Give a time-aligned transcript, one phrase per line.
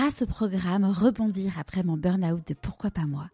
[0.00, 3.28] grâce au programme Rebondir après mon burn-out de Pourquoi pas moi,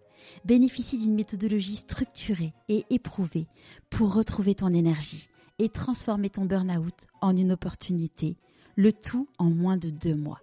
[0.44, 3.46] bénéficie d'une méthodologie structurée et éprouvée
[3.88, 5.28] pour retrouver ton énergie
[5.60, 8.36] et transformer ton burn-out en une opportunité,
[8.74, 10.40] le tout en moins de deux mois.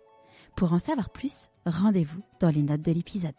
[0.55, 3.35] Pour en savoir plus, rendez-vous dans les notes de l'épisode.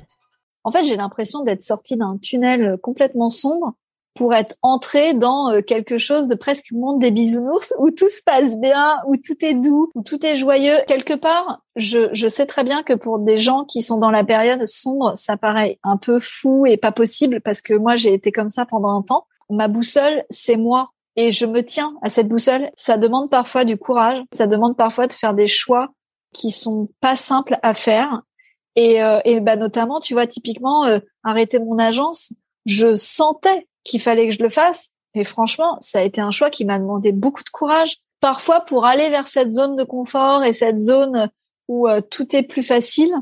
[0.63, 3.73] En fait, j'ai l'impression d'être sortie d'un tunnel complètement sombre
[4.15, 8.23] pour être entré dans euh, quelque chose de presque monde des bisounours où tout se
[8.23, 10.77] passe bien, où tout est doux, où tout est joyeux.
[10.87, 14.25] Quelque part, je, je sais très bien que pour des gens qui sont dans la
[14.25, 18.33] période sombre, ça paraît un peu fou et pas possible parce que moi j'ai été
[18.33, 19.27] comme ça pendant un temps.
[19.51, 20.91] Ma boussole, c'est moi.
[21.17, 22.71] Et je me tiens à cette boussole.
[22.75, 24.21] Ça demande parfois du courage.
[24.33, 25.91] Ça demande parfois de faire des choix
[26.33, 28.23] qui sont pas simples à faire.
[28.77, 32.33] Et, euh, et bah notamment, tu vois, typiquement, euh, arrêter mon agence,
[32.67, 34.91] je sentais qu'il fallait que je le fasse.
[35.15, 37.99] Et franchement, ça a été un choix qui m'a demandé beaucoup de courage.
[38.21, 41.29] Parfois, pour aller vers cette zone de confort et cette zone
[41.69, 43.13] où euh, tout est plus facile,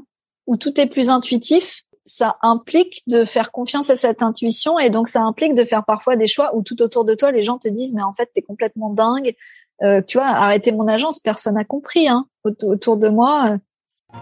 [0.46, 5.06] où tout est plus intuitif, ça implique de faire confiance à cette intuition et donc
[5.08, 7.68] ça implique de faire parfois des choix où tout autour de toi, les gens te
[7.68, 9.34] disent mais en fait, t'es complètement dingue.
[9.82, 12.08] Euh, tu vois, arrêter mon agence, personne n'a compris.
[12.08, 13.52] Hein, autour de moi.
[13.52, 14.16] Euh.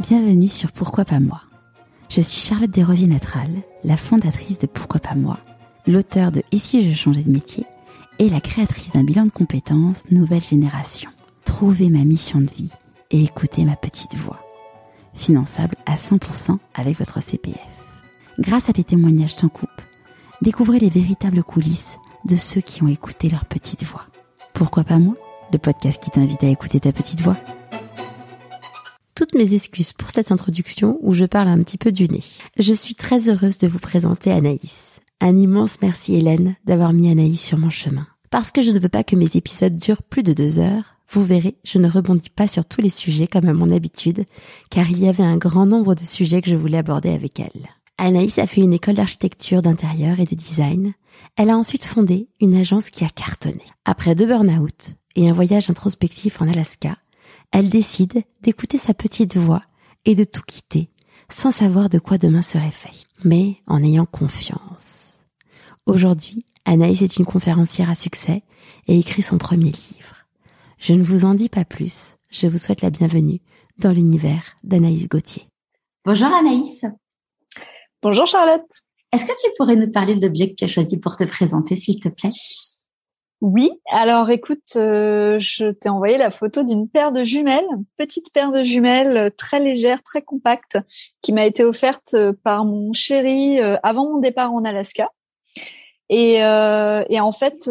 [0.00, 1.42] Bienvenue sur Pourquoi pas moi.
[2.08, 3.50] Je suis Charlotte Desrosiers-Natral,
[3.84, 5.38] la fondatrice de Pourquoi pas moi
[5.86, 7.64] l'auteur de Et si je changeais de métier
[8.18, 11.10] et la créatrice d'un bilan de compétences Nouvelle Génération.
[11.44, 12.70] Trouvez ma mission de vie
[13.10, 14.40] et écoutez ma petite voix.
[15.14, 17.60] Finançable à 100% avec votre CPF.
[18.38, 19.70] Grâce à des témoignages sans coupe,
[20.42, 24.04] découvrez les véritables coulisses de ceux qui ont écouté leur petite voix.
[24.54, 25.14] Pourquoi pas moi
[25.52, 27.36] Le podcast qui t'invite à écouter ta petite voix?
[29.14, 32.24] Toutes mes excuses pour cette introduction où je parle un petit peu du nez.
[32.58, 35.00] Je suis très heureuse de vous présenter Anaïs.
[35.20, 38.06] Un immense merci Hélène d'avoir mis Anaïs sur mon chemin.
[38.30, 41.24] Parce que je ne veux pas que mes épisodes durent plus de deux heures, vous
[41.24, 44.24] verrez, je ne rebondis pas sur tous les sujets comme à mon habitude,
[44.70, 47.68] car il y avait un grand nombre de sujets que je voulais aborder avec elle.
[47.96, 50.92] Anaïs a fait une école d'architecture d'intérieur et de design.
[51.36, 53.62] Elle a ensuite fondé une agence qui a cartonné.
[53.86, 56.98] Après deux burn-out et un voyage introspectif en Alaska,
[57.52, 59.62] elle décide d'écouter sa petite voix
[60.04, 60.90] et de tout quitter
[61.28, 65.24] sans savoir de quoi demain serait fait, mais en ayant confiance.
[65.86, 68.42] Aujourd'hui, Anaïs est une conférencière à succès
[68.86, 70.26] et écrit son premier livre.
[70.78, 73.40] Je ne vous en dis pas plus, je vous souhaite la bienvenue
[73.78, 75.48] dans l'univers d'Anaïs Gauthier.
[76.04, 76.84] Bonjour Anaïs.
[78.02, 78.70] Bonjour Charlotte.
[79.12, 81.76] Est-ce que tu pourrais nous parler de l'objet que tu as choisi pour te présenter,
[81.76, 82.30] s'il te plaît?
[83.42, 87.66] Oui, alors écoute, euh, je t'ai envoyé la photo d'une paire de jumelles,
[87.98, 90.78] petite paire de jumelles euh, très légère, très compacte,
[91.20, 95.10] qui m'a été offerte euh, par mon chéri avant mon départ en Alaska.
[96.08, 97.68] Et, et en fait,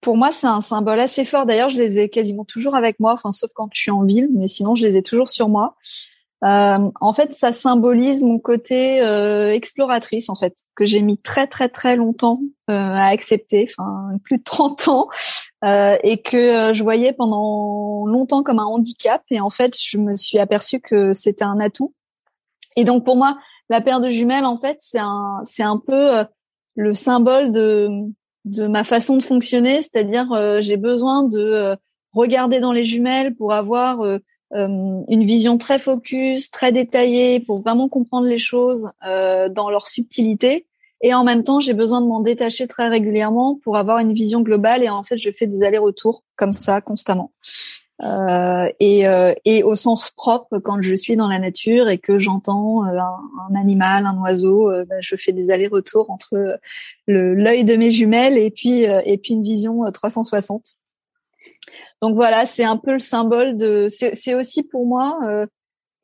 [0.00, 1.44] pour moi, c'est un symbole assez fort.
[1.44, 4.28] D'ailleurs, je les ai quasiment toujours avec moi, enfin sauf quand je suis en ville,
[4.32, 5.76] mais sinon je les ai toujours sur moi.
[6.44, 11.46] Euh, en fait, ça symbolise mon côté euh, exploratrice, en fait, que j'ai mis très
[11.46, 15.08] très très longtemps euh, à accepter, enfin plus de 30 ans,
[15.64, 19.22] et que je voyais pendant longtemps comme un handicap.
[19.30, 21.94] Et en fait, je me suis aperçue que c'était un atout.
[22.76, 23.38] Et donc pour moi,
[23.68, 26.24] la paire de jumelles, en fait, c'est un c'est un peu
[26.74, 27.88] le symbole de
[28.44, 31.76] de ma façon de fonctionner, c'est-à-dire j'ai besoin de
[32.12, 34.18] regarder dans les jumelles pour avoir euh,
[34.54, 40.66] une vision très focus, très détaillée pour vraiment comprendre les choses euh, dans leur subtilité.
[41.02, 44.40] Et en même temps, j'ai besoin de m'en détacher très régulièrement pour avoir une vision
[44.40, 44.84] globale.
[44.84, 47.32] Et en fait, je fais des allers-retours comme ça constamment.
[48.02, 52.18] Euh, et, euh, et, au sens propre, quand je suis dans la nature et que
[52.18, 56.58] j'entends euh, un, animal, un oiseau, bah, je fais des allers-retours entre
[57.06, 60.74] l'œil de mes jumelles et puis et puis une vision 360.
[62.00, 63.86] Donc voilà, c'est un peu le symbole de.
[63.88, 65.46] C'est aussi pour moi euh,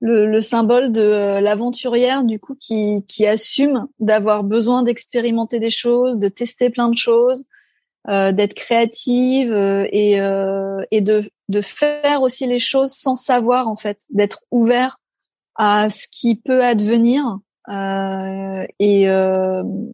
[0.00, 5.70] le, le, symbole de euh, l'aventurière du coup qui, qui assume d'avoir besoin d'expérimenter des
[5.70, 7.44] choses, de tester plein de choses,
[8.08, 9.52] euh, d'être créative
[9.92, 10.18] et,
[10.90, 15.00] et de, de faire aussi les choses sans savoir en fait, d'être ouvert
[15.56, 17.38] à ce qui peut advenir
[18.78, 19.02] et,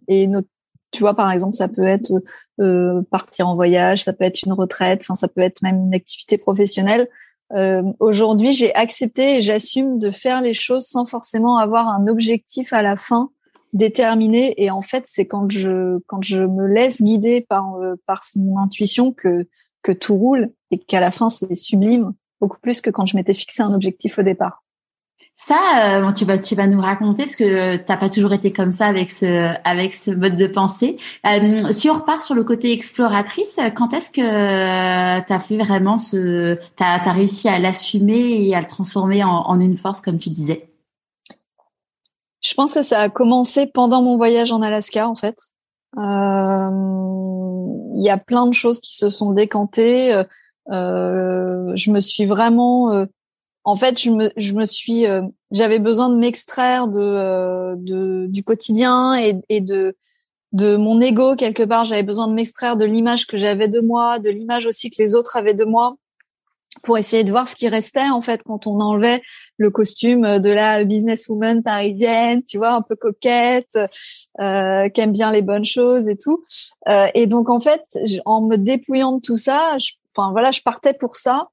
[0.08, 0.49] et notre
[0.94, 2.12] tu vois, par exemple, ça peut être
[2.60, 6.38] euh, partir en voyage, ça peut être une retraite, ça peut être même une activité
[6.38, 7.08] professionnelle.
[7.52, 12.72] Euh, Aujourd'hui, j'ai accepté et j'assume de faire les choses sans forcément avoir un objectif
[12.72, 13.30] à la fin
[13.72, 14.54] déterminé.
[14.62, 18.58] Et en fait, c'est quand je quand je me laisse guider par euh, par mon
[18.58, 19.46] intuition que
[19.82, 23.34] que tout roule et qu'à la fin c'est sublime beaucoup plus que quand je m'étais
[23.34, 24.63] fixé un objectif au départ.
[25.36, 28.70] Ça, euh, tu vas tu vas nous raconter parce que t'as pas toujours été comme
[28.70, 30.96] ça avec ce avec ce mode de pensée.
[31.26, 35.98] Euh, si on repart sur le côté exploratrice, quand est-ce que tu as fait vraiment
[35.98, 40.31] ce t'as as réussi à l'assumer et à le transformer en, une force comme tu
[40.31, 40.69] disais?
[42.40, 45.37] Je pense que ça a commencé pendant mon voyage en Alaska en fait.
[45.98, 46.70] Euh,
[47.96, 50.14] il y a plein de choses qui se sont décantées.
[50.70, 53.04] Euh, je me suis vraiment
[53.64, 58.26] en fait, je me, je me suis, euh, j'avais besoin de m'extraire de, euh, de,
[58.28, 59.96] du quotidien et, et de,
[60.52, 61.87] de mon ego quelque part.
[61.87, 65.14] J'avais besoin de m'extraire de l'image que j'avais de moi, de l'image aussi que les
[65.14, 65.96] autres avaient de moi,
[66.82, 69.22] pour essayer de voir ce qui restait en fait quand on enlevait
[69.56, 73.78] le costume de la businesswoman parisienne, tu vois, un peu coquette,
[74.40, 76.44] euh, qui aime bien les bonnes choses et tout.
[76.88, 77.82] Euh, et donc en fait,
[78.26, 81.49] en me dépouillant de tout ça, je, enfin voilà, je partais pour ça.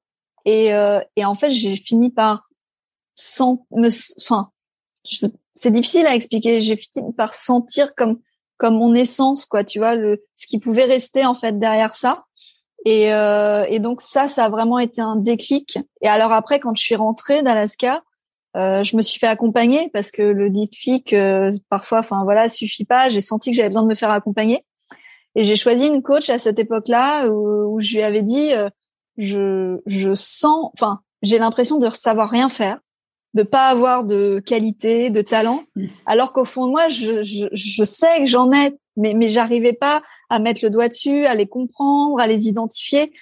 [0.45, 2.47] Et, euh, et en fait, j'ai fini par
[3.15, 3.89] sans me,
[4.21, 4.51] enfin,
[5.53, 6.59] c'est difficile à expliquer.
[6.61, 8.19] J'ai fini par sentir comme
[8.57, 9.63] comme mon essence, quoi.
[9.63, 12.25] Tu vois, le ce qui pouvait rester en fait derrière ça.
[12.85, 15.79] Et, euh, et donc ça, ça a vraiment été un déclic.
[16.01, 18.03] Et alors après, quand je suis rentrée d'Alaska,
[18.57, 22.85] euh, je me suis fait accompagner parce que le déclic, euh, parfois, enfin voilà, suffit
[22.85, 23.09] pas.
[23.09, 24.65] J'ai senti que j'avais besoin de me faire accompagner.
[25.35, 28.69] Et j'ai choisi une coach à cette époque-là où, où je lui avais dit, euh,
[29.21, 32.79] je, je sens, enfin, j'ai l'impression de savoir rien faire,
[33.33, 35.85] de pas avoir de qualité, de talent, mm.
[36.05, 39.73] alors qu'au fond de moi, je, je, je sais que j'en ai, mais, mais j'arrivais
[39.73, 43.13] pas à mettre le doigt dessus, à les comprendre, à les identifier.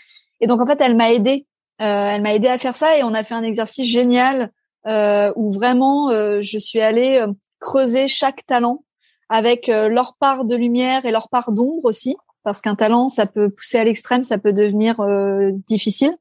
[0.42, 1.46] Et donc, en fait, elle m'a aidé.
[1.82, 4.52] Euh, elle m'a aidé à faire ça et on a fait un exercice génial
[4.88, 8.84] euh, où vraiment, euh, je suis allée euh, creuser chaque talent
[9.30, 12.18] avec euh, leur part de lumière et leur part d'ombre aussi
[12.50, 16.18] parce qu'un talent, ça peut pousser à l'extrême, ça peut devenir euh, difficile.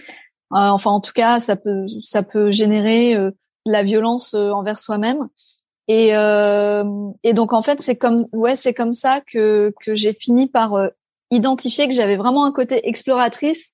[0.00, 0.04] Euh,
[0.52, 3.32] enfin, en tout cas, ça peut ça peut générer euh,
[3.66, 5.28] de la violence envers soi-même.
[5.88, 10.46] Et, et donc en fait, c'est comme ouais, c'est comme ça que que j'ai fini
[10.46, 10.76] par
[11.32, 13.72] identifier que j'avais vraiment un côté exploratrice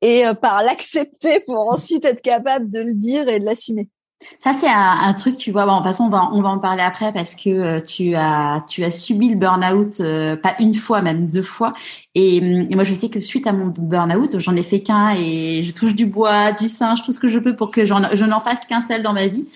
[0.00, 3.90] et par l'accepter pour ensuite être capable de le dire et de l'assumer.
[4.38, 5.66] Ça c'est un, truc, tu vois.
[5.66, 8.14] Bon, de toute façon, on va on va en parler après parce que euh, tu
[8.14, 11.72] as tu as subi le burn-out euh, pas une fois, même deux fois.
[12.14, 12.40] Et,
[12.74, 15.94] moi, je sais que suite à mon burn-out, j'en ai fait qu'un et je touche
[15.94, 18.80] du bois, du singe, tout ce que je peux pour que je n'en fasse qu'un
[18.80, 19.46] seul dans ma vie.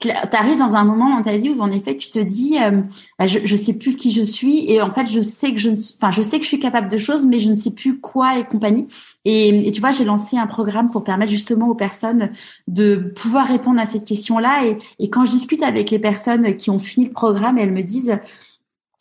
[0.00, 2.82] Tu arrives dans un moment dans ta vie où en effet tu te dis euh,
[3.18, 5.70] bah, je je sais plus qui je suis et en fait je sais que je
[5.70, 8.36] enfin je sais que je suis capable de choses mais je ne sais plus quoi
[8.36, 8.88] et compagnie
[9.24, 12.30] et, tu vois, j'ai lancé un programme pour permettre justement aux personnes
[12.66, 14.64] de pouvoir répondre à cette question-là.
[14.98, 18.18] Et quand je discute avec les personnes qui ont fini le programme, elles me disent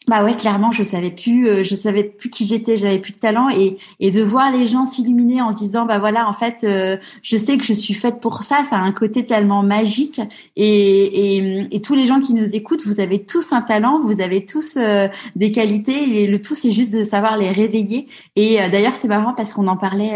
[0.08, 3.20] bah ouais, clairement, je savais plus, euh, je savais plus qui j'étais, j'avais plus de
[3.20, 6.64] talent et et de voir les gens s'illuminer en se disant bah voilà, en fait,
[6.64, 10.20] euh, je sais que je suis faite pour ça, ça a un côté tellement magique
[10.56, 14.44] et et, tous les gens qui nous écoutent, vous avez tous un talent, vous avez
[14.44, 18.08] tous euh, des qualités et le tout c'est juste de savoir les réveiller.
[18.36, 20.14] Et d'ailleurs, c'est marrant parce qu'on en parlait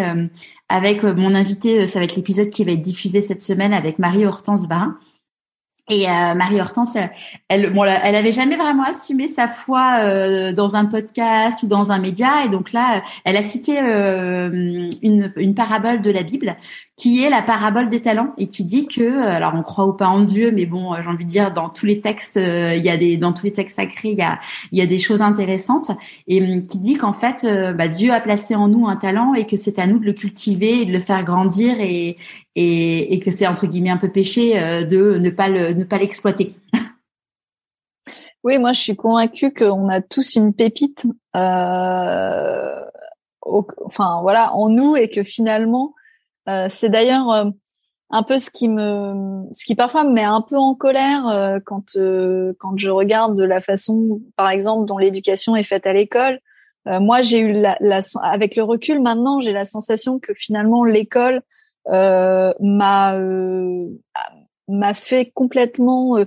[0.69, 4.25] avec mon invité, ça va être l'épisode qui va être diffusé cette semaine avec Marie
[4.25, 4.97] Hortense Barin.
[5.91, 6.97] Et euh, Marie Hortense,
[7.47, 11.91] elle, bon, elle avait jamais vraiment assumé sa foi euh, dans un podcast ou dans
[11.91, 16.57] un média, et donc là, elle a cité euh, une, une parabole de la Bible
[16.97, 20.07] qui est la parabole des talents et qui dit que, alors on croit ou pas
[20.07, 22.95] en Dieu, mais bon, j'ai envie de dire dans tous les textes, il y a
[22.95, 24.39] des, dans tous les textes sacrés, il y a,
[24.71, 25.91] il y a des choses intéressantes
[26.27, 27.45] et qui dit qu'en fait,
[27.75, 30.13] bah, Dieu a placé en nous un talent et que c'est à nous de le
[30.13, 32.17] cultiver et de le faire grandir et,
[32.55, 35.83] et, et que c'est entre guillemets un peu péché euh, de ne pas le, ne
[35.83, 36.55] pas l'exploiter.
[38.43, 42.79] Oui, moi je suis convaincue qu'on a tous une pépite, euh,
[43.41, 45.94] enfin voilà, en nous et que finalement, euh,
[46.69, 47.45] c'est d'ailleurs euh,
[48.09, 51.59] un peu ce qui me, ce qui parfois me met un peu en colère euh,
[51.65, 55.93] quand euh, quand je regarde de la façon, par exemple, dont l'éducation est faite à
[55.93, 56.39] l'école.
[56.85, 61.41] moi, j'ai eu la, la, avec le recul maintenant, j'ai la sensation que finalement l'école
[61.87, 63.87] euh, m'a euh,
[64.67, 66.25] m'a fait complètement euh,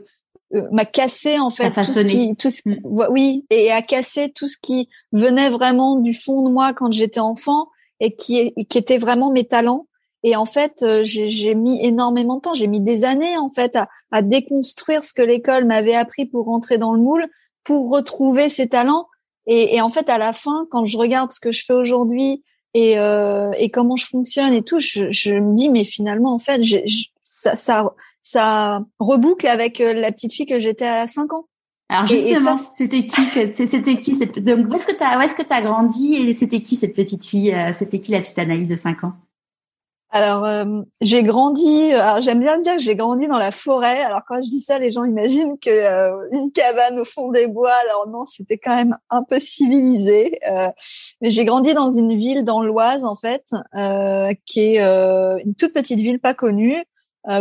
[0.70, 3.06] m'a cassé en fait tout ce qui, tout ce, mm.
[3.10, 7.18] oui et a cassé tout ce qui venait vraiment du fond de moi quand j'étais
[7.18, 9.88] enfant et qui qui était vraiment mes talents
[10.22, 12.54] et en fait j'ai mis énormément de temps.
[12.54, 16.46] J'ai mis des années en fait à, à déconstruire ce que l'école m'avait appris pour
[16.46, 17.26] rentrer dans le moule
[17.64, 19.08] pour retrouver ces talents.
[19.46, 22.44] Et, et, en fait à la fin quand je regarde ce que je fais aujourd'hui
[22.74, 26.38] et, euh, et comment je fonctionne et tout, je, je me dis mais finalement en
[26.38, 26.78] fait je,
[27.22, 31.46] ça, ça ça reboucle avec euh, la petite fille que j'étais à 5 ans.
[31.88, 33.22] Alors justement, c'était qui
[33.54, 36.34] c'était qui cette donc où est-ce que tu as où est-ce que as grandi et
[36.34, 39.14] c'était qui cette petite fille euh, c'était qui la petite Anaïs de 5 ans?
[40.10, 41.90] Alors, euh, j'ai grandi.
[42.20, 44.00] J'aime bien dire que j'ai grandi dans la forêt.
[44.00, 47.46] Alors, quand je dis ça, les gens imaginent que euh, une cabane au fond des
[47.46, 47.74] bois.
[47.84, 50.38] Alors non, c'était quand même un peu civilisé.
[50.48, 50.68] Euh,
[51.20, 53.44] mais j'ai grandi dans une ville dans l'Oise, en fait,
[54.46, 56.82] qui est une toute petite ville pas connue,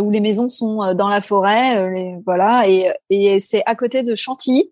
[0.02, 1.90] où les maisons sont dans la forêt.
[2.26, 4.72] Voilà, et, et c'est à côté de Chantilly.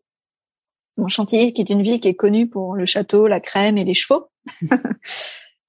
[1.08, 3.94] Chantilly, qui est une ville qui est connue pour le château, la crème et les
[3.94, 4.28] chevaux.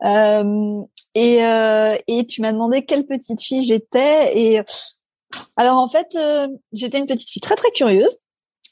[0.05, 0.83] Euh,
[1.17, 4.39] et, euh, et tu m'as demandé quelle petite fille j'étais.
[4.39, 4.61] Et
[5.57, 8.19] alors en fait, euh, j'étais une petite fille très très curieuse.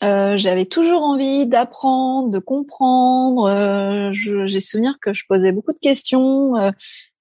[0.02, 3.46] Euh, j'avais toujours envie d'apprendre, de comprendre.
[3.46, 6.70] Euh, j'ai souvenir que je posais beaucoup de questions euh,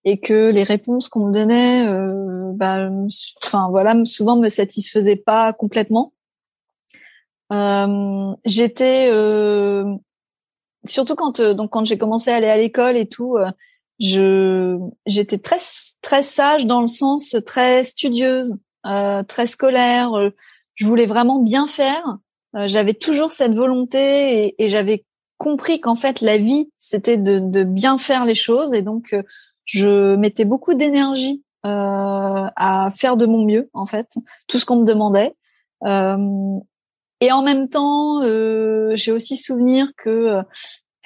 [0.03, 1.85] et que les réponses qu'on me donnait,
[2.57, 2.89] bah,
[3.41, 6.11] enfin voilà, souvent me satisfaisaient pas complètement.
[8.43, 9.09] j'étais
[10.85, 13.37] surtout quand donc quand j'ai commencé à aller à l'école et tout,
[13.99, 15.59] je j'étais très
[16.01, 20.11] très sage dans le sens très studieuse, euh, très scolaire.
[20.75, 22.17] Je voulais vraiment bien faire.
[22.55, 25.05] Euh, j'avais toujours cette volonté et, et j'avais
[25.37, 29.23] compris qu'en fait la vie c'était de, de, bien faire les choses et donc euh,
[29.65, 34.15] je mettais beaucoup d'énergie euh, à faire de mon mieux en fait
[34.47, 35.33] tout ce qu'on me demandait.
[35.85, 36.59] Euh,
[37.21, 38.21] et en même temps,
[38.95, 40.43] j'ai aussi souvenir que euh,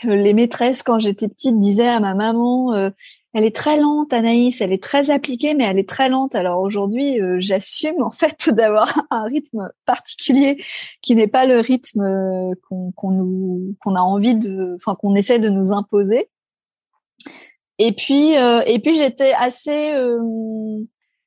[0.03, 2.89] les maîtresses quand j'étais petite disaient à ma maman euh,
[3.33, 6.35] elle est très lente Anaïs elle est très appliquée mais elle est très lente.
[6.35, 10.63] Alors aujourd'hui euh, j'assume en fait d'avoir un rythme particulier
[11.01, 15.49] qui n'est pas le rythme qu'on nous qu'on a envie de enfin qu'on essaie de
[15.49, 16.29] nous imposer.
[17.79, 19.93] Et puis et puis j'étais assez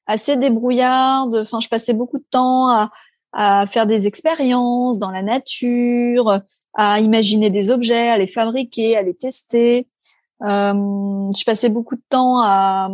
[0.06, 1.36] assez débrouillarde.
[1.36, 2.90] Enfin je passais beaucoup de temps à
[3.32, 6.40] à faire des expériences dans la nature
[6.74, 9.86] à imaginer des objets, à les fabriquer, à les tester.
[10.42, 10.72] Euh,
[11.36, 12.88] je passais beaucoup de temps à,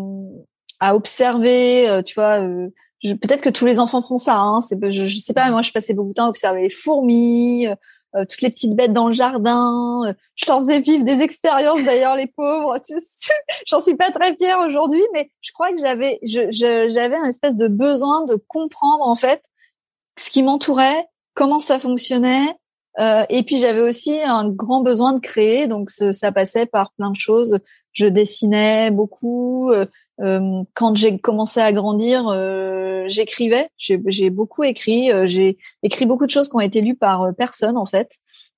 [0.80, 2.40] à observer, euh, tu vois.
[2.40, 2.68] Euh,
[3.02, 4.36] peut-être que tous les enfants font ça.
[4.36, 5.50] Hein, je, je sais pas.
[5.50, 8.92] Moi, je passais beaucoup de temps à observer les fourmis, euh, toutes les petites bêtes
[8.92, 10.02] dans le jardin.
[10.34, 11.82] Je leur faisais vivre des expériences.
[11.84, 12.78] D'ailleurs, les pauvres.
[13.66, 17.56] J'en suis pas très fière aujourd'hui, mais je crois que j'avais, je, j'avais un espèce
[17.56, 19.42] de besoin de comprendre en fait
[20.18, 22.56] ce qui m'entourait, comment ça fonctionnait,
[22.98, 27.10] euh, et puis j'avais aussi un grand besoin de créer, donc ça passait par plein
[27.10, 27.58] de choses.
[27.92, 29.70] Je dessinais beaucoup.
[29.70, 29.86] Euh,
[30.20, 32.24] euh quand j'ai commencé à grandir,
[33.08, 33.68] j'écrivais.
[33.76, 35.10] J'ai beaucoup écrit.
[35.28, 38.12] J'ai écrit beaucoup de choses qui ont été lues par personne en fait.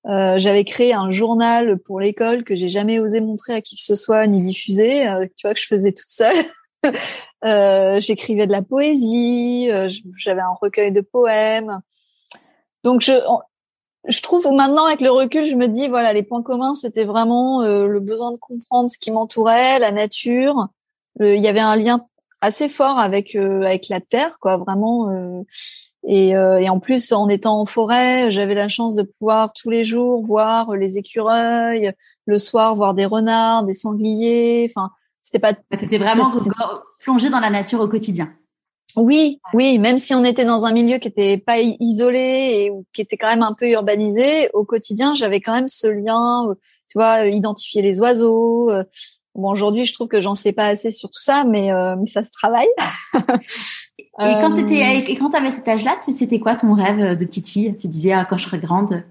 [0.05, 3.97] J'avais créé un journal pour l'école que j'ai jamais osé montrer à qui que ce
[3.97, 5.05] soit ni diffuser.
[5.37, 6.37] tu vois que je faisais toute seule.
[8.01, 9.69] J'écrivais de la poésie.
[10.17, 11.81] J'avais un recueil de poèmes.
[12.85, 13.13] Donc je,
[14.09, 17.63] je trouve maintenant avec le recul, je me dis voilà, les points communs, c'était vraiment
[17.63, 20.69] euh, le besoin de comprendre ce qui m'entourait, la nature.
[21.21, 22.07] Euh, il y avait un lien
[22.41, 25.45] assez fort avec euh, avec la terre, quoi, vraiment.
[26.07, 29.85] Et, et, en plus, en étant en forêt, j'avais la chance de pouvoir tous les
[29.85, 31.93] jours voir les écureuils,
[32.25, 34.71] le soir voir des renards, des sangliers.
[34.71, 34.91] Enfin,
[35.23, 35.53] c'était pas.
[35.73, 36.31] C'était vraiment
[37.01, 38.33] plonger dans la nature au quotidien.
[39.01, 43.01] Oui, oui, même si on était dans un milieu qui était pas isolé et qui
[43.01, 46.55] était quand même un peu urbanisé, au quotidien, j'avais quand même ce lien, euh,
[46.89, 48.71] tu vois, euh, identifier les oiseaux.
[48.71, 48.83] Euh.
[49.37, 52.25] Bon, aujourd'hui, je trouve que j'en sais pas assez sur tout ça, mais mais ça
[52.25, 52.67] se travaille.
[53.15, 57.77] et quand tu et quand avais cet âge-là, c'était quoi ton rêve de petite fille?
[57.77, 59.05] Tu disais ah, quand je serai grande.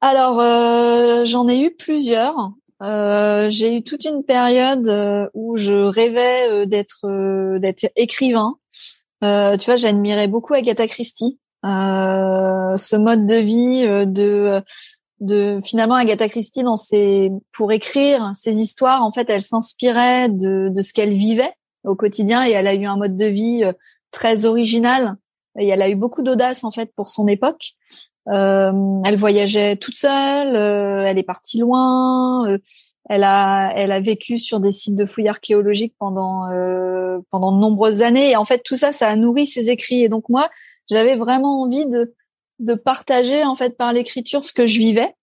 [0.00, 0.40] Alors,
[1.24, 2.34] j'en ai eu plusieurs.
[2.82, 7.06] Euh, j'ai eu toute une période euh, où je rêvais euh, d'être
[7.58, 8.56] d'être écrivain.
[9.20, 11.38] tu vois, j'admirais beaucoup Agatha Christie.
[11.62, 14.62] ce mode de vie de
[15.20, 20.68] de finalement Agatha Christie dans ses pour écrire ses histoires en fait elle s'inspirait de
[20.68, 21.52] de ce qu'elle vivait
[21.84, 23.62] au quotidien et elle a eu un mode de vie
[24.10, 25.14] très original
[25.56, 27.76] et elle a eu beaucoup d'audace en fait pour son époque
[28.26, 32.48] elle voyageait toute seule, euh, elle est partie loin.
[32.48, 32.58] Euh,
[33.08, 36.46] elle a, elle a vécu sur des sites de fouilles archéologiques pendant
[37.30, 38.30] pendant de nombreuses années.
[38.30, 40.04] Et en fait, tout ça, ça a nourri ses écrits.
[40.04, 40.48] Et donc moi,
[40.88, 42.14] j'avais vraiment envie de
[42.60, 45.16] de partager en fait par l'écriture ce que je vivais,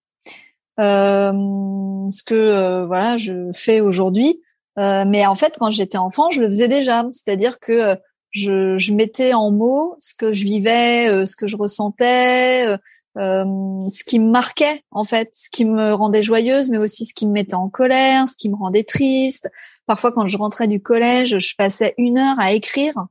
[0.77, 4.41] ce que voilà je fais aujourd'hui.
[4.75, 7.05] mais en fait, quand j'étais enfant, je le faisais déjà.
[7.13, 7.95] C'est-à-dire que
[8.31, 12.77] je, je, mettais en mots ce que je vivais, euh, ce que je ressentais, euh,
[13.17, 17.13] euh, ce qui me marquait en fait, ce qui me rendait joyeuse, mais aussi ce
[17.13, 19.49] qui me mettait en colère, ce qui me rendait triste.
[19.87, 23.07] Parfois, quand je rentrais du collège, je passais une heure à écrire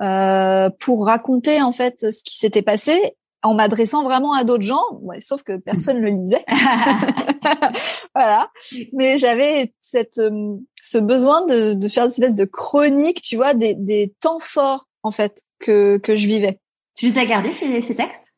[0.00, 4.84] euh, pour raconter en fait ce qui s'était passé en m'adressant vraiment à d'autres gens,
[5.00, 6.44] ouais, sauf que personne le lisait.
[8.14, 8.50] voilà.
[8.92, 13.54] Mais j'avais cette euh, ce besoin de, de faire des espèces de chroniques, tu vois,
[13.54, 16.60] des, des temps forts en fait que que je vivais.
[16.96, 18.32] Tu les as gardés ces, ces textes?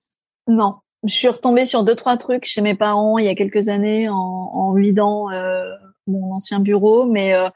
[0.47, 3.69] Non, je suis retombée sur deux trois trucs chez mes parents il y a quelques
[3.69, 5.65] années en, en vidant euh,
[6.07, 7.49] mon ancien bureau, mais euh,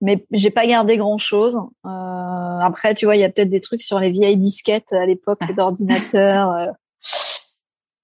[0.00, 1.56] mais j'ai pas gardé grand chose.
[1.84, 5.06] Euh, après, tu vois, il y a peut-être des trucs sur les vieilles disquettes à
[5.06, 6.50] l'époque d'ordinateur.
[6.52, 6.66] Euh.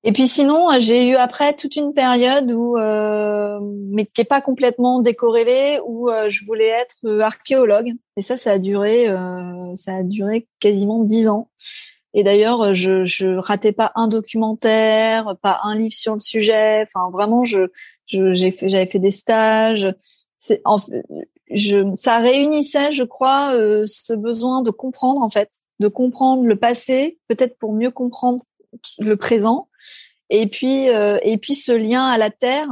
[0.03, 4.43] Et puis sinon, j'ai eu après toute une période où, euh, mais qui est pas
[4.43, 7.93] complètement décorrélée, où euh, je voulais être archéologue.
[8.17, 9.07] Et ça, ça a duré,
[9.75, 11.49] ça a duré quasiment dix ans.
[12.13, 16.85] Et d'ailleurs, je, je ratais pas un documentaire, pas un livre sur le sujet.
[16.87, 17.67] Enfin, vraiment, je,
[18.07, 19.93] j'ai fait, j'avais fait des stages.
[20.39, 20.79] C'est, en,
[21.51, 26.57] je, ça réunissait, je crois, euh, ce besoin de comprendre en fait, de comprendre le
[26.57, 28.43] passé, peut-être pour mieux comprendre
[28.99, 29.69] le présent,
[30.31, 32.69] et puis euh, et puis ce lien à la terre.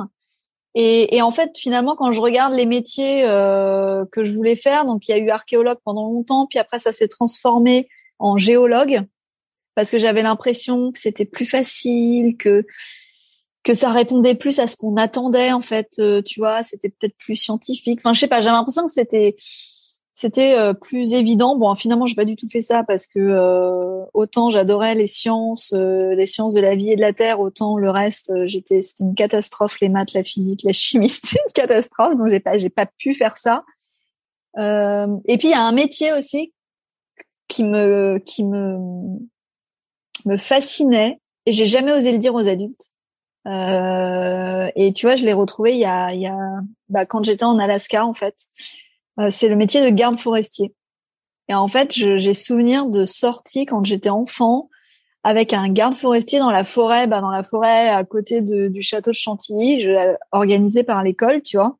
[0.75, 4.87] Et, et, en fait, finalement, quand je regarde les métiers euh, que je voulais faire,
[4.87, 9.03] donc il y a eu archéologue pendant longtemps, puis après ça s'est transformé en géologue
[9.75, 12.65] parce que j'avais l'impression que c'était plus facile, que
[13.65, 17.17] que ça répondait plus à ce qu'on attendait en fait euh, tu vois c'était peut-être
[17.17, 18.01] plus scientifique.
[18.01, 19.37] Enfin je sais pas j'avais l'impression que c'était
[20.15, 21.57] c'était euh, plus évident.
[21.57, 25.73] Bon finalement j'ai pas du tout fait ça parce que euh, autant j'adorais les sciences
[25.73, 29.15] les sciences de la vie et de la terre autant le reste j'étais c'était une
[29.15, 32.17] catastrophe les maths la physique la chimie c'était une catastrophe.
[32.17, 33.65] Donc j'ai pas j'ai pas pu faire ça.
[34.57, 36.53] Et puis il y a un métier aussi
[37.49, 38.77] qui me qui me
[40.25, 42.92] me fascinait et j'ai jamais osé le dire aux adultes
[43.47, 46.39] euh, et tu vois, je l'ai retrouvé il y a, il y a
[46.89, 48.47] bah, quand j'étais en Alaska en fait.
[49.21, 50.75] Euh, c'est le métier de garde forestier.
[51.49, 54.71] Et en fait, j'ai souvenir de sorties quand j'étais enfant
[55.25, 58.81] avec un garde forestier dans la forêt, bah, dans la forêt à côté de, du
[58.81, 59.87] château de Chantilly,
[60.31, 61.77] organisé par l'école, tu vois.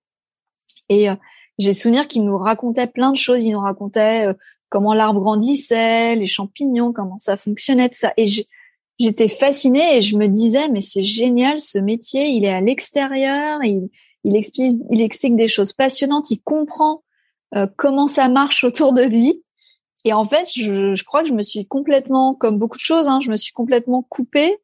[0.89, 1.15] Et euh,
[1.59, 3.41] j'ai souvenir qu'il nous racontait plein de choses.
[3.41, 4.35] Il nous racontait euh,
[4.69, 8.13] comment l'arbre grandissait, les champignons, comment ça fonctionnait, tout ça.
[8.17, 8.27] Et
[9.03, 13.63] j'étais fascinée et je me disais mais c'est génial ce métier, il est à l'extérieur,
[13.65, 13.91] il,
[14.25, 17.03] il explique il explique des choses passionnantes, il comprend
[17.55, 19.43] euh, comment ça marche autour de lui.
[20.05, 23.07] Et en fait, je, je, crois que je me suis complètement, comme beaucoup de choses,
[23.07, 24.57] hein, je me suis complètement coupée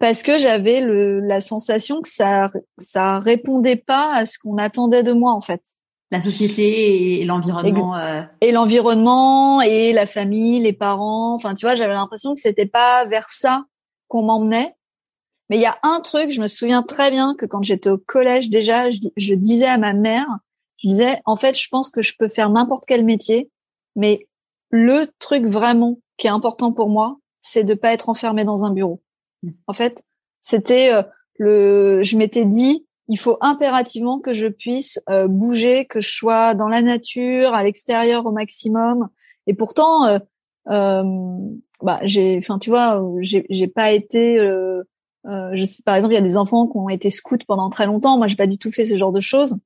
[0.00, 5.04] parce que j'avais le, la sensation que ça ça répondait pas à ce qu'on attendait
[5.04, 5.62] de moi en fait.
[6.10, 7.96] La société et l'environnement.
[7.96, 8.22] Euh...
[8.40, 11.34] Et l'environnement et la famille, les parents.
[11.34, 13.64] Enfin, tu vois, j'avais l'impression que c'était pas vers ça
[14.10, 14.74] qu'on m'emmenait.
[15.48, 17.98] Mais il y a un truc, je me souviens très bien que quand j'étais au
[17.98, 20.26] collège déjà, je, disais à ma mère,
[20.78, 23.50] je disais, en fait, je pense que je peux faire n'importe quel métier,
[23.96, 24.28] mais
[24.70, 28.70] le truc vraiment qui est important pour moi, c'est de pas être enfermé dans un
[28.70, 29.02] bureau.
[29.66, 30.02] En fait,
[30.40, 31.02] c'était euh,
[31.38, 36.54] le, je m'étais dit, il faut impérativement que je puisse euh, bouger, que je sois
[36.54, 39.08] dans la nature, à l'extérieur au maximum.
[39.46, 40.18] Et pourtant, euh,
[41.82, 44.82] bah j'ai enfin tu vois j'ai j'ai pas été euh,
[45.26, 47.70] euh, je sais par exemple il y a des enfants qui ont été scouts pendant
[47.70, 49.56] très longtemps moi j'ai pas du tout fait ce genre de choses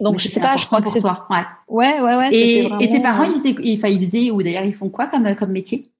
[0.00, 2.90] donc je sais pas je crois que c'est toi ouais ouais ouais ouais et, et
[2.90, 5.90] tes parents ils faisaient enfin, ils faisaient ou d'ailleurs ils font quoi comme comme métier?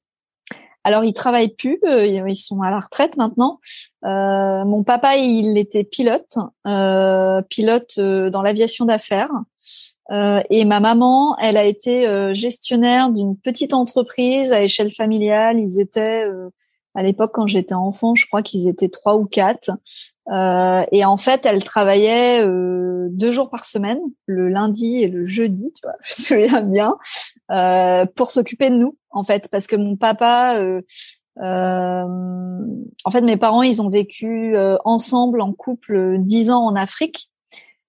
[0.89, 3.61] Alors ils travaillent plus, euh, ils sont à la retraite maintenant.
[4.07, 9.31] Euh, mon papa il était pilote, euh, pilote dans l'aviation d'affaires.
[10.11, 15.59] Euh, et ma maman, elle a été euh, gestionnaire d'une petite entreprise à échelle familiale.
[15.59, 16.49] Ils étaient, euh,
[16.95, 19.71] à l'époque quand j'étais enfant, je crois qu'ils étaient trois ou quatre.
[20.31, 22.45] et en fait, elle travaillait
[23.11, 28.07] deux jours par semaine, le lundi et le jeudi, tu vois, je me souviens bien,
[28.17, 30.59] pour s'occuper de nous, en fait, parce que mon papa.
[31.41, 37.31] en fait, mes parents, ils ont vécu ensemble en couple dix ans en Afrique.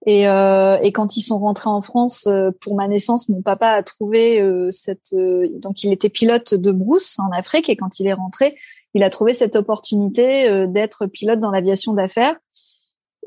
[0.05, 3.67] Et, euh, et, quand ils sont rentrés en France euh, pour ma naissance, mon papa
[3.67, 7.99] a trouvé euh, cette euh, donc il était pilote de brousse en Afrique et quand
[7.99, 8.55] il est rentré,
[8.93, 12.35] il a trouvé cette opportunité d'être pilote dans l'aviation d'affaires.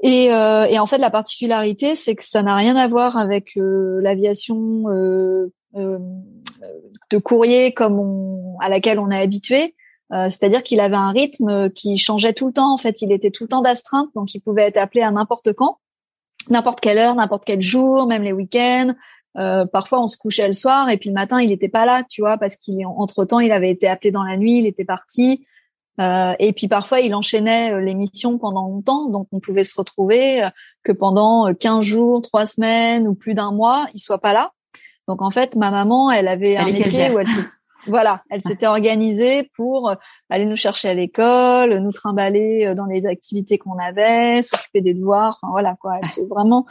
[0.03, 4.83] Et, et, en fait, la particularité, c'est que ça n'a rien à voir avec l'aviation
[5.77, 9.77] de courrier comme on, à laquelle on est habitué.
[10.11, 12.75] C'est-à-dire qu'il avait un rythme qui changeait tout le temps.
[12.75, 15.53] En fait, il était tout le temps d'astreinte, donc il pouvait être appelé à n'importe
[15.53, 15.79] quand
[16.49, 18.93] n'importe quelle heure, n'importe quel jour, même les week-ends.
[19.39, 22.03] Euh, parfois, on se couchait le soir et puis le matin, il n'était pas là,
[22.09, 24.85] tu vois, parce qu'il entre temps, il avait été appelé dans la nuit, il était
[24.85, 25.47] parti.
[26.01, 29.75] Euh, et puis parfois, il enchaînait euh, les missions pendant longtemps, donc on pouvait se
[29.77, 30.47] retrouver
[30.83, 34.53] que pendant 15 jours, trois semaines ou plus d'un mois, il soit pas là.
[35.09, 37.27] Donc en fait, ma maman, elle avait un métier où elle
[37.89, 39.95] Voilà, elle s'était organisée pour euh,
[40.31, 44.95] aller nous chercher à l'école, nous trimballer euh, dans les activités qu'on avait, s'occuper des
[44.95, 45.41] devoirs.
[45.43, 45.99] Enfin voilà quoi.
[45.99, 46.65] Elle s'est vraiment,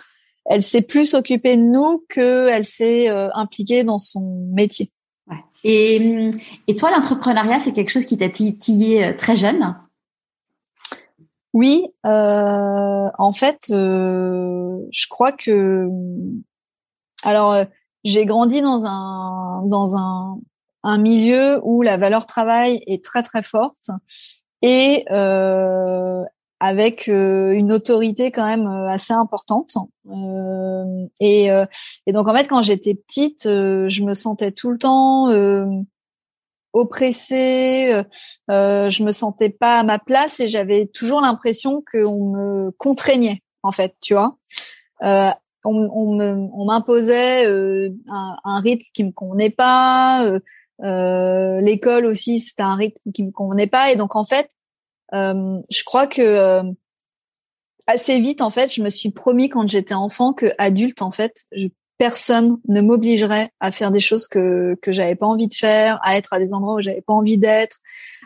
[0.45, 4.91] elle s'est plus occupée de nous que elle s'est euh, impliquée dans son métier.
[5.27, 5.43] Ouais.
[5.65, 6.31] Et,
[6.67, 9.75] et toi, l'entrepreneuriat, c'est quelque chose qui t'a titillé très jeune?
[11.53, 15.89] Oui, euh, en fait, je crois que
[17.23, 17.65] alors
[18.05, 20.39] j'ai grandi dans un dans un
[20.83, 23.89] un milieu où la valeur travail est très très forte
[24.61, 26.23] et euh,
[26.61, 29.73] avec euh, une autorité quand même euh, assez importante.
[30.07, 31.47] Euh, et,
[32.05, 35.27] et, donc en fait, quand j'étais petite, je me sentais tout le temps
[36.73, 38.03] oppressée,
[38.47, 43.71] je me sentais pas à ma place et j'avais toujours l'impression qu'on me contraignait en
[43.71, 44.37] fait, tu vois.
[45.01, 50.23] on, on m'imposait un, un, rythme qui me convenait pas.
[50.25, 50.39] Euh,
[50.81, 53.91] l'école aussi, c'était un rythme qui me convenait pas.
[53.91, 54.49] Et donc en fait,
[55.13, 56.63] euh, je crois que euh,
[57.87, 61.45] assez vite, en fait, je me suis promis quand j'étais enfant que adulte, en fait,
[61.51, 61.67] je,
[61.97, 66.17] personne ne m'obligerait à faire des choses que que j'avais pas envie de faire, à
[66.17, 67.77] être à des endroits où j'avais pas envie d'être.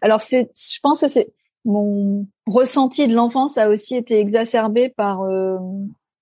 [0.02, 1.34] Alors c'est, je pense que c'est
[1.66, 5.22] mon ressenti de l'enfance a aussi été exacerbé par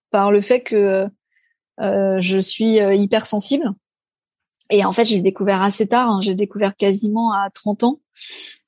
[0.09, 1.07] par le fait que
[1.79, 3.73] je suis hypersensible
[4.69, 6.09] et en fait, j'ai découvert assez tard.
[6.09, 6.19] Hein.
[6.21, 7.99] J'ai découvert quasiment à 30 ans.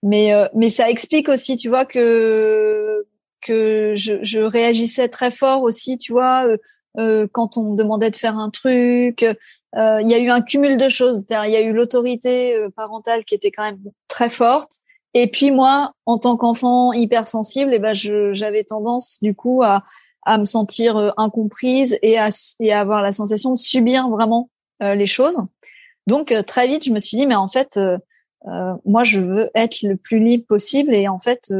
[0.04, 3.06] Mais euh, mais ça explique aussi, tu vois, que
[3.42, 6.58] que je, je réagissais très fort aussi, tu vois, euh,
[6.98, 9.24] euh quand on me demandait de faire un truc.
[9.24, 11.26] Euh, il y a eu un cumul de choses.
[11.30, 14.74] Il y a eu l'autorité parentale qui était quand même très forte.
[15.14, 17.94] Et puis moi, en tant qu'enfant hypersensible, et eh ben
[18.34, 19.84] j'avais tendance du coup à
[20.28, 22.30] à me sentir incomprise et à,
[22.60, 24.50] et à avoir la sensation de subir vraiment
[24.82, 25.38] les choses.
[26.08, 27.98] Donc euh, très vite, je me suis dit, mais en fait, euh,
[28.48, 31.52] euh, moi, je veux être le plus libre possible et en fait,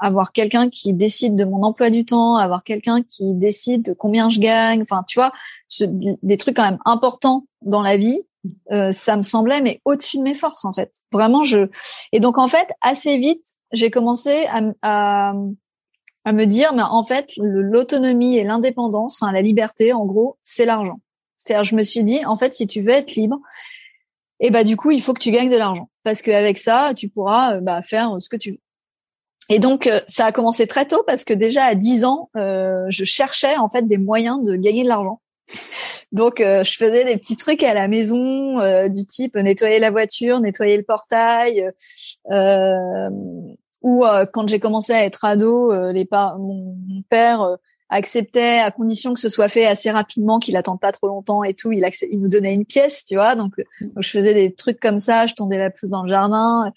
[0.00, 4.28] avoir quelqu'un qui décide de mon emploi du temps, avoir quelqu'un qui décide de combien
[4.28, 5.32] je gagne, enfin, tu vois,
[5.80, 8.22] des trucs quand même importants dans la vie.
[8.90, 10.92] ça me semblait mais au-dessus de mes forces en fait.
[11.12, 11.68] Vraiment, je
[12.10, 15.32] et donc en fait, assez vite, j'ai commencé à, à,
[16.24, 20.64] à me dire, mais en fait, l'autonomie et l'indépendance, enfin la liberté, en gros, c'est
[20.64, 20.98] l'argent.
[21.36, 23.38] C'est-à-dire, je me suis dit, en fait, si tu veux être libre,
[24.40, 27.08] et bah du coup il faut que tu gagnes de l'argent parce qu'avec ça tu
[27.08, 28.60] pourras euh, bah, faire ce que tu veux.
[29.48, 32.84] Et donc euh, ça a commencé très tôt parce que déjà à 10 ans euh,
[32.88, 35.20] je cherchais en fait des moyens de gagner de l'argent.
[36.12, 40.76] Donc je faisais des petits trucs à la maison du type nettoyer la voiture, nettoyer
[40.76, 41.70] le portail.
[43.82, 46.76] ou quand j'ai commencé à être ado, les pas mon
[47.10, 51.44] père acceptait à condition que ce soit fait assez rapidement, qu'il attende pas trop longtemps
[51.44, 51.72] et tout.
[51.72, 53.34] Il, il nous donnait une pièce, tu vois.
[53.36, 53.54] Donc,
[53.96, 56.72] je faisais des trucs comme ça, je tendais la pelouse dans le jardin.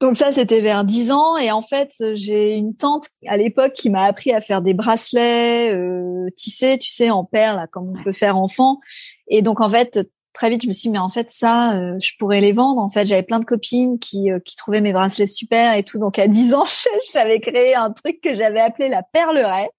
[0.00, 1.36] Donc ça, c'était vers 10 ans.
[1.36, 5.74] Et en fait, j'ai une tante à l'époque qui m'a appris à faire des bracelets
[5.74, 8.80] euh, tissés, tu sais, en perles, comme on peut faire enfant.
[9.28, 11.96] Et donc, en fait, très vite, je me suis dit, mais en fait, ça, euh,
[11.98, 12.80] je pourrais les vendre.
[12.80, 15.98] En fait, j'avais plein de copines qui, euh, qui trouvaient mes bracelets super et tout.
[15.98, 16.66] Donc, à 10 ans,
[17.14, 19.70] j'avais créé un truc que j'avais appelé la perleraie.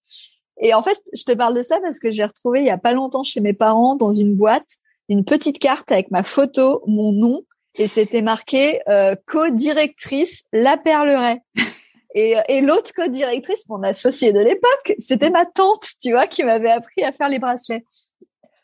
[0.62, 2.78] Et en fait, je te parle de ça parce que j'ai retrouvé il y a
[2.78, 4.78] pas longtemps chez mes parents dans une boîte
[5.10, 7.43] une petite carte avec ma photo, mon nom,
[7.76, 11.41] et c'était marqué euh, co-directrice La Perleraie.
[12.15, 16.72] Et, et l'autre co-directrice, mon associée de l'époque, c'était ma tante, tu vois, qui m'avait
[16.72, 17.86] appris à faire les bracelets.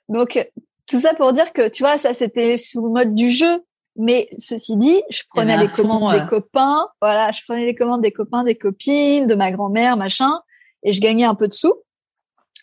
[0.09, 0.49] Donc
[0.87, 3.63] tout ça pour dire que, tu vois, ça c'était sous le mode du jeu.
[3.95, 8.13] Mais ceci dit, je prenais les commandes des copains, voilà, je prenais les commandes des
[8.13, 10.41] copains, des copines, de ma grand-mère, machin,
[10.83, 11.73] et je gagnais un peu de sous.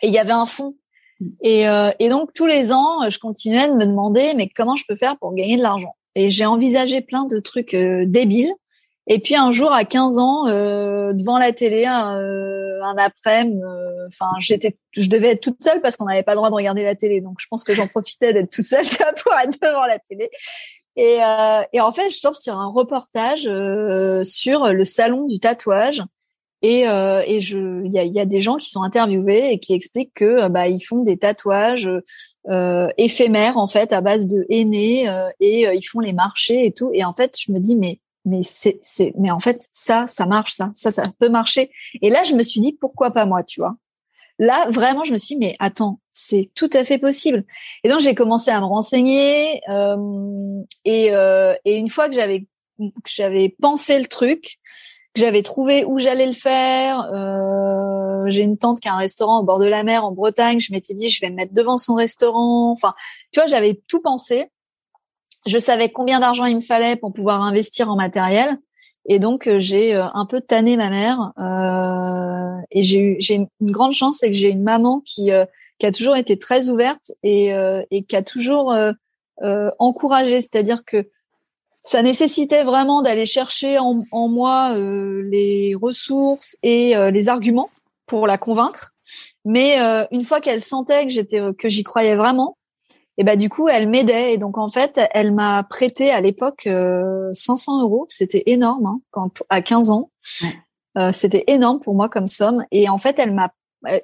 [0.02, 0.76] Et il y avait un fond.
[1.20, 1.26] Mm.
[1.42, 4.84] Et, euh, et donc tous les ans, je continuais de me demander, mais comment je
[4.88, 5.94] peux faire pour gagner de l'argent?
[6.14, 8.52] Et j'ai envisagé plein de trucs euh, débiles.
[9.12, 14.06] Et puis un jour, à 15 ans, euh, devant la télé, euh, un après-midi, euh,
[14.06, 16.84] enfin, j'étais, je devais être toute seule parce qu'on n'avait pas le droit de regarder
[16.84, 17.20] la télé.
[17.20, 18.84] Donc, je pense que j'en profitais d'être toute seule
[19.24, 20.30] pour être devant la télé.
[20.94, 23.50] Et, euh, et en fait, je tombe sur un reportage
[24.24, 26.02] sur le salon du tatouage.
[26.62, 29.72] Et, et je, il y a, y a, des gens qui sont interviewés et qui
[29.72, 31.90] expliquent que bah ils font des tatouages
[32.98, 35.06] éphémères en fait à base de henné
[35.40, 36.90] et ils font les marchés et tout.
[36.92, 40.26] Et en fait, je me dis mais mais c'est c'est mais en fait ça ça
[40.26, 41.70] marche ça ça ça peut marcher.
[42.02, 43.76] Et là je me suis dit pourquoi pas moi tu vois?
[44.38, 47.44] Là vraiment je me suis dit mais attends c'est tout à fait possible.
[47.84, 52.46] Et donc j'ai commencé à me renseigner euh, et euh, et une fois que j'avais
[52.78, 54.58] que j'avais pensé le truc
[55.14, 59.40] que j'avais trouvé où j'allais le faire euh, j'ai une tante qui a un restaurant
[59.40, 61.76] au bord de la mer en Bretagne je m'étais dit je vais me mettre devant
[61.76, 62.70] son restaurant.
[62.70, 62.94] Enfin
[63.32, 64.50] tu vois j'avais tout pensé.
[65.46, 68.58] Je savais combien d'argent il me fallait pour pouvoir investir en matériel.
[69.06, 73.92] Et donc j'ai un peu tanné ma mère euh, et j'ai eu j'ai une, grande
[73.92, 75.30] chance c'est que j'ai une maman qui
[75.78, 77.50] qui a toujours été très ouverte et
[77.90, 78.74] et qui a toujours
[79.78, 81.08] encouragé, c'est-à-dire que
[81.90, 87.68] ça nécessitait vraiment d'aller chercher en, en moi euh, les ressources et euh, les arguments
[88.06, 88.92] pour la convaincre.
[89.44, 92.56] Mais euh, une fois qu'elle sentait que j'étais que j'y croyais vraiment,
[93.18, 96.68] et ben du coup elle m'aidait et donc en fait elle m'a prêté à l'époque
[97.32, 98.06] 500 euros.
[98.08, 100.12] C'était énorme hein, quand à 15 ans.
[101.10, 103.52] C'était énorme pour moi comme somme et en fait elle m'a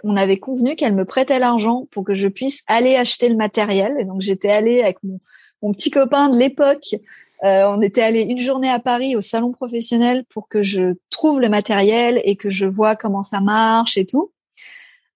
[0.02, 3.94] on avait convenu qu'elle me prêtait l'argent pour que je puisse aller acheter le matériel.
[4.00, 5.20] Et donc j'étais allée avec mon,
[5.62, 6.96] mon petit copain de l'époque
[7.44, 11.40] euh, on était allé une journée à Paris au salon professionnel pour que je trouve
[11.40, 14.32] le matériel et que je vois comment ça marche et tout.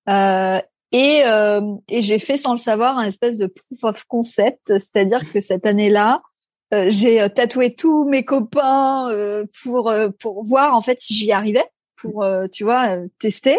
[0.09, 0.61] Euh,
[0.93, 5.31] et, euh, et j'ai fait sans le savoir un espèce de proof of concept, c'est-à-dire
[5.31, 6.23] que cette année-là,
[6.87, 9.09] j'ai tatoué tous mes copains
[9.65, 11.65] pour pour voir en fait si j'y arrivais,
[11.97, 13.59] pour tu vois tester.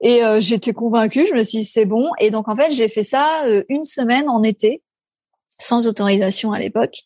[0.00, 2.10] Et j'étais convaincue, je me suis dit c'est bon.
[2.20, 4.80] Et donc en fait j'ai fait ça une semaine en été
[5.58, 6.98] sans autorisation à l'époque,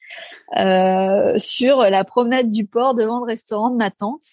[0.56, 4.24] euh, sur la promenade du port devant le restaurant de ma tante,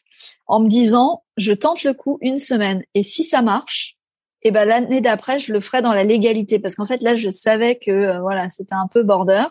[0.47, 3.97] en me disant je tente le coup une semaine et si ça marche,
[4.47, 7.29] eh ben l'année d'après je le ferai dans la légalité parce qu'en fait là je
[7.29, 9.45] savais que euh, voilà c'était un peu border.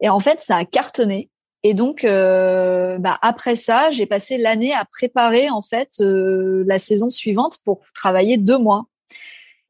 [0.00, 1.30] Et en fait ça a cartonné.
[1.64, 6.78] Et donc euh, bah, après ça j'ai passé l'année à préparer en fait euh, la
[6.78, 8.84] saison suivante pour travailler deux mois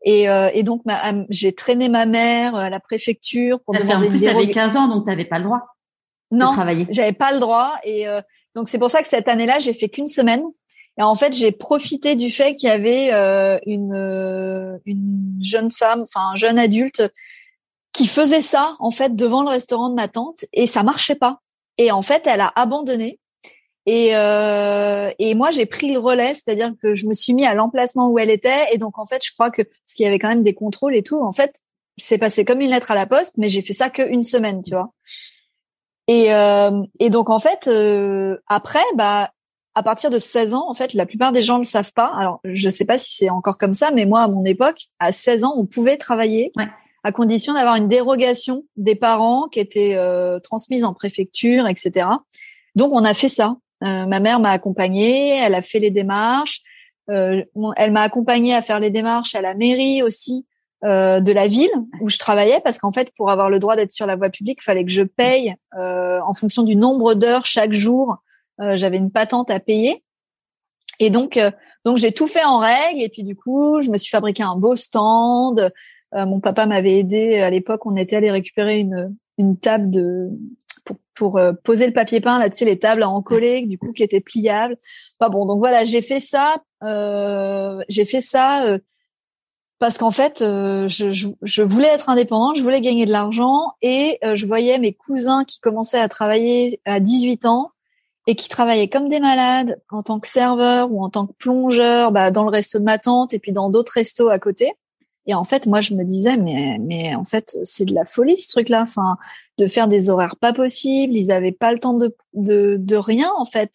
[0.03, 0.83] et, euh, et donc,
[1.29, 4.89] j'ai traîné ma mère à la préfecture pour demander En plus, tu avais 15 ans,
[4.89, 5.63] donc tu n'avais pas le droit
[6.31, 6.55] non,
[6.91, 7.79] j'avais pas le droit.
[7.85, 8.21] Et euh,
[8.55, 10.43] donc, c'est pour ça que cette année-là, j'ai fait qu'une semaine.
[10.99, 15.71] Et en fait, j'ai profité du fait qu'il y avait euh, une, euh, une jeune
[15.71, 17.03] femme, enfin un jeune adulte,
[17.93, 21.41] qui faisait ça en fait devant le restaurant de ma tante et ça marchait pas.
[21.79, 23.21] Et en fait, elle a abandonné.
[23.91, 27.55] Et, euh, et moi, j'ai pris le relais, c'est-à-dire que je me suis mis à
[27.55, 28.67] l'emplacement où elle était.
[28.71, 30.95] Et donc, en fait, je crois que parce qu'il y avait quand même des contrôles
[30.95, 31.55] et tout, en fait,
[31.97, 34.73] c'est passé comme une lettre à la poste, mais j'ai fait ça qu'une semaine, tu
[34.73, 34.93] vois.
[36.07, 39.31] Et, euh, et donc, en fait, euh, après, bah,
[39.75, 42.13] à partir de 16 ans, en fait, la plupart des gens ne le savent pas.
[42.15, 45.13] Alors, je sais pas si c'est encore comme ça, mais moi, à mon époque, à
[45.13, 46.53] 16 ans, on pouvait travailler.
[47.05, 52.07] à condition d'avoir une dérogation des parents qui était euh, transmise en préfecture, etc.
[52.75, 53.57] Donc on a fait ça.
[53.85, 56.63] Euh, ma mère m'a accompagnée, elle a fait les démarches.
[57.11, 57.43] Euh,
[57.77, 60.47] elle m'a accompagnée à faire les démarches à la mairie aussi
[60.85, 63.93] euh, de la ville où je travaillais parce qu'en fait pour avoir le droit d'être
[63.93, 67.73] sur la voie publique, il fallait que je paye en fonction du nombre d'heures chaque
[67.73, 68.17] jour.
[68.59, 70.03] J'avais une patente à payer.
[71.01, 71.39] Et donc,
[71.85, 73.01] donc j'ai tout fait en règle.
[73.01, 75.73] Et puis du coup, je me suis fabriqué un beau stand.
[76.13, 77.87] mon papa m'avait aidé à l'époque.
[77.87, 80.31] On était allé récupérer une, une table de
[81.19, 83.93] pour, euh, poser le papier peint là tu sais les tables en collé du coup
[83.93, 84.77] qui étaient pliables.
[85.19, 88.79] Pas bon donc voilà j'ai fait ça euh, j'ai fait ça euh,
[89.81, 94.19] parce qu'en fait je, je, je, voulais être indépendante je voulais gagner de l'argent et
[94.23, 97.71] je voyais mes cousins qui commençaient à travailler à 18 ans
[98.27, 102.13] et qui travaillaient comme des malades en tant que serveur ou en tant que plongeur
[102.13, 104.73] bah, dans le resto de ma tante et puis dans d'autres restos à côté
[105.29, 108.41] et en fait, moi, je me disais, mais, mais en fait, c'est de la folie
[108.41, 108.83] ce truc-là.
[108.83, 109.19] Enfin,
[109.59, 111.15] de faire des horaires pas possibles.
[111.15, 113.75] Ils avaient pas le temps de, de, de rien en fait.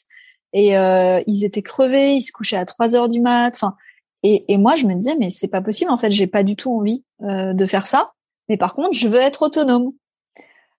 [0.54, 2.16] Et euh, ils étaient crevés.
[2.16, 3.52] Ils se couchaient à 3 heures du mat.
[3.56, 3.76] Enfin,
[4.24, 5.92] et, et moi, je me disais, mais c'est pas possible.
[5.92, 8.14] En fait, j'ai pas du tout envie euh, de faire ça.
[8.50, 9.92] Mais par contre, je veux être autonome.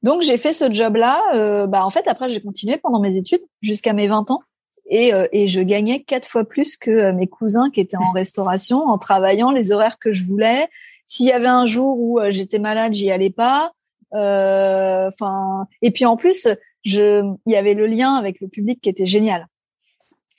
[0.02, 1.22] Donc, j'ai fait ce job-là.
[1.34, 4.40] Euh, bah, en fait, après, j'ai continué pendant mes études jusqu'à mes 20 ans
[4.86, 8.10] et, euh, et je gagnais quatre fois plus que euh, mes cousins qui étaient en
[8.14, 10.68] restauration en travaillant les horaires que je voulais.
[11.06, 13.72] S'il y avait un jour où euh, j'étais malade, j'y allais pas.
[14.12, 16.46] Enfin, et puis en plus,
[16.84, 19.48] je, il y avait le lien avec le public qui était génial.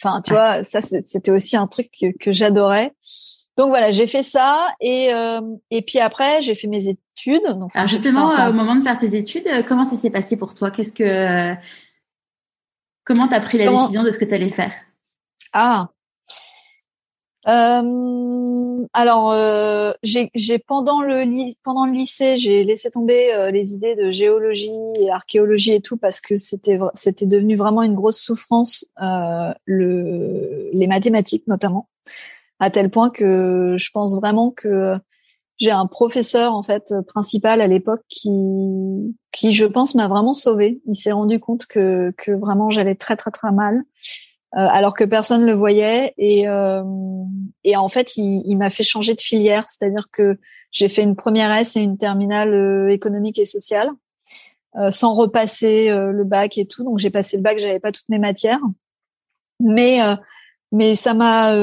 [0.01, 2.93] Enfin, tu vois, ça c'était aussi un truc que, que j'adorais.
[3.57, 5.09] Donc voilà, j'ai fait ça et
[5.71, 7.43] et puis après j'ai fait mes études.
[7.47, 10.71] Donc, Alors justement, au moment de faire tes études, comment ça s'est passé pour toi?
[10.71, 11.55] Qu'est-ce que
[13.05, 14.73] Comment tu as pris la décision de ce que tu allais faire?
[15.53, 15.89] Ah.
[17.47, 23.95] Euh, alors, euh, j'ai pendant le pendant le lycée, j'ai laissé tomber euh, les idées
[23.95, 28.85] de géologie et archéologie et tout parce que c'était c'était devenu vraiment une grosse souffrance
[29.65, 31.87] le les mathématiques notamment
[32.59, 34.95] à tel point que je pense vraiment que
[35.57, 40.81] j'ai un professeur en fait principal à l'époque qui qui je pense m'a vraiment sauvée.
[40.85, 43.83] Il s'est rendu compte que que vraiment j'allais très très très mal
[44.55, 46.81] euh, alors que personne le voyait et euh,
[47.65, 50.37] et en fait il, il m'a fait changer de filière, c'est-à-dire que
[50.71, 53.89] j'ai fait une première S et une terminale euh, économique et sociale.
[54.91, 56.83] sans repasser le bac et tout.
[56.83, 58.59] Donc j'ai passé le bac, j'avais pas toutes mes matières,
[59.61, 59.99] mais
[60.75, 61.53] mais ça m'a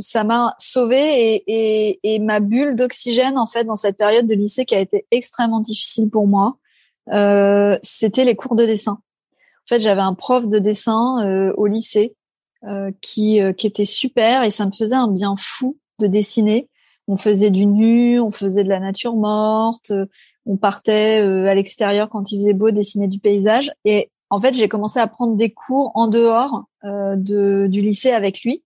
[0.00, 4.34] ça m'a sauvé et, et, et ma bulle d'oxygène en fait dans cette période de
[4.34, 6.56] lycée qui a été extrêmement difficile pour moi.
[7.82, 8.92] C'était les cours de dessin.
[8.92, 12.14] En fait, j'avais un prof de dessin au lycée
[13.00, 16.68] qui qui était super et ça me faisait un bien fou de dessiner
[17.08, 19.92] on faisait du nu, on faisait de la nature morte,
[20.44, 23.72] on partait euh, à l'extérieur quand il faisait beau dessiner du paysage.
[23.86, 28.10] Et en fait, j'ai commencé à prendre des cours en dehors euh, de, du lycée
[28.10, 28.62] avec lui.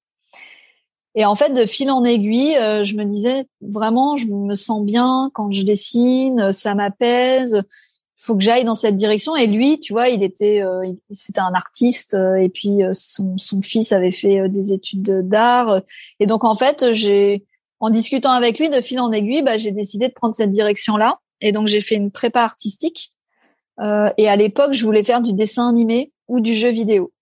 [1.14, 4.82] Et en fait, de fil en aiguille, euh, je me disais vraiment, je me sens
[4.82, 7.62] bien quand je dessine, ça m'apaise.
[8.16, 9.36] Faut que j'aille dans cette direction.
[9.36, 10.62] Et lui, tu vois, il était,
[11.10, 12.14] c'était un artiste.
[12.14, 15.80] et puis son, son fils avait fait des études d'art.
[16.20, 17.44] Et donc en fait, j'ai
[17.82, 21.18] en discutant avec lui de fil en aiguille, bah, j'ai décidé de prendre cette direction-là.
[21.40, 23.12] Et donc j'ai fait une prépa artistique.
[23.80, 27.12] Euh, et à l'époque, je voulais faire du dessin animé ou du jeu vidéo.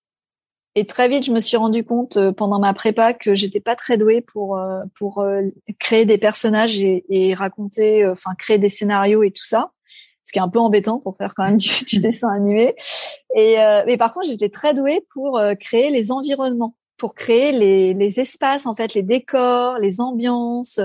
[0.76, 3.74] Et très vite, je me suis rendu compte euh, pendant ma prépa que j'étais pas
[3.74, 5.24] très douée pour euh, pour
[5.78, 9.72] créer des personnages et, et raconter, enfin créer des scénarios et tout ça,
[10.24, 12.74] ce qui est un peu embêtant pour faire quand même du, du dessin animé.
[13.36, 18.20] Et mais par contre, j'étais très douée pour créer les environnements pour créer les, les,
[18.20, 20.80] espaces, en fait, les décors, les ambiances.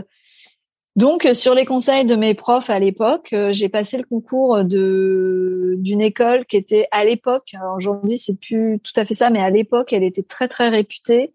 [0.95, 5.75] Donc, sur les conseils de mes profs à l'époque, euh, j'ai passé le concours de
[5.77, 7.53] d'une école qui était à l'époque.
[7.75, 11.33] Aujourd'hui, c'est plus tout à fait ça, mais à l'époque, elle était très très réputée.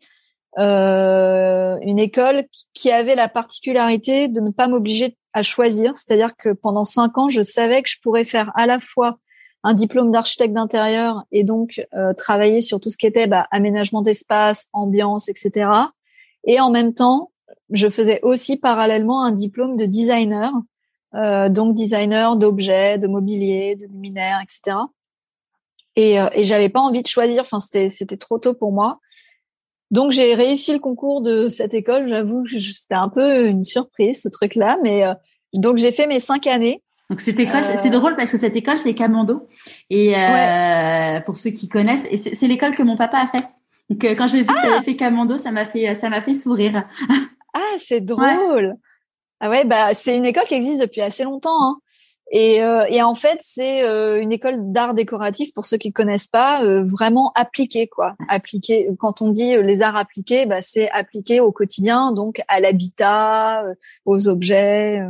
[0.59, 6.49] Euh, une école qui avait la particularité de ne pas m'obliger à choisir, c'est-à-dire que
[6.49, 9.19] pendant cinq ans, je savais que je pourrais faire à la fois
[9.63, 14.01] un diplôme d'architecte d'intérieur et donc euh, travailler sur tout ce qui était bah, aménagement
[14.01, 15.71] d'espace, ambiance, etc.
[16.45, 17.30] Et en même temps,
[17.71, 20.53] je faisais aussi parallèlement un diplôme de designer,
[21.15, 24.77] euh, donc designer d'objets, de mobilier, de luminaires, etc.
[25.97, 27.43] Et, euh, et j'avais pas envie de choisir.
[27.43, 29.01] Enfin, c'était c'était trop tôt pour moi.
[29.91, 32.09] Donc j'ai réussi le concours de cette école.
[32.09, 35.15] J'avoue, c'était un peu une surprise ce truc-là, mais euh,
[35.53, 36.83] donc j'ai fait mes cinq années.
[37.11, 37.91] Donc cette école, c'est euh.
[37.91, 39.47] drôle parce que cette école c'est Camando
[39.91, 43.45] et euh, pour ceux qui connaissent, c'est l'école que mon papa a fait.
[43.91, 46.23] Donc euh, quand j'ai vu ah qu'il avait fait Camando, ça m'a fait ça m'a
[46.23, 46.85] fait sourire.
[47.55, 48.75] Ah c'est drôle.
[49.41, 51.63] Ah ouais bah c'est une école qui existe depuis assez longtemps.
[51.63, 51.81] Hein.
[52.33, 56.29] Et, euh, et, en fait, c'est euh, une école d'art décoratif pour ceux qui connaissent
[56.29, 58.15] pas, euh, vraiment appliquée quoi.
[58.29, 58.89] Appliquée.
[59.01, 63.65] Quand on dit les arts appliqués, bah, c'est appliqué au quotidien, donc à l'habitat,
[64.05, 65.01] aux objets.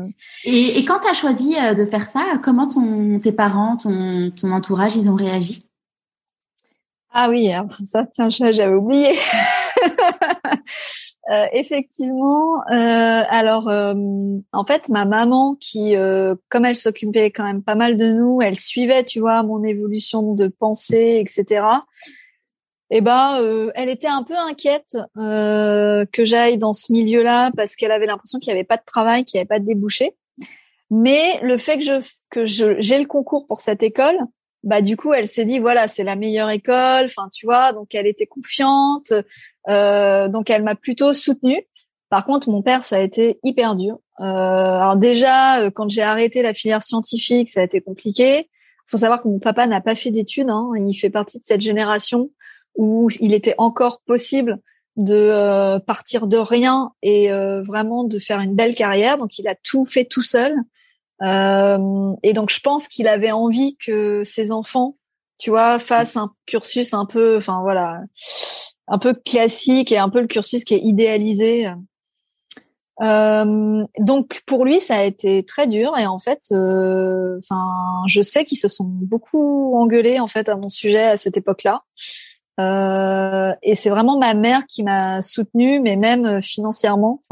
[0.45, 4.53] Et, et, quand tu as choisi de faire ça, comment ton, tes parents, ton, ton
[4.53, 5.67] entourage, ils ont réagi?
[7.13, 7.51] Ah oui,
[7.85, 9.19] ça, tiens, j'avais oublié.
[11.31, 13.95] Euh, effectivement, euh, alors euh,
[14.53, 15.95] en fait, ma maman qui,
[16.49, 20.35] comme elle s'occupait quand même pas mal de nous, elle suivait, tu vois, mon évolution
[20.35, 21.65] de pensée, etc.
[22.93, 23.39] Et eh ben,
[23.77, 28.53] elle était un peu inquiète que j'aille dans ce milieu-là parce qu'elle avait l'impression qu'il
[28.53, 30.17] n'y avait pas de travail, qu'il n'y avait pas de débouché.
[30.91, 31.93] Mais le fait que je
[32.31, 34.19] que j'ai le concours pour cette école,
[34.63, 37.07] bah du coup elle s'est dit voilà c'est la meilleure école.
[37.07, 39.13] Enfin tu vois donc elle était confiante.
[39.69, 41.63] Euh, donc elle m'a plutôt soutenue.
[42.09, 43.99] Par contre mon père ça a été hyper dur.
[44.21, 48.49] Euh, alors déjà euh, quand j'ai arrêté la filière scientifique ça a été compliqué.
[48.87, 50.71] Faut savoir que mon papa n'a pas fait d'études hein.
[50.77, 52.31] il fait partie de cette génération
[52.77, 54.61] où il était encore possible
[54.97, 59.19] de euh, partir de rien et euh, vraiment de faire une belle carrière.
[59.19, 60.55] Donc il a tout fait tout seul
[61.23, 64.97] euh, et donc, je pense qu'il avait envie que ses enfants,
[65.39, 68.01] tu vois, fassent un cursus un peu, enfin voilà,
[68.89, 71.69] un peu classique et un peu le cursus qui est idéalisé.
[73.03, 78.21] Euh, donc pour lui, ça a été très dur et en fait, euh, enfin, je
[78.21, 81.83] sais qu'ils se sont beaucoup engueulés en fait à mon sujet à cette époque-là.
[83.63, 87.23] Et c'est vraiment ma mère qui m'a soutenue, mais même financièrement.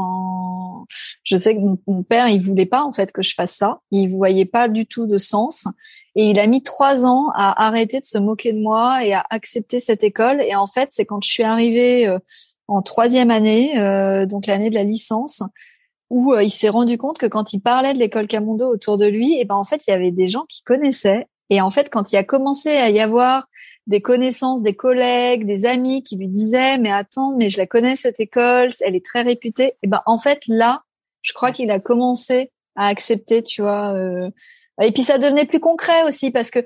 [1.25, 3.81] Je sais que mon, père, il voulait pas en fait que je fasse ça.
[3.91, 5.67] Il voyait pas du tout de sens.
[6.15, 9.25] Et il a mis trois ans à arrêter de se moquer de moi et à
[9.31, 10.43] accepter cette école.
[10.43, 12.19] Et en fait, c'est quand je suis arrivée euh,
[12.67, 13.75] en troisième année,
[14.27, 15.43] donc l'année de la licence,
[16.11, 19.35] où il s'est rendu compte que quand il parlait de l'école Camondo autour de lui,
[19.35, 21.27] et eh ben en fait, il y avait des gens qui connaissaient.
[21.49, 23.48] Et en fait, quand il a commencé à y avoir
[23.89, 27.97] des connaissances, des collègues, des amis qui lui disaient mais attends, mais je la connais
[27.97, 29.73] cette école, elle est très réputée.
[29.83, 30.83] Et ben en fait là,
[31.23, 33.93] je crois qu'il a commencé à accepter, tu vois.
[33.95, 34.31] Euh...
[34.81, 36.61] Et puis ça devenait plus concret aussi parce que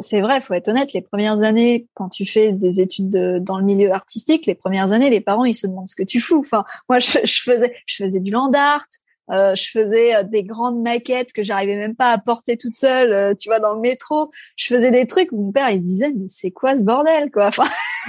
[0.00, 0.92] c'est vrai, faut être honnête.
[0.92, 5.10] Les premières années, quand tu fais des études dans le milieu artistique, les premières années,
[5.10, 6.40] les parents ils se demandent ce que tu fous.
[6.40, 8.86] Enfin, moi je, je faisais, je faisais du land art.
[9.32, 13.60] Je faisais des grandes maquettes que j'arrivais même pas à porter toute seule, tu vois,
[13.60, 14.30] dans le métro.
[14.56, 17.46] Je faisais des trucs où mon père il disait mais c'est quoi ce bordel quoi?
[17.46, 17.64] Enfin,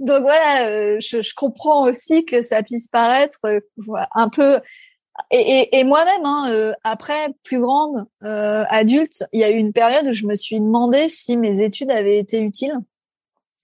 [0.00, 3.38] donc voilà, je, je, comprends aussi que ça puisse paraître
[4.14, 4.60] un peu
[5.30, 9.72] et, et, moi-même, hein, euh, après plus grande, euh, adulte, il y a eu une
[9.72, 12.74] période où je me suis demandé si mes études avaient été utiles.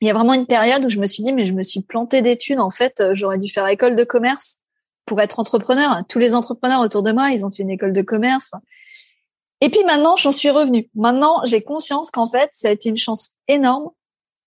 [0.00, 1.80] Il y a vraiment une période où je me suis dit, mais je me suis
[1.80, 2.60] plantée d'études.
[2.60, 4.58] En fait, euh, j'aurais dû faire école de commerce
[5.06, 6.02] pour être entrepreneur.
[6.08, 8.52] Tous les entrepreneurs autour de moi, ils ont fait une école de commerce.
[9.60, 10.88] Et puis maintenant, j'en suis revenue.
[10.94, 13.90] Maintenant, j'ai conscience qu'en fait, ça a été une chance énorme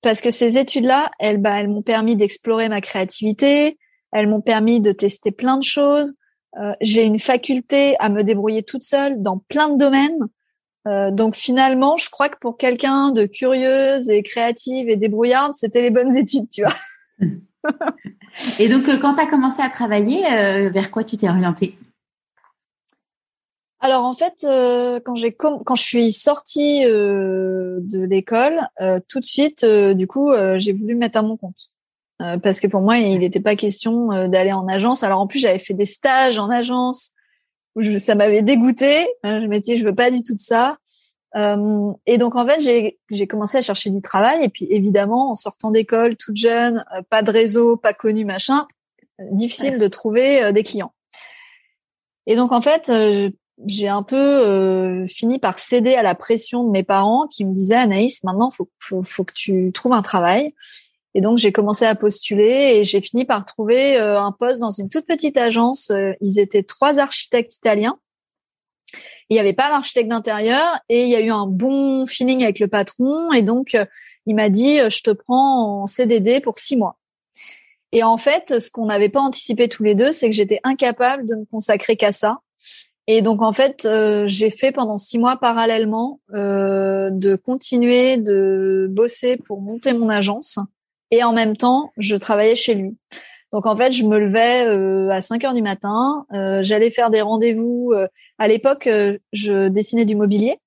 [0.02, 3.78] parce que ces études-là, elles, bah, elles m'ont permis d'explorer ma créativité,
[4.12, 6.14] elles m'ont permis de tester plein de choses.
[6.60, 10.20] Euh, j'ai une faculté à me débrouiller toute seule dans plein de domaines.
[10.88, 15.82] Euh, donc finalement, je crois que pour quelqu'un de curieuse et créative et débrouillarde, c'était
[15.82, 16.76] les bonnes études, tu vois.
[18.60, 20.22] et donc, euh, quand tu as commencé à travailler,
[20.70, 21.78] vers quoi tu t'es orientée?
[23.80, 24.46] Alors en fait,
[25.06, 28.68] quand j'ai quand je suis sortie de l'école,
[29.08, 31.70] tout de suite, du coup, j'ai voulu me mettre à mon compte.
[32.22, 35.04] Euh, parce que pour moi, il n'était pas question euh, d'aller en agence.
[35.04, 37.12] Alors en plus, j'avais fait des stages en agence
[37.76, 39.02] où ça m'avait dégoûté.
[39.26, 40.78] Euh, je me dit, je veux pas du tout de ça.
[42.06, 44.44] Et donc en fait, j'ai, commencé à chercher du travail.
[44.44, 48.68] Et puis évidemment, en sortant d'école, toute jeune, pas de réseau, pas connu, machin,
[49.32, 50.94] difficile de trouver des clients.
[52.26, 52.92] Et donc en fait,
[53.66, 57.76] j'ai un peu fini par céder à la pression de mes parents qui me disaient
[57.76, 60.54] Anaïs, maintenant faut, faut, faut que tu trouves un travail.
[61.18, 64.70] Et donc j'ai commencé à postuler et j'ai fini par trouver euh, un poste dans
[64.70, 65.90] une toute petite agence.
[65.90, 67.98] Euh, ils étaient trois architectes italiens.
[69.30, 72.60] Il n'y avait pas d'architecte d'intérieur et il y a eu un bon feeling avec
[72.60, 73.86] le patron et donc euh,
[74.26, 76.98] il m'a dit je te prends en CDD pour six mois.
[77.92, 81.26] Et en fait, ce qu'on n'avait pas anticipé tous les deux, c'est que j'étais incapable
[81.26, 82.40] de me consacrer qu'à ça.
[83.08, 83.88] Et donc en fait,
[84.26, 90.60] j'ai fait pendant six mois parallèlement de continuer de bosser pour monter mon agence
[91.12, 92.98] et en même temps, je travaillais chez lui.
[93.52, 97.10] Donc en fait, je me levais euh, à 5 heures du matin, euh, j'allais faire
[97.10, 97.94] des rendez-vous.
[98.40, 98.90] Euh, à l'époque,
[99.34, 100.60] je dessinais du mobilier.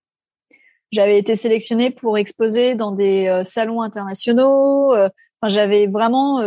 [0.92, 4.92] J'avais été sélectionnée pour exposer dans des salons internationaux.
[4.92, 6.40] Enfin, j'avais vraiment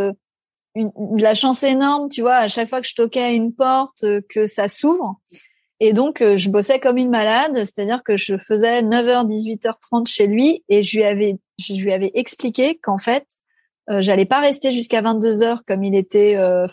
[0.75, 4.03] une, la chance énorme, tu vois, à chaque fois que je toquais à une porte,
[4.27, 5.15] que ça s'ouvre.
[5.79, 10.63] Et donc, je bossais comme une malade, c'est-à-dire que je faisais 9h, 18h30 chez lui
[10.67, 13.25] et je lui avais, je lui avais expliqué qu'en fait,
[13.89, 16.67] euh, j'allais pas rester jusqu'à 22 heures comme il était euh,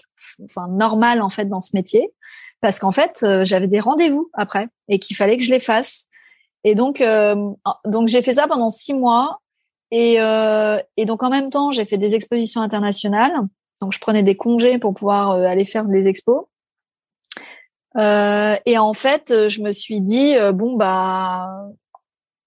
[0.45, 2.13] enfin normal en fait dans ce métier.
[2.61, 6.07] Parce qu'en fait euh, j'avais des rendez-vous après et qu'il fallait que je les fasse.
[6.63, 7.03] Et donc
[7.87, 9.41] donc j'ai fait ça pendant six mois.
[9.91, 13.33] Et et donc en même temps j'ai fait des expositions internationales.
[13.81, 16.45] Donc je prenais des congés pour pouvoir aller faire des expos.
[17.97, 21.49] Et en fait je me suis dit bon bah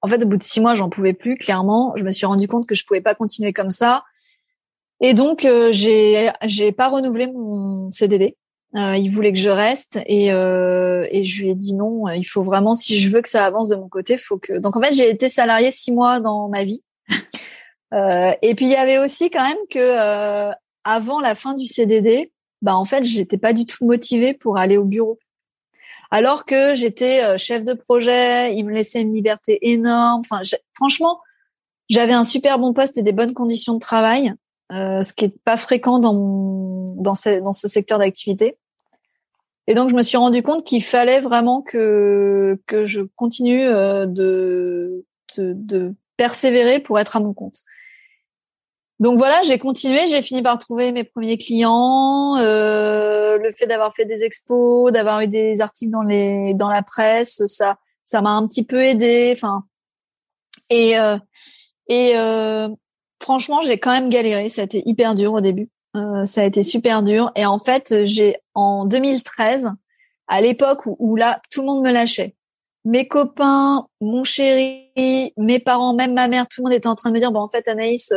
[0.03, 1.93] en fait au bout de six mois j'en pouvais plus clairement.
[1.95, 4.03] Je me suis rendu compte que je pouvais pas continuer comme ça
[5.01, 8.37] et donc euh, j'ai j'ai pas renouvelé mon CDD.
[8.75, 12.07] Euh, il voulait que je reste et euh, et je lui ai dit non.
[12.09, 14.57] Il faut vraiment si je veux que ça avance de mon côté, faut que.
[14.57, 16.81] Donc en fait j'ai été salariée six mois dans ma vie.
[17.93, 20.51] Euh, et puis il y avait aussi quand même que euh,
[20.83, 22.31] avant la fin du CDD,
[22.63, 25.19] bah en fait j'étais pas du tout motivée pour aller au bureau.
[26.09, 30.21] Alors que j'étais euh, chef de projet, il me laissait une liberté énorme.
[30.21, 30.41] Enfin
[30.73, 31.19] franchement
[31.89, 34.33] j'avais un super bon poste et des bonnes conditions de travail.
[34.73, 38.57] Euh, ce qui est pas fréquent dans dans ce, dans ce secteur d'activité.
[39.67, 44.05] Et donc je me suis rendu compte qu'il fallait vraiment que que je continue euh,
[44.05, 45.05] de,
[45.37, 47.61] de, de persévérer pour être à mon compte.
[48.99, 52.37] Donc voilà, j'ai continué, j'ai fini par trouver mes premiers clients.
[52.37, 56.81] Euh, le fait d'avoir fait des expos, d'avoir eu des articles dans les dans la
[56.83, 59.33] presse, ça ça m'a un petit peu aidé.
[59.35, 59.65] Enfin
[60.69, 61.17] et euh,
[61.89, 62.69] et euh,
[63.23, 64.49] franchement, j'ai quand même galéré.
[64.49, 65.69] Ça a été hyper dur au début.
[65.95, 67.31] Euh, ça a été super dur.
[67.35, 69.71] Et en fait, j'ai en 2013,
[70.27, 72.35] à l'époque où, là, tout le monde me lâchait.
[72.85, 77.09] Mes copains, mon chéri, mes parents, même ma mère, tout le monde était en train
[77.09, 78.13] de me dire, bon, en fait, Anaïs,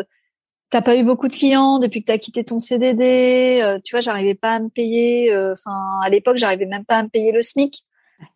[0.71, 3.61] t'as pas eu beaucoup de clients depuis que t'as quitté ton CDD.
[3.63, 5.33] Euh, tu vois, j'arrivais pas à me payer.
[5.33, 7.85] Euh, enfin, à l'époque, j'arrivais même pas à me payer le SMIC.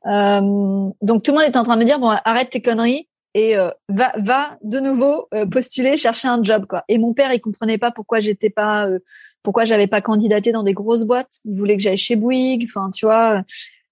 [0.04, 3.56] donc tout le monde était en train de me dire, bon, arrête tes conneries et
[3.56, 6.84] euh, va va de nouveau euh, postuler chercher un job quoi.
[6.88, 8.98] Et mon père il comprenait pas pourquoi j'étais pas euh,
[9.42, 11.38] pourquoi j'avais pas candidaté dans des grosses boîtes.
[11.44, 13.42] Il voulait que j'aille chez Bouygues enfin tu vois.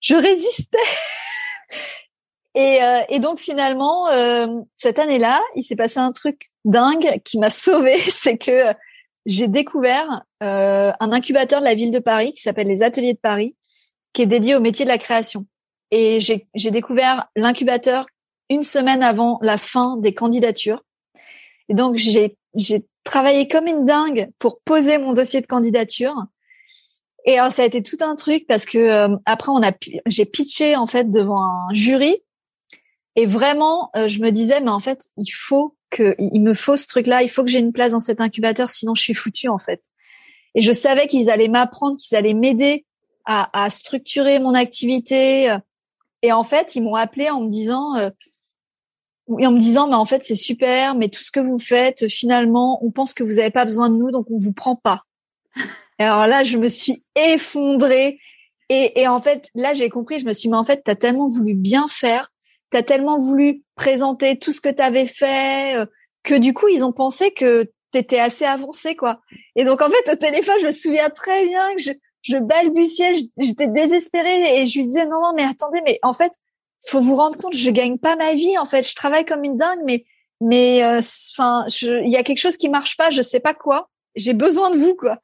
[0.01, 0.78] Je résistais.
[2.55, 4.09] Et et donc finalement
[4.74, 8.01] cette année-là il s'est passé un truc dingue qui m'a sauvée.
[8.12, 8.64] C'est que
[9.26, 13.55] j'ai découvert un incubateur de la ville de Paris qui s'appelle les Ateliers de Paris
[14.12, 15.47] qui est dédié au métier de la création.
[15.93, 18.07] Et j'ai découvert l'incubateur
[18.51, 20.82] une semaine avant la fin des candidatures.
[21.68, 22.36] Donc, j'ai
[23.05, 26.14] travaillé comme une dingue pour poser mon dossier de candidature.
[27.24, 29.72] Et alors, ça a été tout un truc parce que euh, après, on a,
[30.07, 32.16] j'ai pitché en fait devant un jury.
[33.16, 36.76] Et vraiment, euh, je me disais, mais en fait, il faut que, il me faut
[36.76, 39.49] ce truc-là, il faut que j'ai une place dans cet incubateur, sinon je suis foutue
[39.49, 39.82] en fait.
[40.55, 42.86] Et je savais qu'ils allaient m'apprendre, qu'ils allaient m'aider
[43.24, 45.55] à, à, structurer mon activité.
[46.22, 48.11] Et en fait, ils m'ont appelé en me disant, euh,
[49.39, 52.09] et en me disant, mais en fait, c'est super, mais tout ce que vous faites,
[52.09, 55.03] finalement, on pense que vous n'avez pas besoin de nous, donc on vous prend pas.
[55.99, 58.18] Et alors là, je me suis effondrée.
[58.68, 60.91] Et, et en fait, là, j'ai compris, je me suis dit, mais en fait, tu
[60.91, 62.33] as tellement voulu bien faire,
[62.70, 65.87] tu as tellement voulu présenter tout ce que tu avais fait, euh,
[66.22, 69.20] que du coup, ils ont pensé que tu étais assez avancé, quoi.
[69.57, 71.91] Et donc, en fait, au téléphone, je me souviens très bien que je,
[72.22, 76.33] je balbutiais, j'étais désespérée et je lui disais, non, non, mais attendez, mais en fait,
[76.87, 78.89] faut vous rendre compte, je gagne pas ma vie, en fait.
[78.89, 80.05] Je travaille comme une dingue, mais
[80.41, 83.89] mais euh, enfin, il y a quelque chose qui marche pas, je sais pas quoi.
[84.14, 85.18] J'ai besoin de vous, quoi.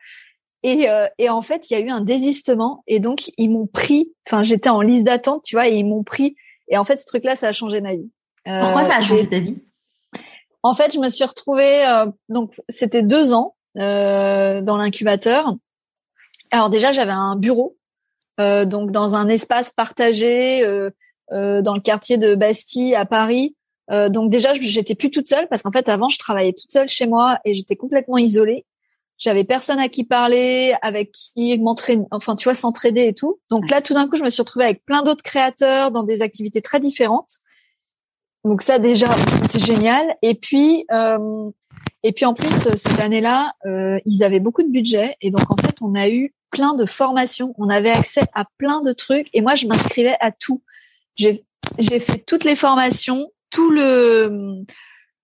[0.62, 3.66] Et, euh, et en fait, il y a eu un désistement et donc ils m'ont
[3.66, 4.12] pris.
[4.26, 6.36] Enfin, j'étais en liste d'attente, tu vois, et ils m'ont pris.
[6.68, 8.10] Et en fait, ce truc-là, ça a changé ma vie.
[8.48, 9.58] Euh, Pourquoi ça a changé ta vie?
[10.62, 11.86] En fait, je me suis retrouvée.
[11.86, 15.54] Euh, donc, c'était deux ans dans l'incubateur.
[16.52, 17.76] Alors déjà, j'avais un bureau,
[18.38, 20.64] donc dans un espace partagé
[21.30, 23.56] dans le quartier de Bastille à Paris.
[23.90, 27.06] donc déjà, j'étais plus toute seule parce qu'en fait, avant, je travaillais toute seule chez
[27.06, 28.64] moi et j'étais complètement isolée
[29.18, 33.38] j'avais personne à qui parler, avec qui m'entraîner, enfin tu vois, s'entraider et tout.
[33.50, 36.22] Donc là, tout d'un coup, je me suis retrouvée avec plein d'autres créateurs dans des
[36.22, 37.38] activités très différentes.
[38.44, 39.08] Donc ça déjà,
[39.42, 40.16] c'était génial.
[40.22, 41.50] Et puis, euh,
[42.02, 45.56] et puis en plus cette année-là, euh, ils avaient beaucoup de budget et donc en
[45.56, 47.54] fait, on a eu plein de formations.
[47.56, 50.62] On avait accès à plein de trucs et moi, je m'inscrivais à tout.
[51.16, 54.64] J'ai fait toutes les formations, tout le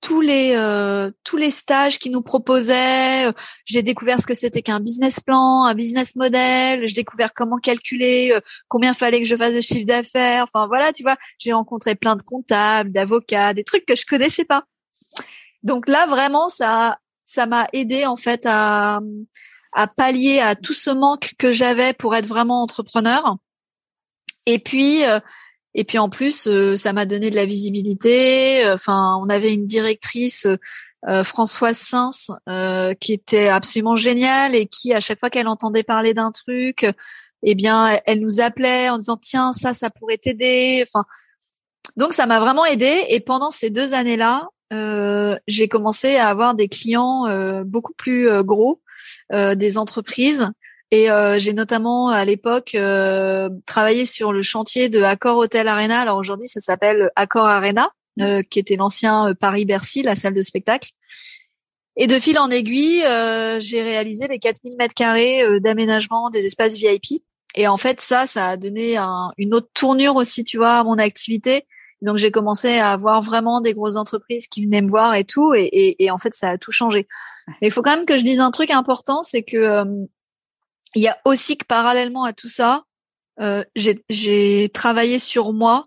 [0.00, 3.30] tous les euh, tous les stages qu'ils nous proposaient.
[3.66, 6.86] J'ai découvert ce que c'était qu'un business plan, un business model.
[6.86, 10.44] J'ai découvert comment calculer, euh, combien fallait que je fasse de chiffre d'affaires.
[10.44, 14.44] Enfin voilà, tu vois, j'ai rencontré plein de comptables, d'avocats, des trucs que je connaissais
[14.44, 14.64] pas.
[15.62, 19.00] Donc là vraiment ça ça m'a aidé en fait à
[19.72, 23.36] à pallier à tout ce manque que j'avais pour être vraiment entrepreneur.
[24.46, 25.20] Et puis euh,
[25.74, 28.62] et puis en plus, euh, ça m'a donné de la visibilité.
[28.72, 30.46] Enfin, on avait une directrice,
[31.08, 35.82] euh, Françoise Sins, euh, qui était absolument géniale et qui, à chaque fois qu'elle entendait
[35.82, 36.86] parler d'un truc,
[37.42, 40.84] eh bien, elle nous appelait en disant tiens, ça, ça pourrait t'aider.
[40.86, 41.04] Enfin,
[41.96, 43.04] donc ça m'a vraiment aidé.
[43.08, 44.48] Et pendant ces deux années-là,
[45.48, 47.24] j'ai commencé à avoir des clients
[47.64, 48.80] beaucoup plus gros,
[49.32, 50.50] des entreprises
[50.90, 56.00] et euh, j'ai notamment à l'époque euh, travaillé sur le chantier de Accor Hotel Arena.
[56.00, 60.90] Alors aujourd'hui, ça s'appelle Accor Arena, euh, qui était l'ancien Paris-Bercy, la salle de spectacle.
[61.96, 63.02] Et de fil en aiguille,
[63.58, 67.22] j'ai réalisé les 4000 mètres carrés d'aménagement des espaces VIP.
[67.56, 70.84] Et en fait, ça, ça a donné un, une autre tournure aussi, tu vois, à
[70.84, 71.66] mon activité.
[72.00, 75.52] Donc j'ai commencé à avoir vraiment des grosses entreprises qui venaient me voir et tout,
[75.52, 77.06] et, et, et en fait ça a tout changé.
[77.60, 80.06] Mais il faut quand même que je dise un truc important, c'est que
[80.94, 82.84] il y a aussi que parallèlement à tout ça,
[83.40, 85.86] euh, j'ai travaillé sur moi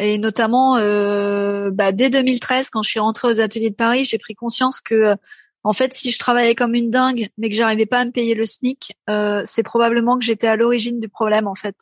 [0.00, 4.18] et notamment euh, bah, dès 2013 quand je suis rentrée aux ateliers de Paris, j'ai
[4.18, 5.14] pris conscience que
[5.62, 8.34] en fait si je travaillais comme une dingue mais que j'arrivais pas à me payer
[8.34, 11.76] le SMIC, euh, c'est probablement que j'étais à l'origine du problème en fait.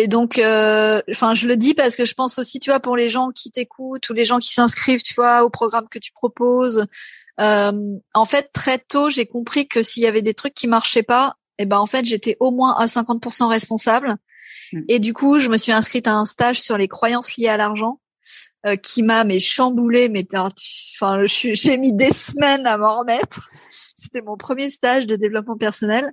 [0.00, 2.96] Et donc, euh, enfin, je le dis parce que je pense aussi, tu vois, pour
[2.96, 6.12] les gens qui t'écoutent ou les gens qui s'inscrivent, tu vois, au programme que tu
[6.12, 6.86] proposes.
[7.40, 7.72] Euh,
[8.14, 11.34] en fait, très tôt, j'ai compris que s'il y avait des trucs qui marchaient pas,
[11.58, 14.16] et eh ben en fait j'étais au moins à 50% responsable.
[14.72, 14.82] Hmm.
[14.88, 17.56] Et du coup, je me suis inscrite à un stage sur les croyances liées à
[17.56, 18.00] l'argent
[18.66, 23.50] euh, qui m'a mais chamboulé, mais enfin j'ai mis des semaines à m'en remettre.
[23.96, 26.12] C'était mon premier stage de développement personnel.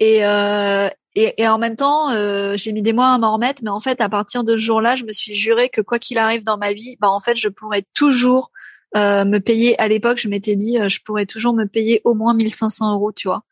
[0.00, 3.62] Et, euh, et, et, en même temps, euh, j'ai mis des mois à m'en remettre,
[3.62, 6.18] mais en fait, à partir de ce jour-là, je me suis juré que quoi qu'il
[6.18, 8.50] arrive dans ma vie, bah en fait, je pourrais toujours
[8.96, 9.80] euh, me payer.
[9.80, 13.12] À l'époque, je m'étais dit, euh, je pourrais toujours me payer au moins 1500 euros,
[13.12, 13.44] tu vois.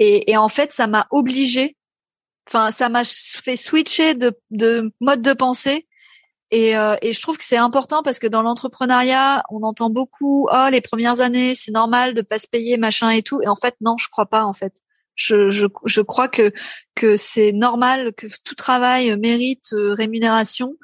[0.00, 1.76] Et, et en fait, ça m'a obligé,
[2.48, 5.86] enfin, ça m'a fait switcher de, de mode de pensée.
[6.50, 10.48] Et, euh, et je trouve que c'est important parce que dans l'entrepreneuriat, on entend beaucoup,
[10.52, 13.40] oh, les premières années, c'est normal de pas se payer, machin et tout.
[13.42, 14.72] Et en fait, non, je crois pas, en fait.
[15.14, 16.50] Je, je, je crois que
[16.94, 20.76] que c'est normal que tout travail mérite euh, rémunération.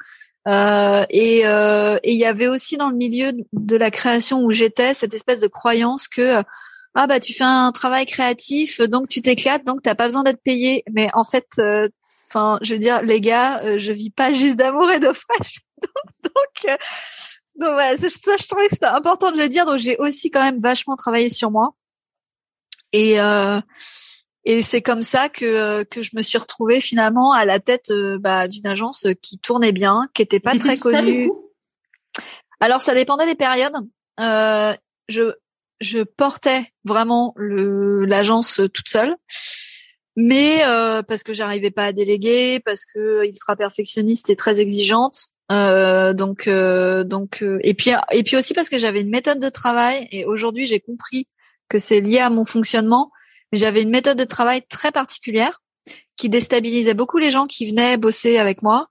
[0.47, 4.95] Euh, et euh, il y avait aussi dans le milieu de la création où j'étais
[4.95, 6.43] cette espèce de croyance que
[6.97, 10.43] ah bah tu fais un travail créatif, donc tu t'éclates, donc t'as pas besoin d'être
[10.43, 10.83] payé.
[10.91, 11.89] Mais en fait, euh,
[12.29, 15.61] Enfin, je veux dire, les gars, euh, je vis pas juste d'amour et d'eau fraîche.
[16.25, 16.77] donc, euh,
[17.55, 19.65] donc voilà, ça, je trouvais que c'était important de le dire.
[19.65, 21.75] Donc j'ai aussi quand même vachement travaillé sur moi.
[22.93, 23.61] Et euh,
[24.45, 28.49] et c'est comme ça que que je me suis retrouvée finalement à la tête bah,
[28.49, 31.31] d'une agence qui tournait bien, qui était pas très connue.
[32.61, 33.75] Alors ça dépendait des périodes.
[34.21, 34.75] Euh,
[35.09, 35.33] je
[35.81, 39.17] je portais vraiment l'agence toute seule
[40.17, 45.27] mais euh, parce que j'arrivais pas à déléguer, parce que ultra perfectionniste et très exigeante.
[45.53, 49.39] Euh, donc euh, donc euh, et puis et puis aussi parce que j'avais une méthode
[49.39, 51.29] de travail et aujourd'hui j'ai compris
[51.69, 53.13] que c'est lié à mon fonctionnement.
[53.53, 55.61] Mais j'avais une méthode de travail très particulière
[56.17, 58.89] qui déstabilisait beaucoup les gens qui venaient bosser avec moi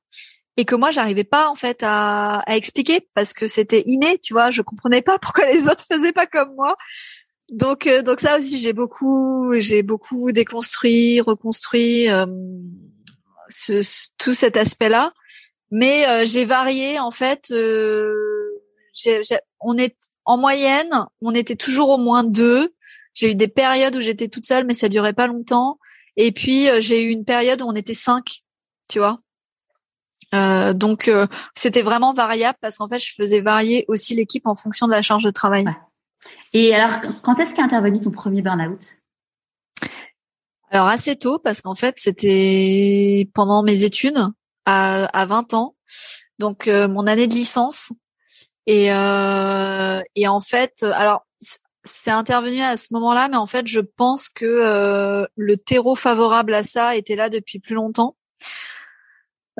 [0.58, 4.34] et que moi j'arrivais pas en fait à, à expliquer parce que c'était inné, tu
[4.34, 6.76] vois, je comprenais pas pourquoi les autres faisaient pas comme moi.
[7.52, 12.26] Donc, euh, donc ça aussi, j'ai beaucoup, j'ai beaucoup déconstruit, reconstruit euh,
[13.50, 15.14] ce, tout cet aspect-là.
[15.72, 17.52] Mais euh, j'ai varié en fait.
[19.60, 19.96] on est
[20.26, 22.74] en moyenne, on était toujours au moins deux.
[23.14, 25.78] J'ai eu des périodes où j'étais toute seule, mais ça durait pas longtemps.
[26.18, 28.44] Et puis j'ai eu une période où on était cinq,
[28.90, 29.20] tu vois.
[30.32, 31.10] Donc
[31.56, 35.02] c'était vraiment variable parce qu'en fait je faisais varier aussi l'équipe en fonction de la
[35.02, 35.66] charge de travail.
[36.54, 38.80] Et alors, quand est-ce qu'est intervenu ton premier burn-out?
[40.72, 44.20] Alors assez tôt, parce qu'en fait, c'était pendant mes études
[44.66, 45.76] à, à 20 ans,
[46.40, 47.92] donc euh, mon année de licence.
[48.68, 51.26] Et, euh, et en fait, alors
[51.84, 56.54] c'est intervenu à ce moment-là, mais en fait, je pense que euh, le terreau favorable
[56.54, 58.16] à ça était là depuis plus longtemps.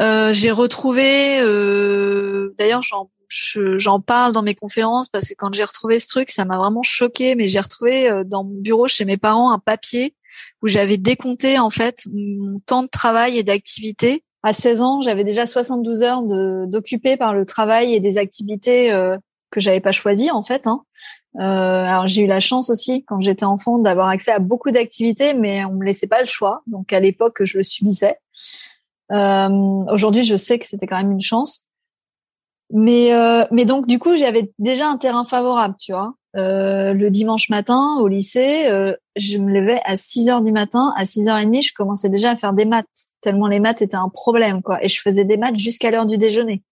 [0.02, 5.64] Euh, j'ai retrouvé, euh, d'ailleurs, j'en j'en parle dans mes conférences parce que quand j'ai
[5.64, 7.36] retrouvé ce truc, ça m'a vraiment choqué.
[7.36, 10.16] Mais j'ai retrouvé euh, dans mon bureau chez mes parents un papier
[10.62, 14.24] où j'avais décompté en fait mon temps de travail et d'activité.
[14.44, 16.22] À 16 ans, j'avais déjà 72 heures
[16.68, 19.18] d'occupé par le travail et des activités euh,
[19.50, 20.68] que j'avais pas choisies en fait.
[20.68, 20.84] Hein.
[21.38, 25.34] Euh, alors j'ai eu la chance aussi quand j'étais enfant d'avoir accès à beaucoup d'activités,
[25.34, 26.62] mais on me laissait pas le choix.
[26.68, 28.20] Donc à l'époque, je le subissais.
[29.12, 31.62] Euh, Aujourd'hui, je sais que c'était quand même une chance.
[32.72, 36.16] Mais euh, mais donc du coup j'avais déjà un terrain favorable, tu vois.
[36.36, 40.94] Euh, le dimanche matin au lycée, euh, je me levais à 6 heures du matin.
[40.98, 43.82] À 6 heures et demie, je commençais déjà à faire des maths, tellement les maths
[43.82, 44.84] étaient un problème, quoi.
[44.84, 46.64] Et je faisais des maths jusqu'à l'heure du déjeuner.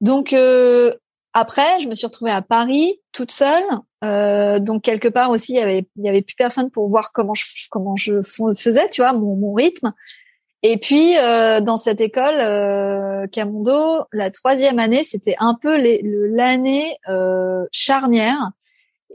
[0.00, 0.94] Donc euh,
[1.34, 3.64] après, je me suis retrouvée à Paris toute seule.
[4.04, 7.10] Euh, donc quelque part aussi, il y avait il y avait plus personne pour voir
[7.12, 9.92] comment je comment je faisais, tu vois, mon, mon rythme.
[10.68, 16.96] Et puis euh, dans cette école euh, Camondo, la troisième année, c'était un peu l'année
[17.08, 18.50] euh, charnière.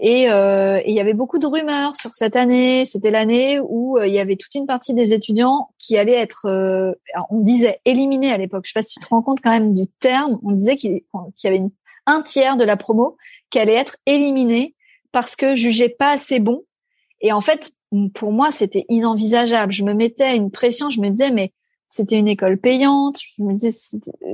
[0.02, 2.86] Euh, et il y avait beaucoup de rumeurs sur cette année.
[2.86, 6.47] C'était l'année où il y avait toute une partie des étudiants qui allaient être,
[7.30, 8.64] on disait éliminés à l'époque.
[8.66, 10.39] Je sais pas si tu te rends compte quand même du terme.
[10.45, 11.02] On disait qu'il
[11.43, 11.64] y avait
[12.06, 13.18] un tiers de la promo
[13.49, 14.74] qui allait être éliminé
[15.12, 16.64] parce que jugé pas assez bon.
[17.20, 17.74] Et en fait,
[18.14, 19.72] pour moi, c'était inenvisageable.
[19.72, 20.89] Je me mettais une pression.
[20.89, 21.54] Je me disais, mais
[21.89, 23.20] c'était une école payante.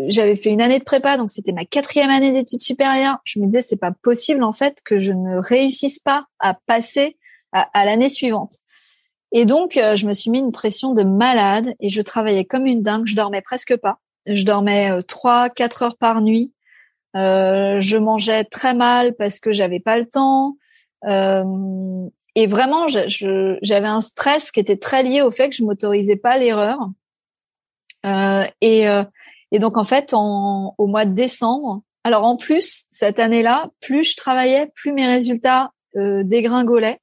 [0.07, 3.17] J'avais fait une année de prépa, donc c'était ma quatrième année d'études supérieures.
[3.23, 7.17] Je me disais, c'est pas possible en fait que je ne réussisse pas à passer
[7.51, 8.53] à, l'année suivante.
[9.31, 12.67] Et donc, euh, je me suis mis une pression de malade et je travaillais comme
[12.67, 13.07] une dingue.
[13.07, 13.99] Je dormais presque pas.
[14.27, 16.53] Je dormais euh, trois, quatre heures par nuit.
[17.15, 20.57] Euh, je mangeais très mal parce que j'avais pas le temps.
[21.05, 22.07] Euh,
[22.39, 26.37] et vraiment, j'avais un stress qui était très lié au fait que je m'autorisais pas
[26.37, 26.77] l'erreur.
[28.05, 29.03] Euh, et, euh,
[29.51, 34.15] et donc en fait, au mois de décembre, alors en plus cette année-là, plus je
[34.15, 36.99] travaillais, plus mes résultats euh, dégringolaient.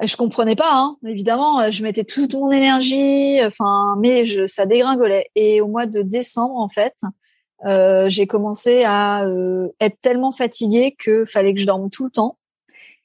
[0.00, 0.96] Je comprenais pas, hein.
[1.04, 5.30] évidemment, je mettais toute mon énergie, enfin, mais ça dégringolait.
[5.34, 6.94] Et au mois de décembre, en fait,
[8.08, 9.26] j'ai commencé à
[9.80, 12.38] être tellement fatiguée que fallait que je dorme tout le temps.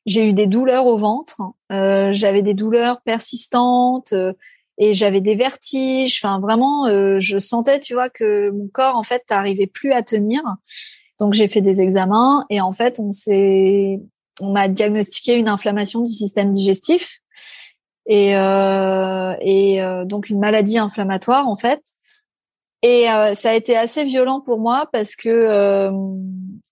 [0.06, 1.42] J'ai eu des douleurs au ventre,
[1.72, 4.34] euh, j'avais des douleurs persistantes euh,
[4.78, 6.20] et j'avais des vertiges.
[6.24, 10.02] Enfin, vraiment, euh, je sentais, tu vois, que mon corps en fait n'arrivait plus à
[10.02, 10.42] tenir.
[11.20, 14.00] Donc j'ai fait des examens et en fait on s'est,
[14.40, 17.20] on m'a diagnostiqué une inflammation du système digestif
[18.06, 21.82] et euh, et donc une maladie inflammatoire en fait.
[22.84, 25.92] Et ça a été assez violent pour moi parce que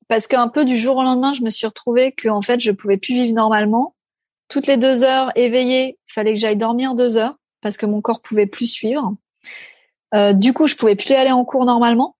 [0.07, 2.71] parce qu'un peu du jour au lendemain, je me suis retrouvée que en fait, je
[2.71, 3.95] pouvais plus vivre normalement.
[4.49, 8.01] Toutes les deux heures éveillée, il fallait que j'aille dormir deux heures parce que mon
[8.01, 9.13] corps pouvait plus suivre.
[10.15, 12.15] Euh, du coup, je pouvais plus aller en cours normalement.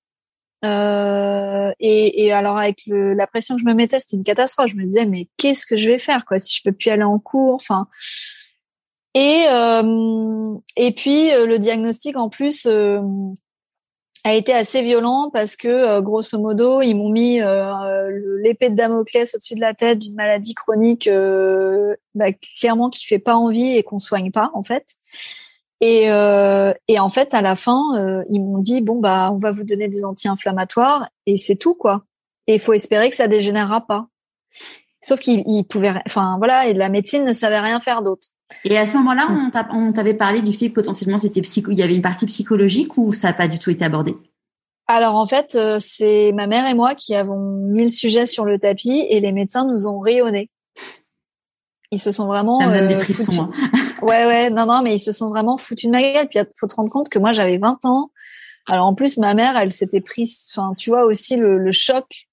[0.65, 4.71] Euh, et, et, alors avec le, la pression que je me mettais, c'était une catastrophe.
[4.71, 7.03] Je me disais mais qu'est-ce que je vais faire quoi si je peux plus aller
[7.03, 7.88] en cours Enfin,
[9.13, 9.45] Et
[10.75, 12.67] et puis le diagnostic en plus
[14.28, 17.39] a été assez violent parce que grosso modo ils m'ont mis
[18.41, 21.09] l'épée de Damoclès au-dessus de la tête d'une maladie chronique
[22.15, 24.95] bah, clairement qui fait pas envie et qu'on soigne pas en fait.
[25.80, 29.38] Et, euh, et en fait, à la fin, euh, ils m'ont dit bon bah on
[29.38, 32.03] va vous donner des anti-inflammatoires et c'est tout quoi.
[32.47, 34.07] Et il faut espérer que ça dégénérera pas.
[35.01, 38.28] Sauf qu'ils pouvaient, enfin voilà, et la médecine ne savait rien faire d'autre.
[38.64, 39.28] Et à ce moment-là,
[39.72, 42.98] on t'avait parlé du fait que potentiellement c'était psycho, il y avait une partie psychologique
[42.98, 44.16] ou ça n'a pas du tout été abordé?
[44.88, 48.45] Alors en fait, euh, c'est ma mère et moi qui avons mis le sujet sur
[48.45, 50.50] le tapis et les médecins nous ont rayonnés.
[51.91, 52.60] Ils se sont vraiment.
[52.60, 53.43] Ça me donne des frissons.
[53.43, 53.52] Hein.
[54.02, 56.28] Ouais, ouais, non, non, mais ils se sont vraiment foutus de ma gueule.
[56.30, 58.12] Puis il faut te rendre compte que moi j'avais 20 ans.
[58.68, 62.28] Alors en plus, ma mère, elle s'était prise, enfin, tu vois aussi le, le, choc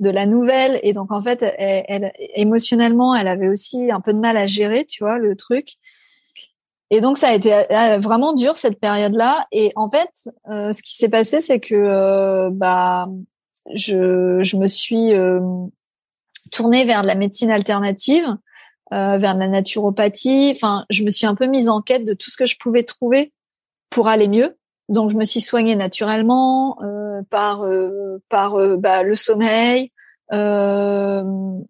[0.00, 4.18] de la nouvelle, et donc en fait, elle, émotionnellement, elle avait aussi un peu de
[4.18, 5.74] mal à gérer, tu vois, le truc.
[6.90, 9.46] Et donc ça a été euh, vraiment dur cette période-là.
[9.52, 13.08] Et en fait, euh, ce qui s'est passé, c'est que euh, bah
[13.74, 15.12] je, je me suis
[16.50, 18.36] tournée vers de la médecine alternative
[18.92, 20.52] euh, vers la naturopathie.
[20.54, 22.82] Enfin, je me suis un peu mise en quête de tout ce que je pouvais
[22.82, 23.32] trouver
[23.90, 24.56] pour aller mieux.
[24.88, 29.90] Donc, je me suis soignée naturellement euh, par euh, par bah, le sommeil.
[30.30, 31.68] donc,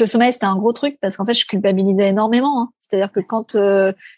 [0.00, 2.62] le sommeil c'était un gros truc parce qu'en fait, je culpabilisais énormément.
[2.62, 2.70] Hein.
[2.80, 3.56] C'est-à-dire que quand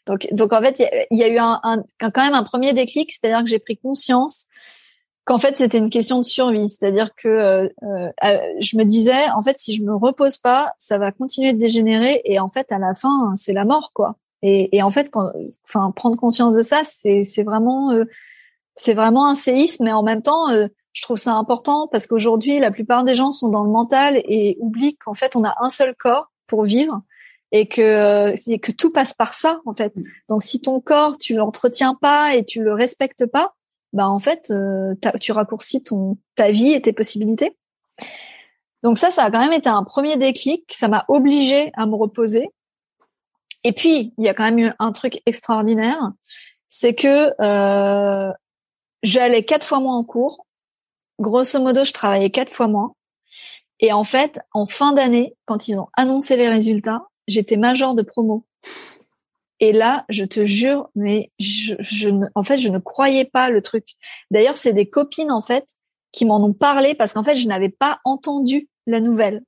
[0.07, 3.13] donc donc en fait, il y, a eu un, un, quand même un premier déclic,
[3.13, 4.47] c'est-à-dire que j'ai pris conscience
[5.29, 9.43] qu'en fait c'était une question de survie, c'est-à-dire que euh, euh, je me disais en
[9.43, 12.79] fait si je me repose pas, ça va continuer de dégénérer et en fait à
[12.79, 14.17] la fin c'est la mort quoi.
[14.43, 15.31] Et, et en fait quand,
[15.65, 18.05] enfin prendre conscience de ça c'est vraiment euh,
[18.77, 20.47] c'est vraiment un séisme mais en même temps
[20.93, 24.57] je trouve ça important parce qu'aujourd'hui la plupart des gens sont dans le mental et
[24.61, 27.03] oublient qu'en fait on a un seul corps pour vivre
[27.51, 29.93] et que c'est que tout passe par ça en fait.
[30.29, 33.55] Donc si ton corps tu l'entretiens pas et tu le respectes pas,
[33.93, 37.57] bah en fait, euh, tu raccourcis ton ta vie et tes possibilités.
[38.83, 40.65] Donc ça, ça a quand même été un premier déclic.
[40.73, 42.49] Ça m'a obligé à me reposer.
[43.69, 46.13] Et puis, il y a quand même eu un truc extraordinaire,
[46.69, 48.33] c'est que euh,
[49.03, 50.47] j'allais quatre fois moins en cours.
[51.21, 52.95] Grosso modo, je travaillais quatre fois moins.
[53.81, 58.01] Et en fait, en fin d'année, quand ils ont annoncé les résultats, j'étais major de
[58.01, 58.47] promo.
[59.61, 61.31] Et là, je te jure, mais
[62.35, 63.97] en fait, je ne croyais pas le truc.
[64.31, 65.67] D'ailleurs, c'est des copines en fait
[66.13, 69.43] qui m'en ont parlé parce qu'en fait, je n'avais pas entendu la nouvelle.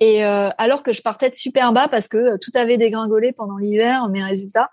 [0.00, 3.32] Et euh, alors que je partais de super bas parce que euh, tout avait dégringolé
[3.32, 4.70] pendant l'hiver, mes résultats.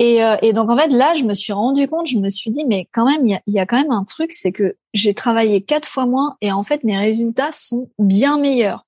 [0.00, 2.50] Et, euh, et, donc en fait là, je me suis rendu compte, je me suis
[2.50, 4.76] dit mais quand même, il y a, y a, quand même un truc, c'est que
[4.92, 8.84] j'ai travaillé quatre fois moins et en fait mes résultats sont bien meilleurs.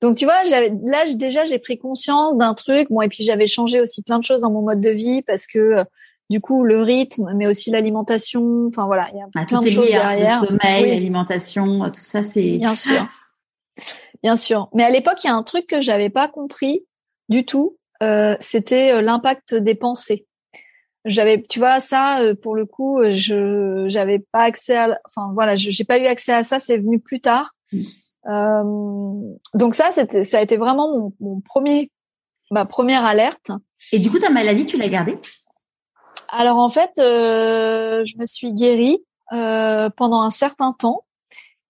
[0.00, 2.88] Donc tu vois, là déjà j'ai pris conscience d'un truc.
[2.88, 5.46] Bon et puis j'avais changé aussi plein de choses dans mon mode de vie parce
[5.46, 5.84] que euh,
[6.30, 8.68] du coup le rythme, mais aussi l'alimentation.
[8.68, 10.40] Enfin voilà, il y a ah, plein de choses hein, derrière.
[10.40, 12.56] Le sommeil, l'alimentation, tout ça c'est.
[12.56, 13.06] Bien sûr,
[14.22, 14.68] bien sûr.
[14.74, 16.84] Mais à l'époque, il y a un truc que j'avais pas compris
[17.28, 17.76] du tout.
[18.02, 20.26] Euh, c'était euh, l'impact des pensées.
[21.04, 24.98] J'avais, tu vois, ça pour le coup, je j'avais pas accès à.
[25.06, 26.58] Enfin voilà, j'ai pas eu accès à ça.
[26.58, 27.54] C'est venu plus tard.
[27.72, 27.80] Mm.
[28.28, 28.62] Euh,
[29.54, 31.90] donc ça, c'était, ça a été vraiment mon, mon, premier,
[32.50, 33.50] ma première alerte.
[33.92, 35.18] Et du coup, ta maladie, tu l'as gardée?
[36.28, 38.98] Alors en fait, euh, je me suis guérie
[39.32, 41.04] euh, pendant un certain temps.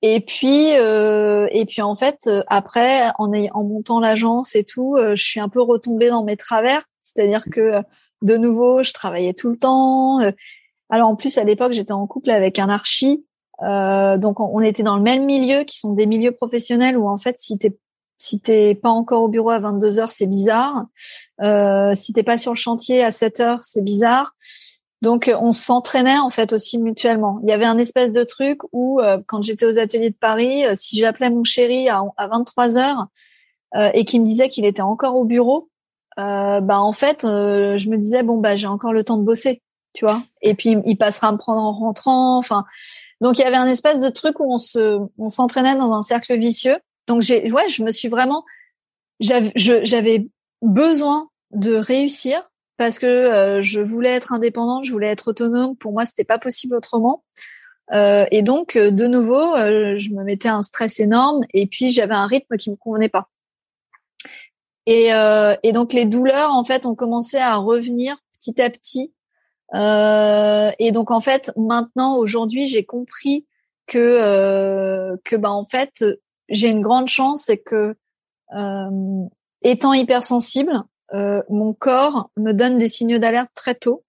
[0.03, 5.23] Et puis, euh, et puis en fait, après, en, en montant l'agence et tout, je
[5.23, 6.85] suis un peu retombée dans mes travers.
[7.03, 7.83] C'est-à-dire que
[8.23, 10.19] de nouveau, je travaillais tout le temps.
[10.91, 13.25] Alors en plus, à l'époque, j'étais en couple avec un archi
[13.63, 17.17] euh, donc on, était dans le même milieu, qui sont des milieux professionnels où en
[17.17, 17.77] fait si t'es
[18.21, 20.87] si t'es pas encore au bureau à 22 heures, c'est bizarre.
[21.41, 24.35] Euh, si t'es pas sur le chantier à 7 heures, c'est bizarre.
[25.01, 27.39] Donc on s'entraînait en fait aussi mutuellement.
[27.43, 30.67] Il y avait un espèce de truc où euh, quand j'étais aux ateliers de Paris,
[30.67, 33.07] euh, si j'appelais mon chéri à, à 23 heures
[33.93, 35.69] et qu'il me disait qu'il était encore au bureau,
[36.17, 39.61] bah en fait je me disais bon bah j'ai encore le temps de bosser,
[39.93, 40.23] tu vois.
[40.41, 42.39] Et puis il passera à me prendre en rentrant.
[42.39, 42.65] Enfin
[43.21, 46.03] donc il y avait un espèce de truc où on se, on s'entraînait dans un
[46.03, 46.79] cercle vicieux.
[47.07, 48.45] Donc j'ai, ouais, je me suis vraiment,
[49.21, 50.29] j'avais
[50.63, 52.48] besoin de réussir
[52.79, 55.77] parce que euh, je voulais être indépendante, je voulais être autonome.
[55.77, 57.25] Pour moi, c'était pas possible autrement.
[57.93, 61.91] Euh, et donc, euh, de nouveau, euh, je me mettais un stress énorme et puis
[61.91, 63.29] j'avais un rythme qui me convenait pas.
[64.87, 65.11] Et,
[65.63, 69.13] et donc, les douleurs, en fait, ont commencé à revenir petit à petit
[69.75, 73.47] euh, et donc en fait, maintenant, aujourd'hui, j'ai compris
[73.87, 76.05] que euh, que bah en fait,
[76.49, 77.95] j'ai une grande chance, c'est que
[78.57, 79.25] euh,
[79.63, 80.73] étant hypersensible,
[81.13, 84.03] mon corps me donne des signaux d'alerte très tôt.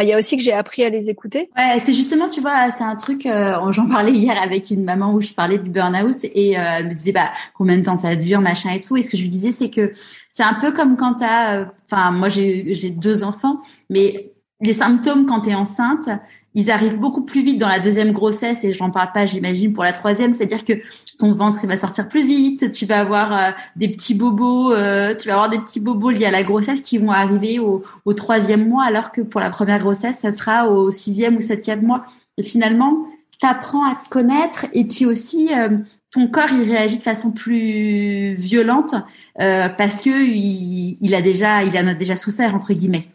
[0.00, 1.50] il y a aussi que j'ai appris à les écouter.
[1.56, 3.26] Ouais, c'est justement, tu vois, c'est un truc.
[3.70, 7.12] J'en parlais hier avec une maman où je parlais du burn-out et elle me disait
[7.12, 8.96] bah combien de temps ça dure, machin et tout.
[8.96, 9.92] Et ce que je lui disais, c'est que
[10.28, 15.26] c'est un peu comme quand t'as, enfin moi j'ai j'ai deux enfants, mais les symptômes
[15.26, 16.08] quand tu es enceinte,
[16.54, 19.84] ils arrivent beaucoup plus vite dans la deuxième grossesse et j'en parle pas, j'imagine, pour
[19.84, 20.32] la troisième.
[20.32, 20.74] C'est-à-dire que
[21.18, 25.14] ton ventre il va sortir plus vite, tu vas avoir euh, des petits bobos, euh,
[25.14, 28.12] tu vas avoir des petits bobos liés à la grossesse qui vont arriver au, au,
[28.12, 32.04] troisième mois, alors que pour la première grossesse, ça sera au sixième ou septième mois.
[32.36, 33.06] Et finalement,
[33.40, 35.78] tu apprends à te connaître et puis aussi euh,
[36.10, 38.94] ton corps il réagit de façon plus violente
[39.38, 43.08] parce que il, il a déjà il en a déjà souffert entre guillemets.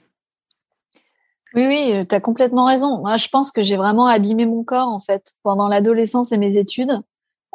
[1.58, 3.00] Oui, oui, tu as complètement raison.
[3.00, 6.58] Moi, je pense que j'ai vraiment abîmé mon corps en fait pendant l'adolescence et mes
[6.58, 7.02] études.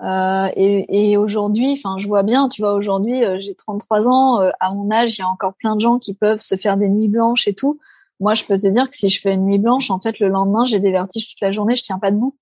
[0.02, 4.40] Euh, et, et aujourd'hui, enfin, je vois bien, tu vois, aujourd'hui, euh, j'ai 33 ans.
[4.40, 6.76] Euh, à mon âge, il y a encore plein de gens qui peuvent se faire
[6.76, 7.78] des nuits blanches et tout.
[8.18, 10.28] Moi, je peux te dire que si je fais une nuit blanche, en fait, le
[10.28, 12.34] lendemain, j'ai des vertiges toute la journée, je tiens pas debout.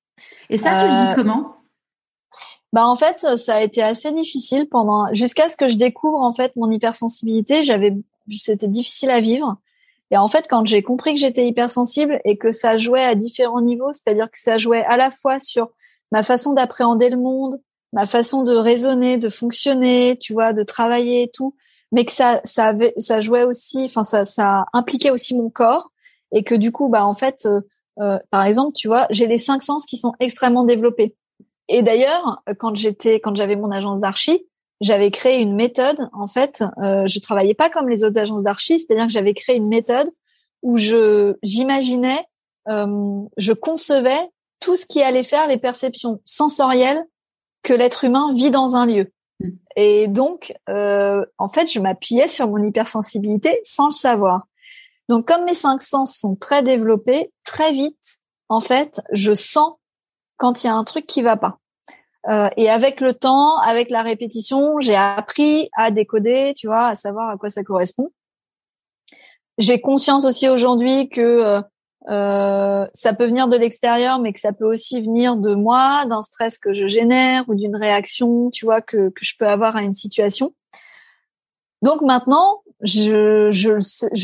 [0.49, 1.57] Et ça, tu le dis euh, comment?
[2.73, 6.33] Bah en fait, ça a été assez difficile pendant jusqu'à ce que je découvre en
[6.33, 7.65] fait mon hypersensibilité.
[7.65, 7.97] J'avais,
[8.31, 9.57] c'était difficile à vivre.
[10.11, 13.61] Et en fait, quand j'ai compris que j'étais hypersensible et que ça jouait à différents
[13.61, 15.71] niveaux, c'est-à-dire que ça jouait à la fois sur
[16.11, 17.61] ma façon d'appréhender le monde,
[17.93, 21.55] ma façon de raisonner, de fonctionner, tu vois, de travailler et tout,
[21.93, 25.91] mais que ça, ça jouait aussi, enfin, ça, ça impliquait aussi mon corps
[26.33, 27.61] et que du coup, bah, en fait, euh,
[28.01, 31.17] euh, par exemple, tu vois, j'ai les cinq sens qui sont extrêmement développés.
[31.69, 34.45] Et d'ailleurs, quand j'étais, quand j'avais mon agence d'archi,
[34.81, 36.09] j'avais créé une méthode.
[36.13, 39.57] En fait, euh, je travaillais pas comme les autres agences d'archi, c'est-à-dire que j'avais créé
[39.57, 40.11] une méthode
[40.63, 42.25] où je j'imaginais,
[42.69, 47.05] euh, je concevais tout ce qui allait faire les perceptions sensorielles
[47.63, 49.11] que l'être humain vit dans un lieu.
[49.41, 49.49] Mm.
[49.77, 54.43] Et donc, euh, en fait, je m'appuyais sur mon hypersensibilité sans le savoir.
[55.09, 58.19] Donc, comme mes cinq sens sont très développés, très vite,
[58.49, 59.75] en fait, je sens
[60.37, 61.59] quand il y a un truc qui va pas.
[62.29, 66.95] Euh, et avec le temps, avec la répétition, j'ai appris à décoder, tu vois, à
[66.95, 68.11] savoir à quoi ça correspond.
[69.59, 71.61] J'ai conscience aussi aujourd'hui que euh,
[72.09, 76.23] euh, ça peut venir de l'extérieur, mais que ça peut aussi venir de moi, d'un
[76.23, 79.83] stress que je génère ou d'une réaction, tu vois, que, que je peux avoir à
[79.83, 80.55] une situation.
[81.83, 83.71] Donc maintenant, je, je,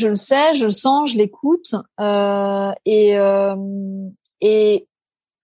[0.07, 3.55] le sais, je le sens, je l'écoute, euh, et, euh,
[4.41, 4.87] et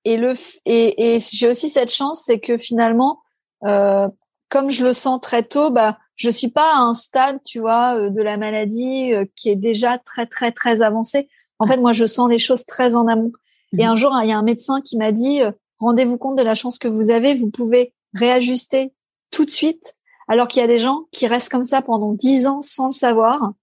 [0.06, 0.34] et le
[0.66, 3.20] et, et j'ai aussi cette chance, c'est que finalement,
[3.66, 4.08] euh,
[4.50, 7.96] comme je le sens très tôt, bah je suis pas à un stade, tu vois,
[7.96, 11.30] euh, de la maladie euh, qui est déjà très très très avancé.
[11.60, 13.32] En fait, moi, je sens les choses très en amont.
[13.78, 13.92] Et mhm.
[13.92, 15.40] un jour, il y a un médecin qui m'a dit
[15.80, 18.94] rendez-vous compte de la chance que vous avez, vous pouvez réajuster
[19.32, 19.96] tout de suite,
[20.28, 22.92] alors qu'il y a des gens qui restent comme ça pendant dix ans sans le
[22.92, 23.54] savoir.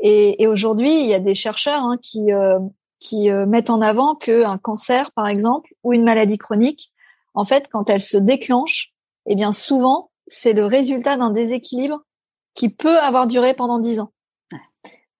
[0.00, 2.58] Et, et aujourd'hui, il y a des chercheurs hein, qui euh,
[3.02, 6.92] qui euh, mettent en avant qu'un cancer, par exemple, ou une maladie chronique,
[7.34, 8.92] en fait, quand elle se déclenche,
[9.26, 12.00] eh bien souvent, c'est le résultat d'un déséquilibre
[12.54, 14.12] qui peut avoir duré pendant dix ans.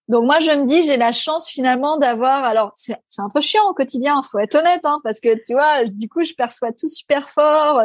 [0.09, 2.45] Donc moi, je me dis, j'ai la chance finalement d'avoir.
[2.45, 5.85] Alors c'est un peu chiant au quotidien, faut être honnête, hein, parce que tu vois,
[5.85, 7.83] du coup, je perçois tout super fort,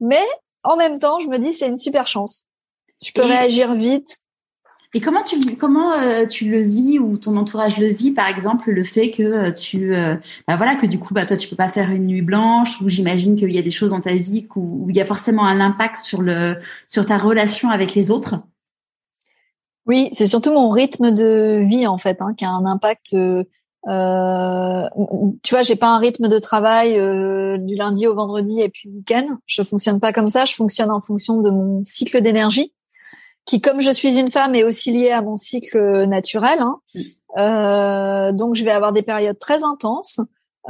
[0.00, 0.24] mais
[0.62, 2.44] en même temps, je me dis, c'est une super chance.
[3.04, 4.18] Je peux réagir vite.
[4.96, 8.70] Et comment tu comment euh, tu le vis ou ton entourage le vit par exemple
[8.70, 10.14] le fait que euh, tu euh,
[10.46, 12.88] bah voilà que du coup bah toi tu peux pas faire une nuit blanche ou
[12.88, 15.60] j'imagine qu'il y a des choses dans ta vie où, il y a forcément un
[15.60, 18.36] impact sur le sur ta relation avec les autres?
[19.86, 23.14] Oui, c'est surtout mon rythme de vie en fait hein, qui a un impact.
[23.14, 24.88] Euh,
[25.42, 26.94] tu vois, j'ai pas un rythme de travail
[27.60, 29.38] du lundi au vendredi et puis week-end.
[29.46, 30.44] Je fonctionne pas comme ça.
[30.44, 32.72] Je fonctionne en fonction de mon cycle d'énergie
[33.46, 36.60] qui, comme je suis une femme, est aussi liée à mon cycle naturel.
[36.60, 36.80] Hein.
[37.36, 40.20] Euh, donc, je vais avoir des périodes très intenses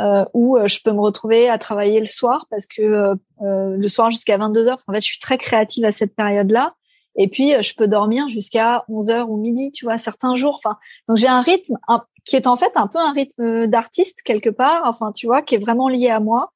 [0.00, 3.76] euh, où euh, je peux me retrouver à travailler le soir parce que euh, euh
[3.76, 6.74] le soir jusqu'à 22 heures, parce qu'en fait, je suis très créative à cette période-là.
[7.16, 10.56] Et puis, je peux dormir jusqu'à 11 heures ou midi, tu vois, certains jours.
[10.56, 10.76] Enfin,
[11.08, 11.76] donc j'ai un rythme
[12.24, 14.82] qui est en fait un peu un rythme d'artiste quelque part.
[14.86, 16.52] Enfin, tu vois, qui est vraiment lié à moi.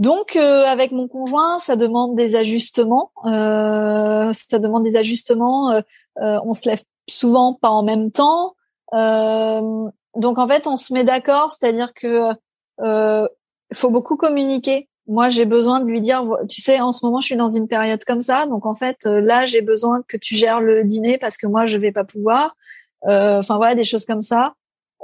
[0.00, 3.12] Donc euh, avec mon conjoint, ça demande des ajustements.
[3.26, 5.72] Euh, ça demande des ajustements.
[5.72, 5.80] Euh,
[6.22, 8.54] euh, on se lève souvent pas en même temps.
[8.92, 12.30] donc en fait, on se met d'accord, c'est-à-dire que
[13.74, 14.88] faut beaucoup communiquer.
[15.06, 17.68] Moi, j'ai besoin de lui dire, tu sais, en ce moment, je suis dans une
[17.68, 21.36] période comme ça, donc en fait, là, j'ai besoin que tu gères le dîner parce
[21.36, 22.56] que moi, je vais pas pouvoir.
[23.02, 24.54] Enfin voilà, des choses comme ça.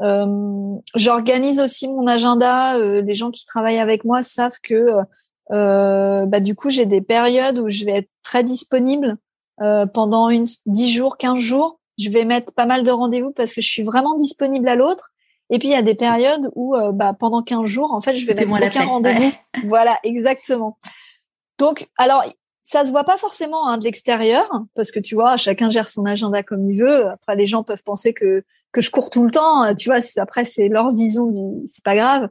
[0.00, 2.76] Euh, J'organise aussi mon agenda.
[2.76, 4.86] Euh, les gens qui travaillent avec moi savent que
[5.52, 9.16] euh, bah, du coup j'ai des périodes où je vais être très disponible
[9.62, 11.78] euh, pendant une 10 jours, 15 jours.
[11.98, 15.12] je vais mettre pas mal de rendez-vous parce que je suis vraiment disponible à l'autre.
[15.48, 18.16] Et puis il y a des périodes où euh, bah, pendant 15 jours, en fait,
[18.16, 19.32] je vais mettre aucun rendez-vous.
[19.66, 20.76] Voilà, exactement.
[21.58, 22.24] Donc, alors
[22.66, 26.04] ça se voit pas forcément hein, de l'extérieur parce que tu vois, chacun gère son
[26.04, 27.06] agenda comme il veut.
[27.06, 28.42] Après, les gens peuvent penser que
[28.72, 29.72] que je cours tout le temps.
[29.76, 32.28] Tu vois, après c'est leur vision, c'est pas grave.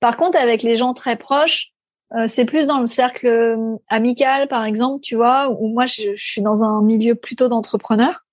[0.00, 1.72] Par contre, avec les gens très proches,
[2.14, 6.16] euh, c'est plus dans le cercle euh, amical, par exemple, tu vois, où moi je,
[6.16, 8.24] suis dans un milieu plutôt d'entrepreneurs,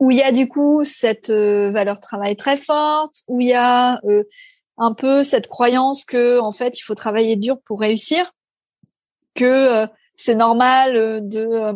[0.00, 3.54] où il y a du coup cette euh, valeur travail très forte, où il y
[3.54, 4.00] a
[4.78, 8.32] un peu cette croyance que en fait il faut travailler dur pour réussir,
[9.34, 9.86] que
[10.22, 11.74] c'est normal de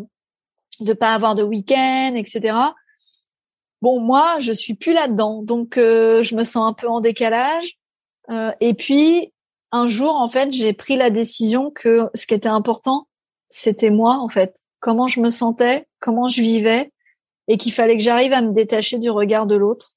[0.80, 2.54] de pas avoir de week-end, etc.
[3.80, 7.78] Bon, moi, je suis plus là-dedans, donc je me sens un peu en décalage.
[8.60, 9.32] et puis,
[9.72, 13.08] un jour, en fait, j'ai pris la décision que ce qui était important,
[13.48, 14.58] c'était moi, en fait.
[14.80, 16.92] Comment je me sentais, comment je vivais,
[17.48, 19.94] et qu'il fallait que j'arrive à me détacher du regard de l'autre.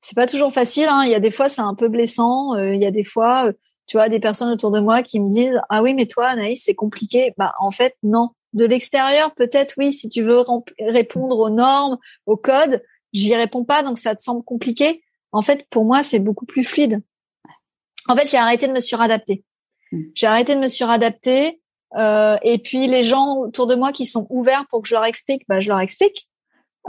[0.00, 0.86] C'est pas toujours facile.
[0.88, 1.04] Hein.
[1.04, 2.54] Il y a des fois, c'est un peu blessant.
[2.54, 3.52] Euh, il y a des fois, euh,
[3.86, 6.62] tu vois, des personnes autour de moi qui me disent ah oui, mais toi, Anaïs,
[6.64, 7.34] c'est compliqué.
[7.36, 8.30] Bah en fait, non.
[8.52, 10.44] De l'extérieur, peut-être oui, si tu veux
[10.78, 12.82] répondre aux normes, aux codes,
[13.12, 15.02] j'y réponds pas, donc ça te semble compliqué.
[15.32, 17.02] En fait, pour moi, c'est beaucoup plus fluide.
[18.06, 19.44] En fait, j'ai arrêté de me suradapter.
[19.90, 20.02] Hmm.
[20.14, 21.60] J'ai arrêté de me suradapter.
[21.96, 25.04] Euh, et puis les gens autour de moi qui sont ouverts pour que je leur
[25.04, 26.28] explique, bah, je leur explique.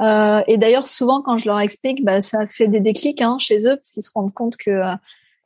[0.01, 3.67] Euh, et d'ailleurs, souvent quand je leur explique, bah, ça fait des déclics hein, chez
[3.67, 4.71] eux parce qu'ils se rendent compte que.
[4.71, 4.95] Euh,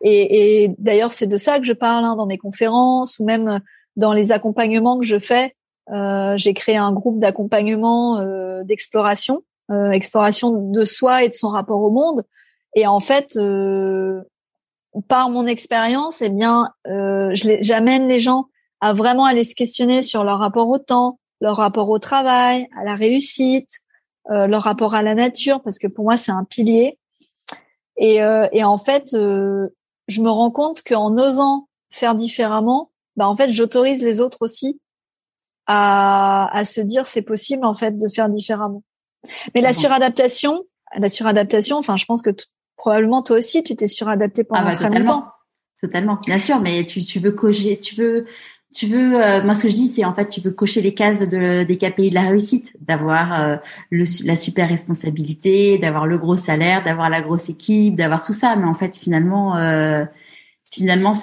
[0.01, 3.59] et, et d'ailleurs, c'est de ça que je parle hein, dans mes conférences ou même
[3.95, 5.55] dans les accompagnements que je fais.
[5.91, 11.49] Euh, j'ai créé un groupe d'accompagnement euh, d'exploration, euh, exploration de soi et de son
[11.49, 12.23] rapport au monde.
[12.75, 13.37] Et en fait,
[15.07, 18.45] par mon expérience, eh bien, euh, j'amène les gens
[18.81, 22.83] à vraiment aller se questionner sur leur rapport au temps, leur rapport au travail, à
[22.83, 23.69] la réussite,
[24.31, 26.97] euh, leur rapport à la nature, parce que pour moi c'est un pilier.
[27.97, 29.67] Et, euh, et en fait, euh,
[30.09, 34.79] je me rends compte qu'en osant faire différemment, bah en fait, j'autorise les autres aussi
[35.65, 38.83] à, à se dire c'est possible en fait de faire différemment.
[39.53, 40.63] Mais la suradaptation,
[40.97, 42.31] la suradaptation, enfin, je pense que
[42.75, 45.27] probablement toi aussi, tu t'es suradapté pendant ah bah, très longtemps.
[45.81, 48.25] Totalement, bien sûr, mais tu, tu veux cocher, tu veux,
[48.73, 49.21] tu veux.
[49.21, 51.63] Euh, moi, ce que je dis, c'est en fait, tu veux cocher les cases de,
[51.63, 53.55] des KPI de la réussite, d'avoir euh,
[53.91, 58.55] la super responsabilité, d'avoir le gros salaire, d'avoir la grosse équipe, d'avoir tout ça.
[58.55, 60.05] Mais en fait, finalement, euh,
[60.71, 61.13] finalement,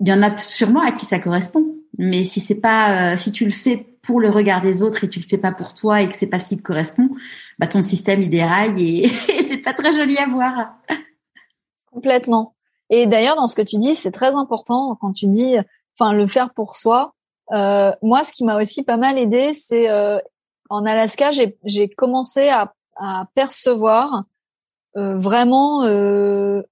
[0.00, 1.74] il y en a sûrement à qui ça correspond.
[1.98, 5.20] Mais si c'est pas, si tu le fais pour le regard des autres et tu
[5.20, 7.10] le fais pas pour toi et que c'est pas ce qui te correspond,
[7.58, 10.76] bah ton système il déraille et, et c'est pas très joli à voir.
[11.92, 12.54] Complètement.
[12.88, 15.56] Et d'ailleurs dans ce que tu dis, c'est très important quand tu dis,
[16.00, 17.14] enfin le faire pour soi.
[17.52, 20.18] Euh, moi, ce qui m'a aussi pas mal aidé, c'est euh,
[20.68, 24.24] en Alaska, j'ai commencé à, à percevoir
[24.96, 26.62] euh, vraiment euh,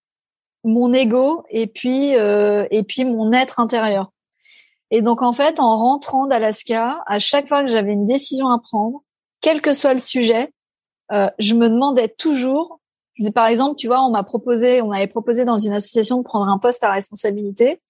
[0.65, 4.13] mon ego et puis euh, et puis mon être intérieur.
[4.91, 8.59] Et donc en fait, en rentrant d'Alaska, à chaque fois que j'avais une décision à
[8.59, 9.03] prendre,
[9.41, 10.53] quel que soit le sujet,
[11.13, 12.81] euh, je me demandais toujours.
[13.35, 16.49] Par exemple, tu vois, on m'a proposé, on m'avait proposé dans une association de prendre
[16.49, 17.81] un poste à responsabilité.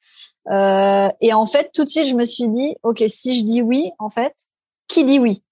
[0.50, 3.62] Euh, et en fait, tout de suite, je me suis dit, ok, si je dis
[3.62, 4.34] oui, en fait,
[4.88, 5.42] qui dit oui?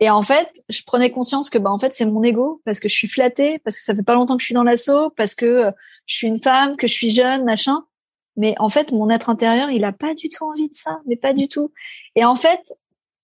[0.00, 2.88] Et en fait, je prenais conscience que, bah, en fait, c'est mon ego parce que
[2.88, 5.34] je suis flattée, parce que ça fait pas longtemps que je suis dans l'assaut, parce
[5.34, 5.70] que euh,
[6.06, 7.84] je suis une femme, que je suis jeune, machin.
[8.36, 11.16] Mais en fait, mon être intérieur, il a pas du tout envie de ça, mais
[11.16, 11.72] pas du tout.
[12.16, 12.74] Et en fait,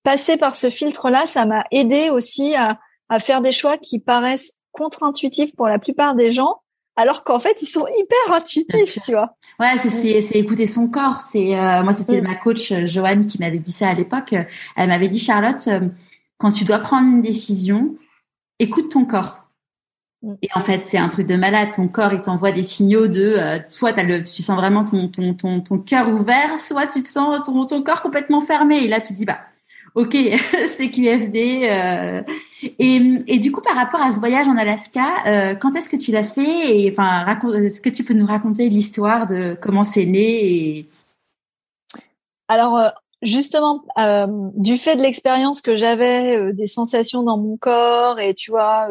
[0.05, 4.55] passer par ce filtre-là, ça m'a aidé aussi à, à faire des choix qui paraissent
[4.71, 6.63] contre-intuitifs pour la plupart des gens,
[7.01, 9.34] alors qu'en fait, ils sont hyper intuitifs, tu vois.
[9.59, 11.22] Ouais, c'est c'est écouter son corps.
[11.22, 12.24] C'est euh, moi, c'était mm.
[12.24, 14.34] ma coach euh, Joanne qui m'avait dit ça à l'époque.
[14.76, 15.80] Elle m'avait dit Charlotte, euh,
[16.36, 17.96] quand tu dois prendre une décision,
[18.59, 19.38] écoute ton corps.
[20.22, 20.34] Mm.
[20.42, 21.70] Et en fait, c'est un truc de malade.
[21.74, 23.38] Ton corps, il t'envoie des signaux de
[23.68, 27.09] soit as le, tu sens vraiment ton ton ton ton cœur ouvert, soit tu te
[27.09, 28.84] sens ton ton corps complètement fermé.
[28.84, 29.40] Et là, tu te dis bah
[29.95, 30.16] ok,
[30.72, 31.62] c'est QFD.
[31.64, 32.22] Euh,
[32.78, 36.12] et, du coup, par rapport à ce voyage en Alaska, euh, quand est-ce que tu
[36.12, 36.91] l'as fait?
[36.91, 37.24] Enfin,
[37.55, 40.88] est-ce que tu peux nous raconter l'histoire de comment c'est né
[42.49, 42.88] Alors, euh,
[43.22, 43.82] justement,
[44.55, 48.88] du fait de l'expérience que j'avais, des sensations dans mon corps, et tu vois,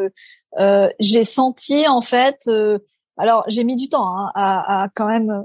[0.98, 2.50] j'ai senti en fait.
[3.16, 5.44] alors, j'ai mis du temps hein, à, à, quand même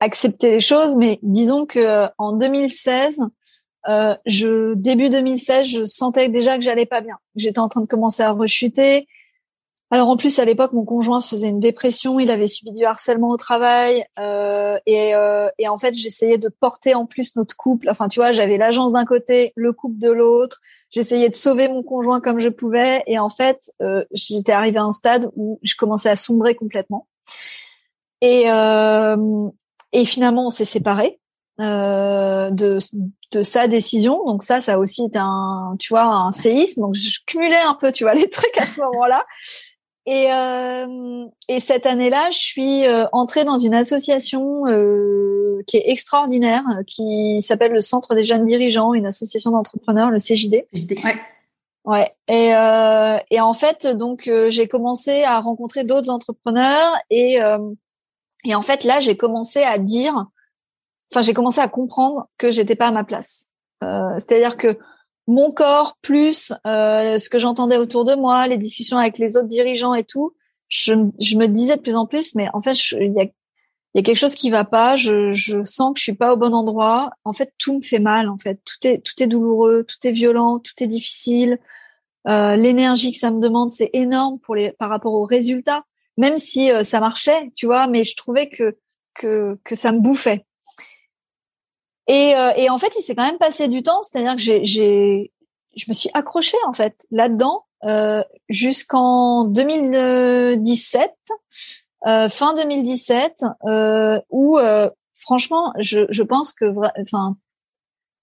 [0.00, 3.22] accepter les choses, mais disons que en 2016
[3.88, 7.18] euh, je début 2016, je sentais déjà que j'allais pas bien.
[7.36, 9.06] J'étais en train de commencer à rechuter.
[9.92, 13.28] Alors en plus à l'époque mon conjoint faisait une dépression, il avait subi du harcèlement
[13.28, 17.90] au travail euh, et, euh, et, en fait j'essayais de porter en plus notre couple.
[17.90, 20.62] Enfin tu vois j'avais l'agence d'un côté, le couple de l'autre.
[20.88, 24.84] J'essayais de sauver mon conjoint comme je pouvais et en fait euh, j'étais arrivée à
[24.84, 27.06] un stade où je commençais à sombrer complètement.
[28.22, 29.50] Et euh,
[29.92, 31.20] et finalement on s'est séparés
[31.62, 32.78] euh, de
[33.32, 34.24] de sa décision.
[34.26, 36.82] Donc ça ça a aussi été un tu vois un séisme.
[36.82, 39.24] Donc je cumulais un peu tu vois les trucs à ce moment-là.
[40.04, 45.90] Et, euh, et cette année-là, je suis euh, entrée dans une association euh, qui est
[45.90, 50.66] extraordinaire, qui s'appelle le Centre des jeunes dirigeants, une association d'entrepreneurs, le CJD.
[50.74, 51.04] CJD.
[51.04, 51.20] Ouais.
[51.84, 52.12] Ouais.
[52.28, 57.58] Et, euh, et en fait, donc euh, j'ai commencé à rencontrer d'autres entrepreneurs et euh,
[58.44, 60.26] et en fait là, j'ai commencé à dire,
[61.12, 63.48] enfin j'ai commencé à comprendre que j'étais pas à ma place.
[64.16, 64.78] C'est-à-dire que
[65.26, 69.48] mon corps plus euh, ce que j'entendais autour de moi, les discussions avec les autres
[69.48, 70.34] dirigeants et tout,
[70.68, 74.00] je, je me disais de plus en plus, mais en fait, il y a, y
[74.00, 74.96] a quelque chose qui va pas.
[74.96, 77.10] Je, je sens que je suis pas au bon endroit.
[77.24, 78.28] En fait, tout me fait mal.
[78.28, 81.58] En fait, tout est tout est douloureux, tout est violent, tout est difficile.
[82.28, 85.84] Euh, L'énergie que ça me demande, c'est énorme pour les par rapport aux résultats.
[86.16, 88.76] Même si euh, ça marchait, tu vois, mais je trouvais que
[89.14, 90.46] que que ça me bouffait.
[92.08, 94.64] Et, euh, et en fait, il s'est quand même passé du temps, c'est-à-dire que j'ai,
[94.64, 95.32] j'ai,
[95.76, 101.12] je me suis accrochée en fait là-dedans euh, jusqu'en 2017,
[102.06, 106.64] euh, fin 2017, euh, où euh, franchement, je, je pense que,
[107.00, 107.36] enfin,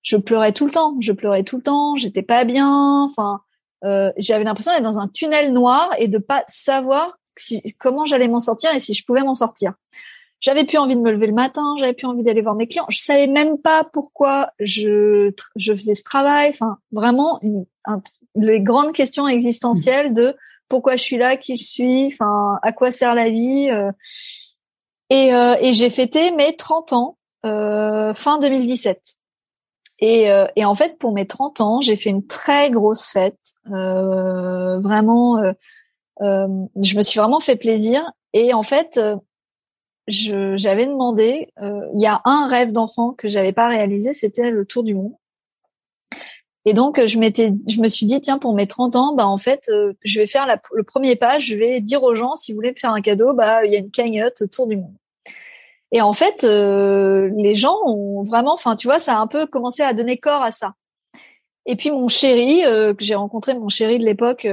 [0.01, 3.41] je pleurais tout le temps, je pleurais tout le temps, j'étais pas bien, enfin,
[3.84, 8.27] euh, j'avais l'impression d'être dans un tunnel noir et de pas savoir si, comment j'allais
[8.27, 9.73] m'en sortir et si je pouvais m'en sortir.
[10.41, 12.85] J'avais plus envie de me lever le matin, j'avais plus envie d'aller voir mes clients.
[12.89, 16.49] Je savais même pas pourquoi je je faisais ce travail.
[16.51, 17.39] Enfin, vraiment
[18.35, 20.35] les grandes questions existentielles de
[20.69, 23.69] pourquoi je suis là, qui je suis, enfin, à quoi sert la vie.
[23.71, 23.91] Euh.
[25.09, 29.15] et, euh, et j'ai fêté mes 30 ans euh, fin 2017.
[30.01, 33.39] Et, euh, et en fait, pour mes 30 ans, j'ai fait une très grosse fête.
[33.71, 35.41] Euh, vraiment,
[36.21, 38.09] je me suis vraiment fait plaisir.
[38.33, 38.99] Et en fait,
[40.10, 44.66] j'avais demandé, euh, il y a un rêve d'enfant que j'avais pas réalisé, c'était le
[44.66, 45.14] tour du monde.
[46.66, 49.38] Et donc je m'étais, je me suis dit tiens pour mes 30 ans, bah en
[49.38, 52.57] fait euh, je vais faire le premier pas, je vais dire aux gens si vous
[52.57, 54.93] voulez me faire un cadeau, bah il y a une cagnotte tour du monde.
[55.91, 59.47] Et en fait euh, les gens ont vraiment, enfin tu vois, ça a un peu
[59.47, 60.74] commencé à donner corps à ça.
[61.66, 64.47] Et puis mon chéri, que j'ai rencontré mon chéri de l'époque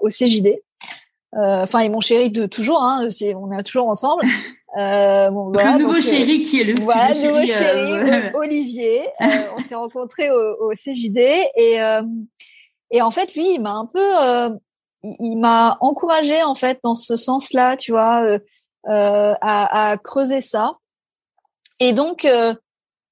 [0.00, 0.60] au CJD,
[1.32, 4.22] enfin, et mon chéri de toujours, hein, c'est, on est toujours ensemble.
[4.78, 9.02] Euh, bon, voilà, le nouveau euh, chéri qui est le, voilà, le nouveau chéri, Olivier.
[9.58, 11.18] on s'est rencontrés au, au, CJD
[11.56, 11.80] et
[12.92, 14.56] et en fait, lui, il m'a un peu,
[15.18, 18.24] il, m'a encouragé en fait dans ce sens-là, tu vois,
[18.86, 20.76] à, à, creuser ça.
[21.80, 22.24] Et donc,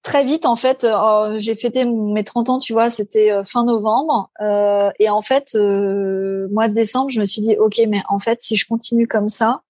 [0.08, 3.64] très vite, en fait, euh, j'ai fêté mes 30 ans, tu vois, c'était euh, fin
[3.64, 4.30] novembre.
[4.40, 8.40] Euh, et en fait, mois de décembre, je me suis dit, OK, mais en fait,
[8.40, 9.60] si je continue comme ça,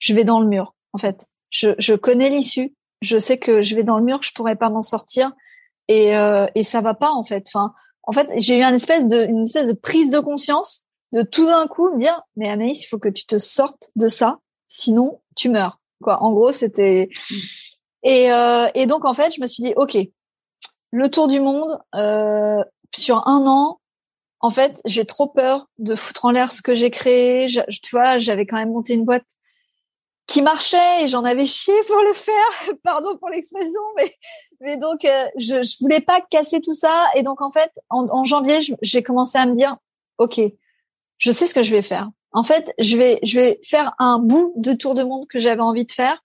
[0.00, 0.74] je vais dans le mur.
[0.94, 2.74] En fait, je, je connais l'issue.
[3.02, 5.30] Je sais que je vais dans le mur, je pourrais pas m'en sortir.
[5.86, 6.12] Et,
[6.54, 7.44] et ça va pas, en fait.
[7.46, 7.72] Enfin,
[8.02, 10.82] en fait, j'ai eu une espèce de, une espèce de prise de conscience
[11.12, 14.08] de tout d'un coup me dire, mais Anaïs, il faut que tu te sortes de
[14.08, 15.78] ça, sinon tu meurs.
[16.02, 16.20] Quoi.
[16.20, 17.34] En gros, c'était, mmh.
[18.04, 19.96] Et, euh, et donc en fait, je me suis dit, ok,
[20.92, 22.62] le tour du monde euh,
[22.94, 23.80] sur un an.
[24.40, 27.46] En fait, j'ai trop peur de foutre en l'air ce que j'ai créé.
[27.46, 29.24] Tu vois, j'avais quand même monté une boîte
[30.26, 32.74] qui marchait et j'en avais chié pour le faire.
[32.82, 34.14] Pardon pour l'expression, mais
[34.60, 37.06] mais donc euh, je, je voulais pas casser tout ça.
[37.16, 39.76] Et donc en fait, en, en janvier, j'ai commencé à me dire,
[40.18, 40.40] ok,
[41.18, 42.10] je sais ce que je vais faire.
[42.32, 45.62] En fait, je vais je vais faire un bout de tour de monde que j'avais
[45.62, 46.23] envie de faire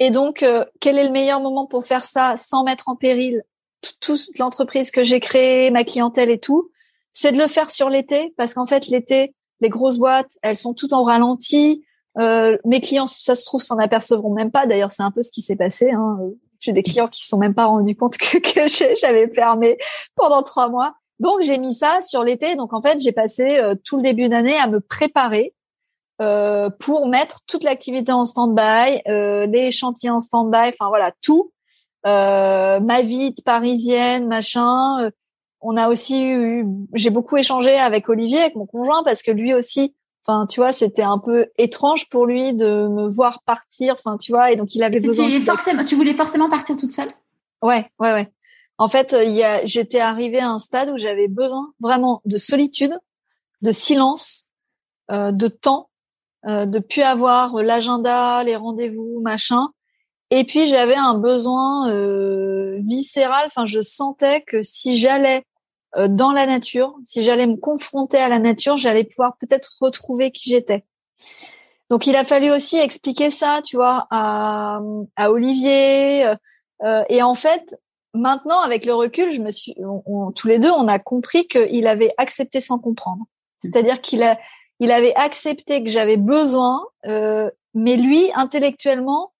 [0.00, 3.42] et donc, euh, quel est le meilleur moment pour faire ça sans mettre en péril
[4.00, 6.70] toute l'entreprise que j'ai créée, ma clientèle et tout?
[7.12, 10.74] C'est de le faire sur l'été, parce qu'en fait, l'été, les grosses boîtes, elles sont
[10.74, 11.84] toutes en ralenti.
[12.18, 14.66] Euh, mes clients, ça se trouve, s'en apercevront même pas.
[14.66, 15.90] D'ailleurs, c'est un peu ce qui s'est passé.
[15.90, 16.18] Hein.
[16.60, 18.38] J'ai des clients qui se sont même pas rendus compte que,
[19.00, 19.78] j'avais fermé
[20.14, 20.94] pendant trois mois.
[21.18, 22.54] Donc, j'ai mis ça sur l'été.
[22.54, 25.54] Donc, en fait, j'ai passé euh, tout le début d'année à me préparer
[26.20, 31.52] euh, pour mettre toute l'activité en stand-by, euh, les chantiers en stand-by, enfin voilà, tout.
[32.06, 35.04] Euh, ma vie parisienne, machin.
[35.04, 35.10] Euh,
[35.60, 36.64] on a aussi eu,
[36.94, 40.70] j'ai beaucoup échangé avec Olivier, avec mon conjoint, parce que lui aussi, enfin tu vois,
[40.72, 44.74] c'était un peu étrange pour lui de me voir partir, enfin tu vois, et donc
[44.76, 45.28] il avait besoin.
[45.44, 47.10] Forcément, tu voulais forcément partir toute seule?
[47.62, 48.32] Ouais, ouais, ouais.
[48.78, 52.38] En fait, il y a, j'étais arrivée à un stade où j'avais besoin vraiment de
[52.38, 52.96] solitude,
[53.62, 54.44] de silence,
[55.10, 55.87] euh, de temps
[56.46, 59.68] euh, de plus avoir l'agenda, les rendez-vous, machin.
[60.30, 63.44] Et puis j'avais un besoin euh, viscéral.
[63.46, 65.42] Enfin, je sentais que si j'allais
[65.96, 70.30] euh, dans la nature, si j'allais me confronter à la nature, j'allais pouvoir peut-être retrouver
[70.30, 70.84] qui j'étais.
[71.90, 74.80] Donc il a fallu aussi expliquer ça, tu vois, à,
[75.16, 76.26] à Olivier.
[76.84, 77.74] Euh, et en fait,
[78.12, 79.74] maintenant avec le recul, je me suis,
[80.36, 83.24] tous les deux, on a compris qu'il avait accepté sans comprendre.
[83.60, 84.38] C'est-à-dire qu'il a,
[84.80, 89.32] il avait accepté que j'avais besoin, euh, mais lui, intellectuellement,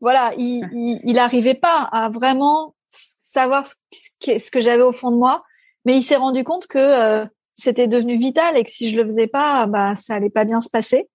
[0.00, 3.76] voilà, il, il, arrivait pas à vraiment savoir ce,
[4.20, 5.42] ce que j'avais au fond de moi,
[5.84, 9.04] mais il s'est rendu compte que euh, c'était devenu vital et que si je le
[9.04, 11.08] faisais pas, bah ça allait pas bien se passer.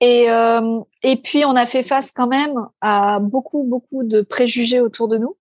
[0.00, 4.80] Et euh, et puis on a fait face quand même à beaucoup beaucoup de préjugés
[4.80, 5.36] autour de nous.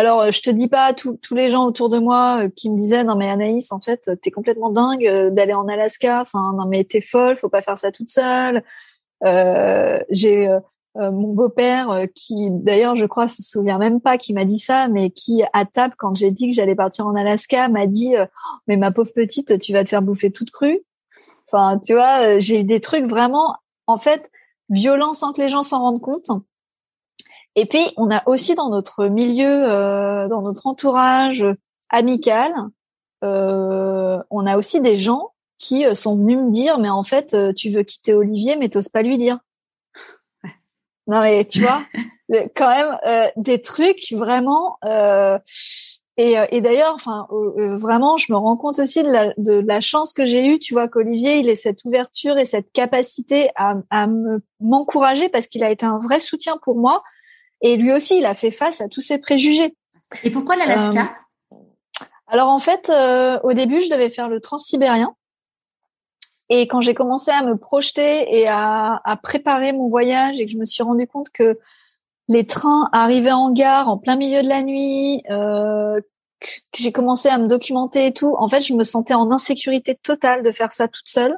[0.00, 2.76] Alors, euh, je te dis pas tous les gens autour de moi euh, qui me
[2.78, 6.22] disaient non mais Anaïs, en fait, t'es complètement dingue euh, d'aller en Alaska.
[6.22, 8.64] Enfin, non mais t'es folle, faut pas faire ça toute seule.
[9.26, 10.48] Euh, J'ai
[10.94, 15.10] mon beau-père qui, d'ailleurs, je crois, se souvient même pas qui m'a dit ça, mais
[15.10, 18.14] qui à table quand j'ai dit que j'allais partir en Alaska m'a dit
[18.68, 20.80] mais ma pauvre petite, tu vas te faire bouffer toute crue.
[21.46, 23.54] Enfin, tu vois, j'ai eu des trucs vraiment,
[23.86, 24.30] en fait,
[24.70, 26.30] violents sans que les gens s'en rendent compte.
[27.56, 31.44] Et puis, on a aussi dans notre milieu, euh, dans notre entourage
[31.88, 32.52] amical,
[33.24, 37.36] euh, on a aussi des gens qui euh, sont venus me dire, mais en fait,
[37.54, 39.38] tu veux quitter Olivier, mais t'oses pas lui dire.
[41.06, 41.82] Non mais tu vois,
[42.54, 42.96] quand même
[43.36, 44.78] des trucs vraiment.
[46.16, 50.12] et, et d'ailleurs, enfin, vraiment, je me rends compte aussi de la, de la chance
[50.12, 54.06] que j'ai eue, tu vois, qu'Olivier, il ait cette ouverture et cette capacité à, à
[54.60, 57.02] m'encourager parce qu'il a été un vrai soutien pour moi
[57.60, 59.74] et lui aussi, il a fait face à tous ces préjugés.
[60.24, 61.12] Et pourquoi l'Alaska?
[61.52, 61.56] Euh,
[62.26, 65.14] Alors en fait, euh, au début, je devais faire le transsibérien.
[66.48, 70.52] Et quand j'ai commencé à me projeter et à, à, préparer mon voyage et que
[70.52, 71.58] je me suis rendu compte que
[72.26, 76.00] les trains arrivaient en gare en plein milieu de la nuit, euh,
[76.40, 79.94] que j'ai commencé à me documenter et tout, en fait, je me sentais en insécurité
[79.94, 81.36] totale de faire ça toute seule.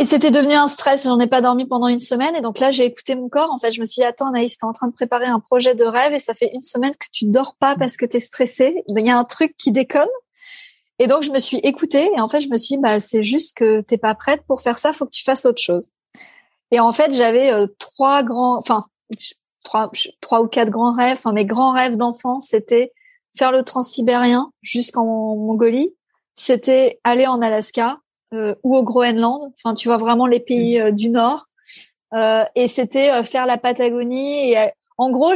[0.00, 1.02] Et c'était devenu un stress.
[1.02, 2.36] J'en ai pas dormi pendant une semaine.
[2.36, 3.50] Et donc là, j'ai écouté mon corps.
[3.50, 5.74] En fait, je me suis dit, attends, Naïs, t'es en train de préparer un projet
[5.74, 8.84] de rêve et ça fait une semaine que tu dors pas parce que t'es stressée.
[8.86, 10.08] Il y a un truc qui déconne.
[11.00, 12.08] Et donc, je me suis écoutée.
[12.16, 14.60] Et en fait, je me suis dit, bah, c'est juste que t'es pas prête pour
[14.60, 14.92] faire ça.
[14.92, 15.90] Faut que tu fasses autre chose.
[16.70, 18.86] Et en fait, j'avais euh, trois grands, enfin,
[19.64, 21.16] trois, trois ou quatre grands rêves.
[21.18, 22.92] Enfin, mes grands rêves d'enfance, c'était
[23.36, 25.92] faire le transsibérien jusqu'en Mongolie.
[26.36, 27.98] C'était aller en Alaska
[28.34, 29.52] euh, ou au Groenland.
[29.56, 31.46] Enfin, tu vois vraiment les pays euh, du Nord.
[32.12, 34.52] Euh, et c'était faire la Patagonie.
[34.52, 35.32] Et en gros,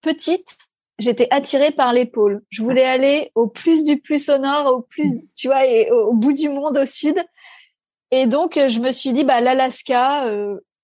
[0.00, 0.56] petite,
[0.98, 2.42] j'étais attirée par pôles.
[2.48, 6.14] Je voulais aller au plus du plus au nord, au plus, tu vois, et au,
[6.14, 7.16] bout du monde au sud.
[8.10, 10.26] Et donc, je me suis dit, bah, l'Alaska,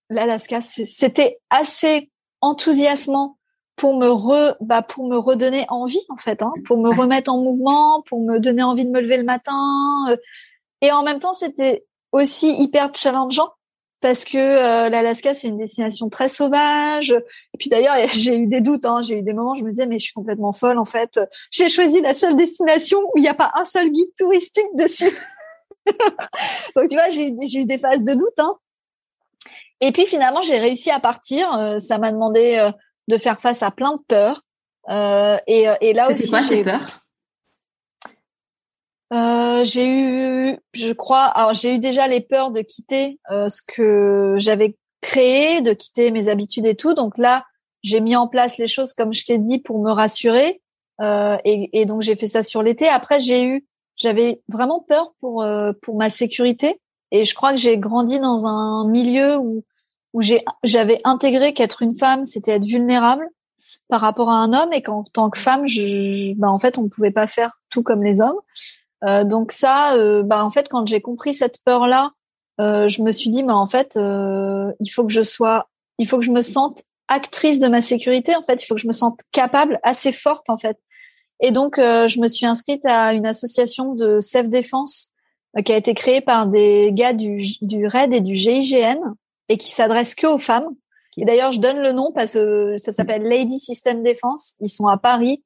[0.09, 2.11] l'Alaska, c'était assez
[2.41, 3.37] enthousiasmant
[3.77, 7.39] pour me re, bah, pour me redonner envie, en fait, hein, pour me remettre en
[7.39, 10.07] mouvement, pour me donner envie de me lever le matin,
[10.81, 13.53] et en même temps, c'était aussi hyper challengeant
[14.01, 17.11] parce que euh, l'Alaska c'est une destination très sauvage.
[17.11, 18.87] Et puis d'ailleurs, j'ai eu des doutes.
[18.87, 19.03] Hein.
[19.03, 21.21] J'ai eu des moments, où je me disais mais je suis complètement folle en fait.
[21.51, 25.17] J'ai choisi la seule destination où il n'y a pas un seul guide touristique dessus.
[26.77, 28.39] Donc tu vois, j'ai eu des phases de doute.
[28.39, 28.57] Hein.
[29.83, 31.53] Et puis finalement, j'ai réussi à partir.
[31.55, 32.71] Euh, ça m'a demandé euh,
[33.09, 34.43] de faire face à plein de peurs.
[35.47, 37.00] et, et là aussi, quoi ces peurs?
[39.13, 43.63] Euh, j'ai eu, je crois, alors j'ai eu déjà les peurs de quitter euh, ce
[43.63, 46.95] que j'avais créé, de quitter mes habitudes et tout.
[46.95, 47.45] Donc là,
[47.83, 50.61] j'ai mis en place les choses comme je t'ai dit pour me rassurer.
[51.01, 52.87] Euh, et, et, donc j'ai fait ça sur l'été.
[52.89, 53.67] Après, j'ai eu,
[53.97, 56.81] j'avais vraiment peur pour euh, pour ma sécurité.
[57.11, 59.65] Et je crois que j'ai grandi dans un milieu où
[60.13, 63.27] où j'ai j'avais intégré qu'être une femme, c'était être vulnérable
[63.89, 66.83] par rapport à un homme et qu'en tant que femme, je, bah en fait, on
[66.83, 68.39] ne pouvait pas faire tout comme les hommes.
[69.05, 72.13] Euh, donc ça, euh, bah en fait, quand j'ai compris cette peur-là,
[72.61, 75.69] euh, je me suis dit, mais en fait, il faut que je sois,
[75.99, 78.35] il faut que je me sente actrice de ma sécurité.
[78.37, 80.79] En fait, il faut que je me sente capable, assez forte en fait.
[81.41, 85.09] Et donc, je me suis inscrite à une association de self-défense
[85.65, 89.01] qui a été créée par des gars du, du RAID et du GIGN
[89.49, 90.69] et qui s'adresse que aux femmes.
[91.17, 94.55] Et d'ailleurs, je donne le nom parce que ça s'appelle Lady System Défense.
[94.61, 95.43] Ils sont à Paris.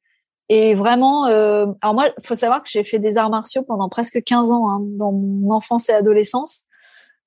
[0.48, 4.22] Et vraiment, euh, alors moi, faut savoir que j'ai fait des arts martiaux pendant presque
[4.22, 6.64] 15 ans hein, dans mon enfance et adolescence.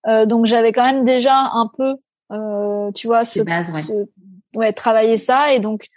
[0.08, 1.96] Euh, donc j'avais quand même déjà un peu,
[2.32, 3.40] euh, tu vois, ce,
[4.56, 4.74] ouais.
[4.74, 5.54] travailler ça.
[5.54, 5.88] Et donc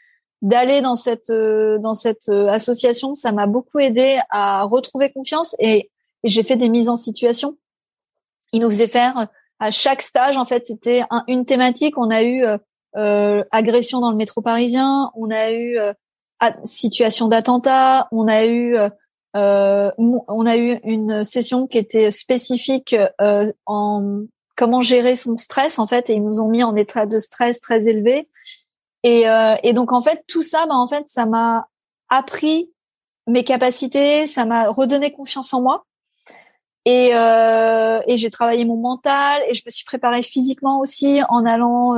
[0.43, 5.55] d'aller dans cette euh, dans cette euh, association, ça m'a beaucoup aidé à retrouver confiance.
[5.59, 5.91] Et,
[6.25, 7.59] et j'ai fait des mises en situation.
[8.53, 9.29] Ils nous faisaient faire
[9.59, 11.99] à chaque stage, en fait, c'était une thématique.
[11.99, 12.43] On a eu
[12.97, 15.79] euh, agression dans le métro parisien, on a eu
[16.65, 18.77] situation d'attentat, on a eu
[19.35, 22.97] on a eu une session qui était spécifique
[23.67, 24.23] en
[24.57, 27.61] comment gérer son stress en fait et ils nous ont mis en état de stress
[27.61, 28.29] très élevé
[29.05, 29.27] et,
[29.63, 31.69] et donc en fait tout ça bah en fait ça m'a
[32.09, 32.71] appris
[33.27, 35.87] mes capacités, ça m'a redonné confiance en moi.
[36.87, 41.45] Et, euh, et j'ai travaillé mon mental et je me suis préparée physiquement aussi en
[41.45, 41.97] allant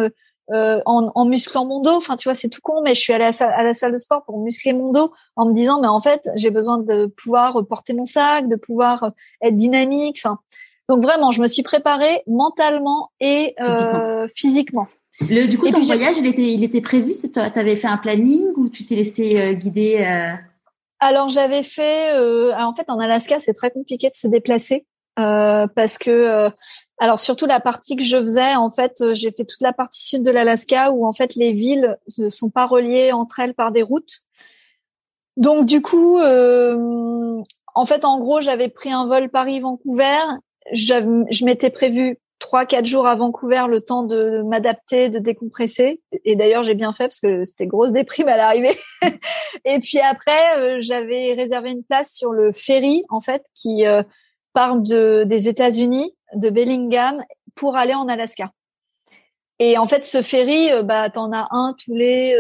[0.52, 1.96] euh, en, en, musclant mon dos.
[1.96, 4.24] Enfin, tu vois, c'est tout con, mais je suis allée à la, salle, de sport
[4.24, 7.94] pour muscler mon dos en me disant, mais en fait, j'ai besoin de pouvoir porter
[7.94, 9.12] mon sac, de pouvoir
[9.42, 10.20] être dynamique.
[10.24, 10.38] Enfin,
[10.88, 14.88] donc vraiment, je me suis préparée mentalement et euh, physiquement.
[15.20, 17.12] Le, du coup, ton voyage, il était, il était prévu?
[17.12, 20.34] Tu avais fait un planning ou tu t'es laissé euh, guider euh?
[21.04, 24.86] Alors j'avais fait, euh, en fait en Alaska c'est très compliqué de se déplacer
[25.18, 26.50] euh, parce que, euh,
[26.98, 30.22] alors surtout la partie que je faisais, en fait j'ai fait toute la partie sud
[30.22, 33.82] de l'Alaska où en fait les villes ne sont pas reliées entre elles par des
[33.82, 34.20] routes.
[35.36, 40.18] Donc du coup, en fait en gros j'avais pris un vol Paris-Vancouver.
[40.72, 46.02] Je m'étais prévu trois quatre jours à Vancouver le temps de m'adapter, de décompresser.
[46.24, 48.76] Et d'ailleurs j'ai bien fait parce que c'était grosse déprime à l'arrivée.
[49.64, 54.02] et puis après euh, j'avais réservé une place sur le ferry en fait qui euh,
[54.52, 57.22] part de des États-Unis, de Bellingham
[57.54, 58.52] pour aller en Alaska.
[59.58, 62.34] Et en fait ce ferry, euh, bah t'en as un tous les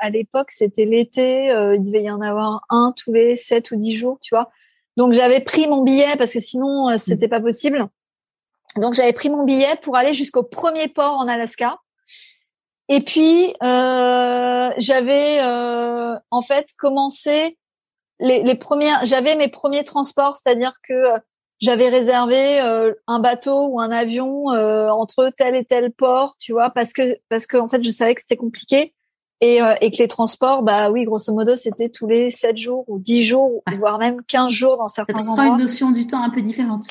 [0.00, 3.94] à l'époque c'était l'été, il devait y en avoir un tous les sept ou dix
[3.94, 4.50] jours, tu vois.
[4.96, 7.88] Donc j'avais pris mon billet parce que sinon c'était pas possible.
[8.76, 11.78] Donc j'avais pris mon billet pour aller jusqu'au premier port en Alaska.
[12.88, 17.58] Et puis euh, j'avais euh, en fait commencé
[18.20, 19.04] les, les premières.
[19.04, 21.18] J'avais mes premiers transports, c'est-à-dire que euh,
[21.60, 26.52] j'avais réservé euh, un bateau ou un avion euh, entre tel et tel port, tu
[26.52, 28.94] vois, parce que parce que en fait je savais que c'était compliqué
[29.42, 32.98] et, et que les transports, bah oui, grosso modo, c'était tous les 7 jours ou
[32.98, 35.44] 10 jours, voire même 15 jours dans certains endroits.
[35.44, 36.84] C'est une notion du temps un peu différente.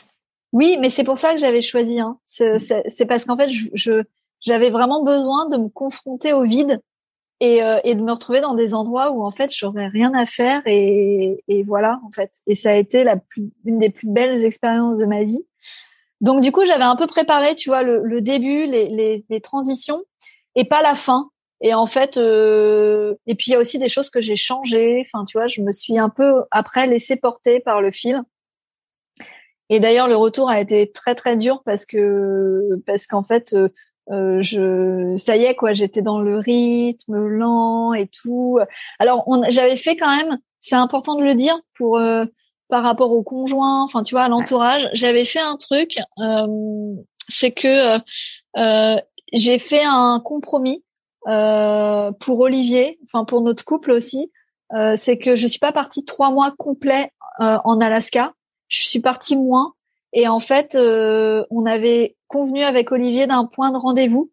[0.53, 1.99] Oui, mais c'est pour ça que j'avais choisi.
[1.99, 2.19] Hein.
[2.25, 4.03] C'est parce qu'en fait, je
[4.45, 6.79] j'avais vraiment besoin de me confronter au vide
[7.39, 10.25] et, euh, et de me retrouver dans des endroits où en fait j'aurais rien à
[10.25, 12.31] faire et, et voilà en fait.
[12.47, 15.45] Et ça a été la plus, une des plus belles expériences de ma vie.
[16.21, 19.41] Donc du coup, j'avais un peu préparé, tu vois, le, le début, les, les, les,
[19.41, 20.03] transitions
[20.55, 21.29] et pas la fin.
[21.61, 25.03] Et en fait, euh, et puis il y a aussi des choses que j'ai changées.
[25.05, 28.21] Enfin, tu vois, je me suis un peu après laissé porter par le fil.
[29.69, 33.69] Et d'ailleurs, le retour a été très très dur parce que parce qu'en fait, euh,
[34.11, 38.59] euh, je ça y est quoi, j'étais dans le rythme lent et tout.
[38.99, 40.37] Alors, j'avais fait quand même.
[40.59, 42.25] C'est important de le dire pour euh,
[42.69, 44.89] par rapport au conjoint, enfin tu vois, à l'entourage.
[44.93, 45.99] J'avais fait un truc,
[47.27, 47.99] c'est que
[49.33, 50.83] j'ai fait un compromis
[51.25, 54.31] pour Olivier, enfin pour notre couple aussi.
[54.95, 58.33] c'est que je suis pas partie trois mois complets en Alaska
[58.67, 59.73] je suis partie moins.
[60.13, 64.29] Et en fait, euh, on avait convenu avec Olivier d'un point de rendez-vous.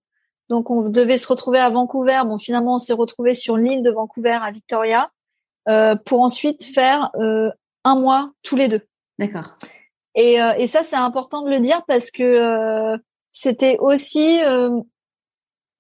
[0.49, 2.21] Donc, on devait se retrouver à Vancouver.
[2.27, 5.11] Bon, finalement, on s'est retrouvé sur l'île de Vancouver à Victoria
[5.69, 7.51] euh, pour ensuite faire euh,
[7.85, 8.81] un mois tous les deux.
[9.19, 9.57] D'accord.
[10.15, 12.99] Et, et ça, c'est important de le dire parce que
[13.31, 14.41] c'était aussi,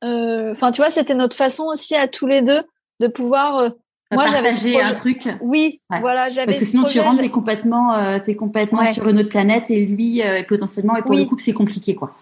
[0.00, 2.62] enfin, tu vois, c'était notre façon aussi à tous les deux
[3.00, 3.72] de pouvoir
[4.12, 5.28] moi, j'avais un truc.
[5.40, 6.46] Oui, voilà, j'avais.
[6.46, 9.84] Parce que sinon, tu rentres, t'es complètement, euh, es complètement sur une autre planète et
[9.84, 12.14] lui, euh, potentiellement, et pour le couple, c'est compliqué, quoi.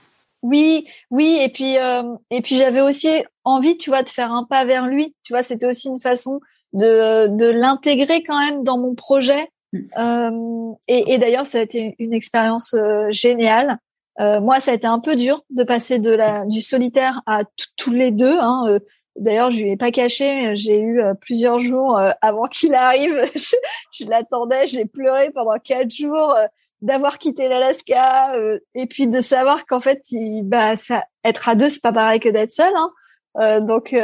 [0.43, 3.09] Oui, oui, et puis, euh, et puis j'avais aussi
[3.45, 5.15] envie, tu vois, de faire un pas vers lui.
[5.23, 6.41] Tu vois, c'était aussi une façon
[6.73, 9.51] de, de l'intégrer quand même dans mon projet.
[9.73, 9.79] Mm.
[9.99, 13.79] Euh, et, et d'ailleurs, ça a été une expérience euh, géniale.
[14.19, 17.43] moi, ça a été un peu dur de passer de la du solitaire à
[17.77, 18.39] tous les deux.
[18.39, 18.79] Hein,
[19.17, 20.57] D'ailleurs, je lui ai pas caché.
[20.57, 23.23] J'ai eu euh, plusieurs jours euh, avant qu'il arrive.
[23.93, 24.67] je, l'attendais.
[24.67, 26.47] J'ai pleuré pendant quatre jours euh,
[26.81, 28.35] d'avoir quitté l'Alaska
[28.75, 32.21] et puis de savoir qu'en fait, il, bah, ça, être à deux, c'est pas pareil
[32.21, 32.73] que d'être seul.
[32.75, 33.61] Hein.
[33.61, 33.95] donc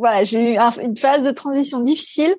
[0.00, 2.34] voilà, j'ai eu une phase de transition difficile.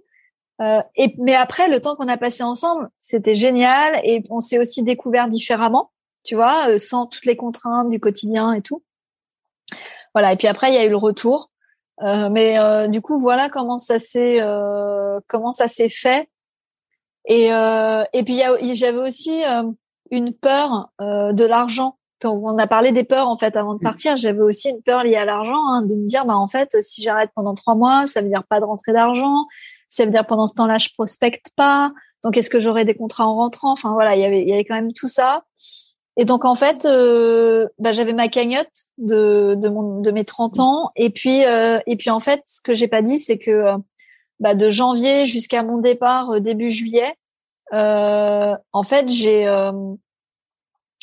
[0.97, 4.84] et mais après, le temps qu'on a passé ensemble, c'était génial et on s'est aussi
[4.84, 5.91] découvert différemment.
[6.26, 8.84] Tu vois, sans toutes les contraintes du quotidien et tout.
[10.14, 10.34] Voilà.
[10.34, 11.49] Et puis après, il y a eu le retour.
[12.02, 16.30] Euh, mais euh, du coup, voilà comment ça s'est euh, comment ça s'est fait.
[17.26, 18.41] Et euh, et puis
[18.76, 19.64] j'avais aussi euh,
[20.10, 21.98] une peur de l'argent.
[22.23, 24.18] On a parlé des peurs en fait avant de partir.
[24.18, 27.02] J'avais aussi une peur liée à l'argent, hein, de me dire bah en fait si
[27.02, 29.45] j'arrête pendant trois mois, ça veut dire pas de rentrée d'argent.
[29.90, 31.91] Ça veut dire pendant ce temps-là je prospecte pas.
[32.23, 33.72] Donc est-ce que j'aurai des contrats en rentrant?
[33.72, 35.44] Enfin voilà, il y avait il y avait quand même tout ça.
[36.19, 40.59] Et donc en fait, euh, bah, j'avais ma cagnotte de de, mon, de mes 30
[40.59, 40.91] ans.
[40.97, 43.77] Et puis euh, et puis en fait, ce que j'ai pas dit, c'est que euh,
[44.41, 47.15] bah, de janvier jusqu'à mon départ début juillet,
[47.71, 49.47] en fait, j'ai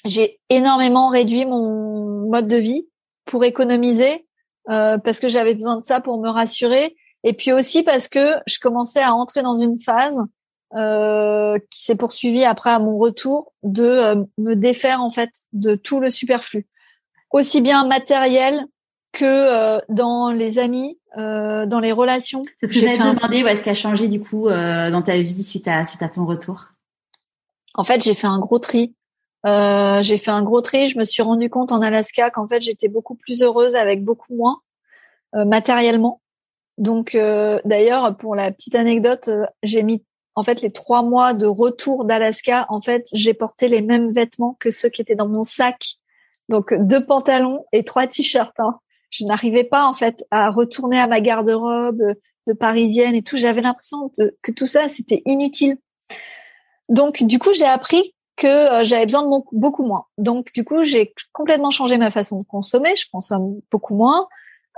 [0.05, 2.87] j'ai énormément réduit mon mode de vie
[3.25, 4.27] pour économiser
[4.67, 6.95] parce que j'avais besoin de ça pour me rassurer.
[7.25, 10.19] Et puis aussi parce que je commençais à entrer dans une phase
[10.77, 15.75] euh, qui s'est poursuivi après à mon retour de euh, me défaire en fait de
[15.75, 16.67] tout le superflu,
[17.31, 18.67] aussi bien matériel
[19.13, 22.43] que euh, dans les amis, dans les relations.
[22.61, 23.43] C'est ce que j'avais demandé.
[23.43, 26.73] Où est-ce qu'a changé du coup dans ta vie suite à suite à ton retour
[27.75, 28.95] En fait, j'ai fait un gros tri.
[29.47, 30.91] j'ai fait un gros tri.
[30.91, 34.37] Je me suis rendu compte en Alaska qu'en fait j'étais beaucoup plus heureuse avec beaucoup
[34.37, 34.61] moins
[35.33, 36.21] matériellement.
[36.77, 37.17] Donc
[37.65, 39.31] d'ailleurs, pour la petite anecdote,
[39.63, 40.03] j'ai mis
[40.37, 44.57] en fait, les trois mois de retour d'Alaska, en fait, j'ai porté les mêmes vêtements
[44.61, 45.97] que ceux qui étaient dans mon sac.
[46.51, 48.55] Donc, deux pantalons et trois t-shirts.
[48.59, 48.79] Hein.
[49.09, 52.03] Je n'arrivais pas, en fait, à retourner à ma garde-robe
[52.47, 53.39] de parisienne et tout.
[53.39, 55.79] J'avais l'impression que tout ça, c'était inutile.
[56.91, 60.05] Donc, du coup, j'ai appris que euh, j'avais besoin de beaucoup moins.
[60.19, 62.95] Donc, du coup, j'ai complètement changé ma façon de consommer.
[62.95, 64.29] Je consomme beaucoup moins.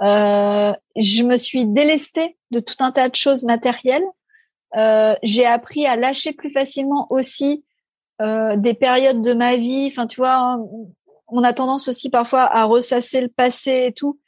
[0.03, 4.07] Euh, je me suis délestée de tout un tas de choses matérielles
[4.77, 7.65] euh, j'ai appris à lâcher plus facilement aussi
[8.21, 9.89] euh, des périodes de ma vie.
[9.91, 10.59] Enfin, tu vois,
[11.29, 14.19] on a tendance aussi parfois à ressasser le passé et tout.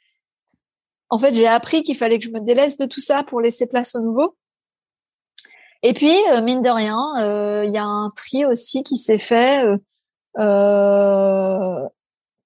[1.09, 3.67] En fait, j'ai appris qu'il fallait que je me délaisse de tout ça pour laisser
[3.67, 4.35] place au nouveau.
[5.83, 9.65] Et puis, euh, mine de rien, il y a un tri aussi qui s'est fait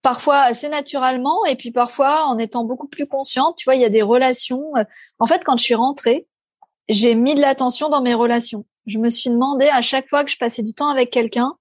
[0.01, 3.57] parfois assez naturellement et puis parfois en étant beaucoup plus consciente.
[3.57, 4.73] Tu vois, il y a des relations.
[5.19, 6.27] En fait, quand je suis rentrée,
[6.89, 8.65] j'ai mis de l'attention dans mes relations.
[8.85, 11.55] Je me suis demandé à chaque fois que je passais du temps avec quelqu'un,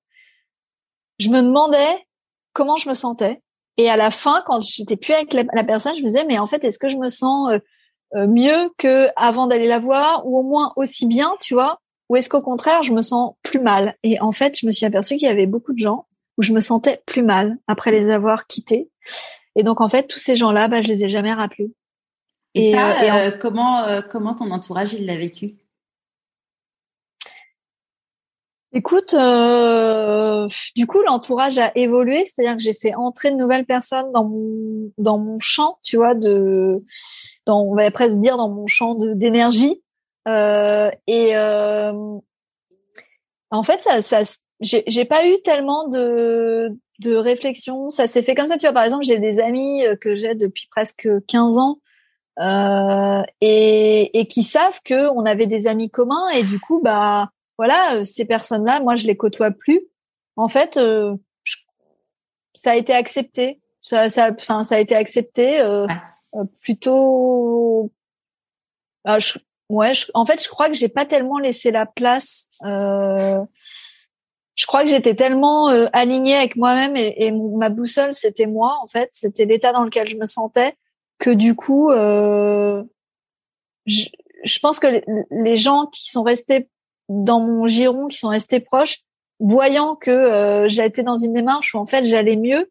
[1.18, 2.06] je me demandais
[2.52, 3.40] comment je me sentais.
[3.76, 6.46] Et à la fin, quand j'étais plus avec la, personne, je me disais mais en
[6.46, 7.58] fait, est-ce que je me sens euh,
[8.14, 12.16] euh, mieux que avant d'aller la voir, ou au moins aussi bien, tu vois, ou
[12.16, 13.96] est-ce qu'au contraire, je me sens plus mal?
[14.02, 16.06] Et en fait, je me suis aperçue qu'il y avait beaucoup de gens
[16.36, 18.90] où je me sentais plus mal après les avoir quittés.
[19.56, 21.72] Et donc en fait, tous ces gens-là, bah, je les ai jamais rappelés.
[22.54, 25.56] Et, ça, euh, euh, comment euh, comment ton entourage il l'a vécu?
[28.76, 34.24] Écoute, du coup, l'entourage a évolué, c'est-à-dire que j'ai fait entrer de nouvelles personnes dans
[34.24, 36.82] mon dans mon champ, tu vois, de
[37.46, 39.80] dans on va presque dire dans mon champ d'énergie.
[40.26, 42.22] et en
[43.62, 44.22] fait, ça, ça
[44.60, 47.90] j'ai pas eu tellement de de réflexion.
[47.90, 48.72] Ça s'est fait comme ça, tu vois.
[48.72, 51.78] Par exemple, j'ai des amis que j'ai depuis presque 15 ans
[52.40, 57.30] euh, et, et, qui savent que on avait des amis communs et du coup bah
[57.58, 59.80] voilà euh, ces personnes-là moi je les côtoie plus.
[60.36, 61.14] En fait euh,
[62.54, 63.60] ça a été accepté.
[63.80, 65.86] Ça ça enfin ça a été accepté euh,
[66.60, 67.92] plutôt
[69.06, 69.38] je,
[69.68, 72.48] ouais en fait je crois que j'ai pas tellement laissé la place
[74.56, 78.88] je crois que j'étais tellement alignée avec moi-même et, et ma boussole c'était moi en
[78.88, 79.10] fait.
[79.12, 80.74] C'était l'état dans lequel je me sentais
[81.24, 82.82] que du coup, euh,
[83.86, 84.04] je,
[84.44, 86.68] je, pense que les gens qui sont restés
[87.08, 88.98] dans mon giron, qui sont restés proches,
[89.40, 92.70] voyant que euh, j'ai été dans une démarche où en fait j'allais mieux,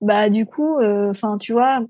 [0.00, 1.80] bah du coup, euh, enfin tu vois,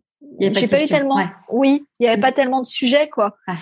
[0.41, 3.37] j'ai pas, eu tellement, oui, il y avait pas tellement de sujets quoi.
[3.47, 3.53] Ah,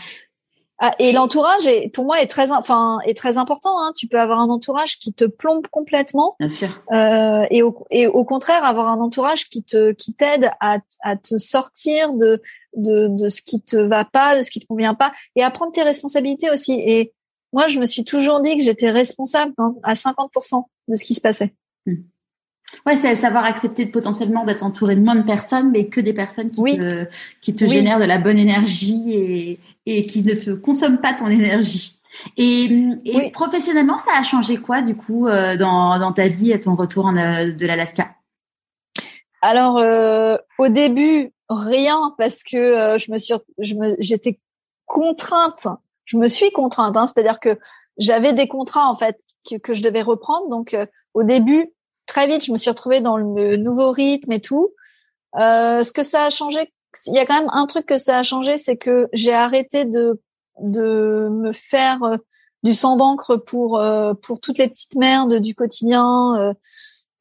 [0.98, 3.80] et l'entourage est, pour moi, est très, enfin, est très important.
[3.80, 3.92] Hein.
[3.96, 6.36] Tu peux avoir un entourage qui te plombe complètement.
[6.38, 6.68] Bien sûr.
[6.92, 11.16] Euh, et, au, et au contraire, avoir un entourage qui te, qui t'aide à, à
[11.16, 12.40] te sortir de,
[12.76, 15.50] de, de ce qui te va pas, de ce qui te convient pas, et à
[15.50, 16.74] prendre tes responsabilités aussi.
[16.74, 17.12] Et
[17.52, 21.14] moi, je me suis toujours dit que j'étais responsable hein, à 50% de ce qui
[21.14, 21.54] se passait.
[21.86, 21.96] Hmm.
[22.86, 26.12] Ouais, c'est savoir accepter de potentiellement d'être entouré de moins de personnes, mais que des
[26.12, 27.06] personnes qui te,
[27.40, 29.60] qui te génèrent de la bonne énergie et,
[29.90, 32.00] et qui ne te consomment pas ton énergie.
[32.36, 32.64] Et,
[33.04, 36.74] et professionnellement, ça a changé quoi du coup euh, dans, dans ta vie et ton
[36.74, 38.04] retour en, euh, de l'Alaska?
[39.40, 44.40] Alors euh, au début rien parce que euh, je me suis je me j'étais
[44.84, 45.68] contrainte,
[46.04, 47.58] je me suis contrainte, hein, c'est-à-dire que
[47.98, 49.16] j'avais des contrats en fait
[49.48, 50.48] que, que je devais reprendre.
[50.48, 50.76] Donc
[51.14, 51.70] au début
[52.06, 54.70] très vite, je me suis retrouvée dans le nouveau rythme et tout.
[55.38, 56.72] Euh, ce que ça a changé,
[57.06, 59.84] il y a quand même un truc que ça a changé, c'est que j'ai arrêté
[59.84, 60.20] de
[60.60, 62.16] de me faire euh,
[62.62, 66.54] du sang d'encre pour euh, pour toutes les petites merdes du quotidien,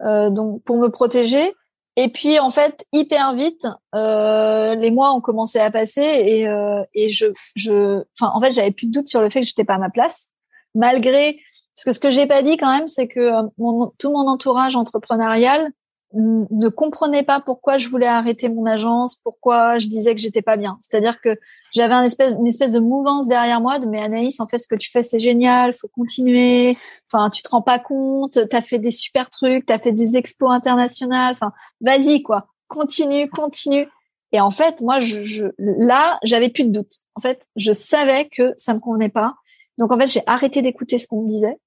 [0.01, 1.53] euh, donc pour me protéger.
[1.95, 6.45] Et puis en fait, hyper vite, les mois ont commencé à passer et
[6.93, 7.25] et je
[7.55, 9.79] je, enfin en fait, j'avais plus de doute sur le fait que j'étais pas à
[9.79, 10.29] ma place,
[10.75, 11.39] malgré
[11.75, 14.75] parce que ce que j'ai pas dit quand même, c'est que mon, tout mon entourage
[14.75, 15.71] entrepreneurial
[16.13, 20.55] ne comprenait pas pourquoi je voulais arrêter mon agence, pourquoi je disais que j'étais pas
[20.55, 20.77] bien.
[20.81, 21.37] C'est-à-dire que
[21.73, 24.67] j'avais une espèce, une espèce de mouvance derrière moi de mais Anaïs, en fait, ce
[24.67, 26.77] que tu fais, c'est génial, faut continuer.
[27.11, 30.51] Enfin, tu te rends pas compte, t'as fait des super trucs, t'as fait des expos
[30.51, 31.33] internationales.
[31.33, 31.51] Enfin,
[31.81, 32.47] vas-y, quoi.
[32.67, 33.87] Continue, continue.
[34.31, 36.99] Et en fait, moi, je, je là, j'avais plus de doute.
[37.15, 39.35] En fait, je savais que ça me convenait pas.
[39.77, 41.57] Donc, en fait, j'ai arrêté d'écouter ce qu'on me disait.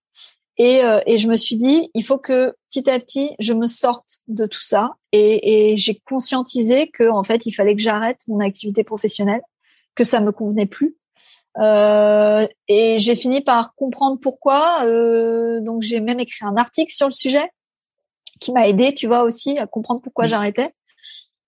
[0.63, 3.67] Et, euh, et je me suis dit, il faut que petit à petit, je me
[3.67, 4.93] sorte de tout ça.
[5.11, 9.41] Et, et j'ai conscientisé que, en fait, il fallait que j'arrête mon activité professionnelle
[9.95, 10.99] que ça me convenait plus.
[11.59, 14.85] Euh, et j'ai fini par comprendre pourquoi.
[14.85, 17.51] Euh, donc j'ai même écrit un article sur le sujet
[18.39, 20.29] qui m'a aidé, tu vois aussi, à comprendre pourquoi mmh.
[20.29, 20.75] j'arrêtais.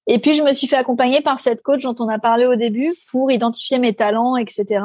[0.06, 2.56] Et puis je me suis fait accompagner par cette coach dont on a parlé au
[2.56, 4.82] début pour identifier mes talents, etc.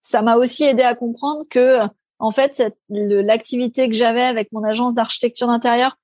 [0.00, 1.80] Ça m'a aussi aidé à comprendre que
[2.20, 5.96] en fait l'activité que j'avais avec mon agence d'architecture d'intérieur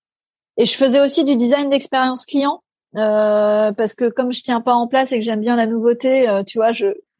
[0.56, 2.62] et je faisais aussi du design d'expérience client
[2.96, 6.28] euh, parce que comme je tiens pas en place et que j'aime bien la nouveauté,
[6.28, 6.72] euh, tu vois,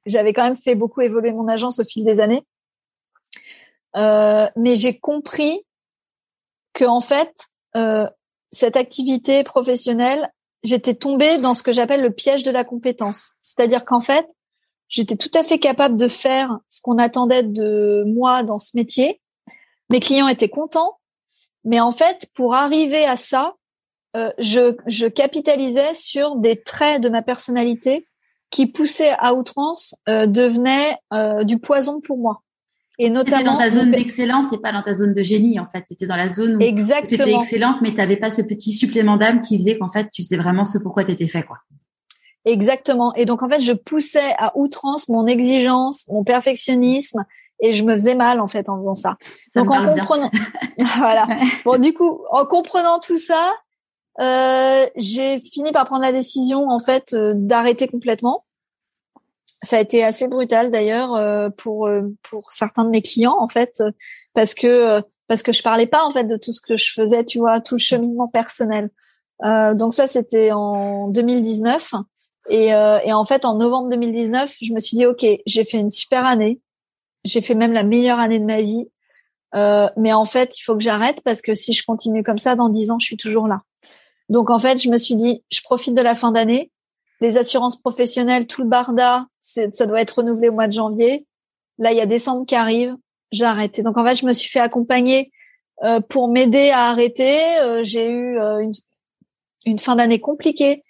[0.07, 2.43] j'avais quand même fait beaucoup évoluer mon agence au fil des années.
[3.97, 5.61] Euh, mais j'ai compris
[6.73, 7.49] que en fait,
[8.51, 10.31] cette activité professionnelle,
[10.63, 13.35] j'étais tombée dans ce que j'appelle le piège de la compétence.
[13.43, 14.27] C'est-à-dire qu'en fait,
[14.89, 19.21] j'étais tout à fait capable de faire ce qu'on attendait de moi dans ce métier.
[19.91, 20.99] Mes clients étaient contents,
[21.65, 23.55] mais en fait, pour arriver à ça,
[24.17, 28.07] euh, je, je, capitalisais sur des traits de ma personnalité
[28.51, 32.43] qui poussaient à outrance, euh, devenaient euh, du poison pour moi.
[32.99, 35.85] Et notamment dans ta zone d'excellence et pas dans ta zone de génie en fait.
[35.87, 39.19] C'était dans la zone où tu étais excellente, mais tu n'avais pas ce petit supplément
[39.19, 41.59] d'âme qui faisait qu'en fait tu sais vraiment ce pourquoi tu étais fait quoi.
[42.47, 43.13] Exactement.
[43.17, 47.25] Et donc en fait je poussais à outrance mon exigence, mon perfectionnisme
[47.61, 49.17] et je me faisais mal en fait en faisant ça.
[49.53, 50.31] ça donc en comprenant,
[50.99, 51.27] voilà.
[51.65, 53.53] Bon du coup en comprenant tout ça,
[54.21, 58.45] euh, j'ai fini par prendre la décision en fait euh, d'arrêter complètement.
[59.63, 61.91] Ça a été assez brutal d'ailleurs euh, pour
[62.23, 63.83] pour certains de mes clients en fait
[64.35, 67.25] parce que parce que je parlais pas en fait de tout ce que je faisais,
[67.25, 68.91] tu vois, tout le cheminement personnel.
[69.43, 71.95] donc ça c'était en 2019
[72.49, 75.91] et, et en fait en novembre 2019 je me suis dit ok j'ai fait une
[75.91, 76.61] super année,
[77.25, 78.89] j'ai fait même la meilleure année de ma vie,
[79.55, 82.69] mais en fait il faut que j'arrête parce que si je continue comme ça dans
[82.69, 83.63] dix ans je suis toujours là.
[84.29, 86.71] Donc en fait, je me suis dit, je profite de la fin d'année.
[87.21, 91.27] Les assurances professionnelles, tout le barda, ça doit être renouvelé au mois de janvier.
[91.79, 92.95] Là, il y a décembre qui arrive.
[93.33, 93.83] J'ai arrêté.
[93.83, 95.31] Donc en fait, je me suis fait accompagner
[95.85, 97.59] euh, pour m'aider à arrêter.
[97.61, 98.73] Euh, j'ai eu euh, une,
[99.65, 100.83] une, fin d'année compliquée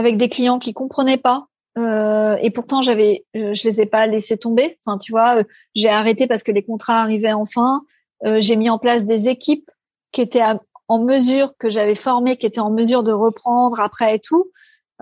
[0.00, 1.46] avec des clients qui comprenaient pas.
[1.76, 4.78] et pourtant, j'avais, je les ai pas laissés tomber.
[4.84, 5.42] Enfin, tu vois,
[5.74, 7.82] j'ai arrêté parce que les contrats arrivaient enfin.
[8.38, 9.70] j'ai mis en place des équipes
[10.12, 10.42] qui étaient
[10.88, 14.50] en mesure que j'avais formé, qui était en mesure de reprendre après et tout,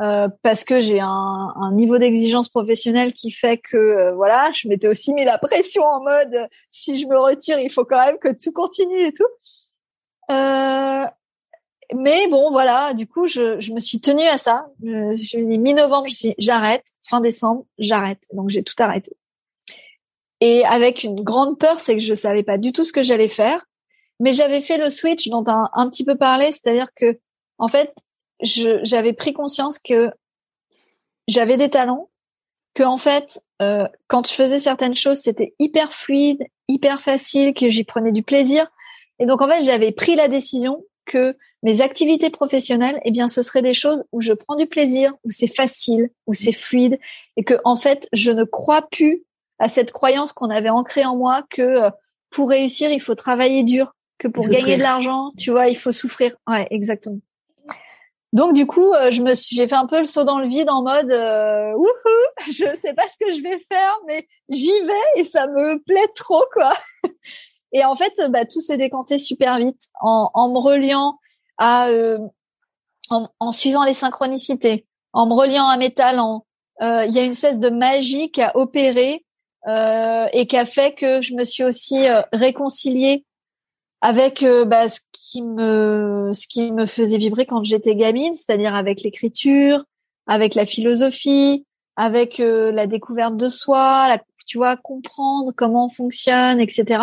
[0.01, 4.69] euh, parce que j'ai un, un, niveau d'exigence professionnelle qui fait que euh, voilà, je
[4.69, 8.19] m'étais aussi mis la pression en mode si je me retire, il faut quand même
[8.19, 9.27] que tout continue et tout.
[11.95, 14.67] Mais bon, voilà, du coup, je, je me suis tenue à ça.
[14.83, 16.85] Je, je mi-novembre, je suis j'arrête.
[17.03, 18.23] Fin décembre, j'arrête.
[18.33, 19.17] Donc j'ai tout arrêté.
[20.41, 23.29] Et avec une grande peur, c'est que je savais pas du tout ce que j'allais
[23.29, 23.65] faire.
[24.21, 27.19] Mais j'avais fait le switch dont un, un petit peu parlé, c'est-à-dire que
[27.59, 27.95] en fait,
[28.41, 30.11] j'avais pris conscience que
[31.27, 32.11] j'avais des talents,
[32.75, 37.69] que en fait, euh, quand je faisais certaines choses, c'était hyper fluide, hyper facile, que
[37.69, 38.69] j'y prenais du plaisir.
[39.19, 43.43] Et donc en fait, j'avais pris la décision que mes activités professionnelles, eh bien, ce
[43.43, 46.99] seraient des choses où je prends du plaisir, où c'est facile, où c'est fluide,
[47.37, 49.25] et que en fait, je ne crois plus
[49.59, 51.91] à cette croyance qu'on avait ancrée en moi que euh,
[52.31, 55.91] pour réussir, il faut travailler dur, que pour gagner de l'argent, tu vois, il faut
[55.91, 56.37] souffrir.
[56.47, 57.19] Ouais, exactement.
[58.33, 60.69] Donc du coup, euh, je me j'ai fait un peu le saut dans le vide
[60.69, 61.89] en mode euh, wouhou,
[62.47, 66.09] je sais pas ce que je vais faire, mais j'y vais et ça me plaît
[66.15, 66.75] trop quoi.
[67.73, 71.19] et en fait, bah, tout s'est décanté super vite en, en me reliant
[71.59, 72.19] à, euh,
[73.11, 76.47] en, en, suivant les synchronicités, en me reliant à mes talents.
[76.81, 79.25] Euh, il y a une espèce de magie qui a opéré
[80.33, 83.27] et qui a fait que je me suis aussi réconciliée
[84.01, 88.75] avec euh, bah, ce qui me ce qui me faisait vibrer quand j'étais gamine, c'est-à-dire
[88.75, 89.85] avec l'écriture,
[90.27, 91.65] avec la philosophie,
[91.97, 97.03] avec euh, la découverte de soi, la, tu vois, comprendre comment on fonctionne, etc.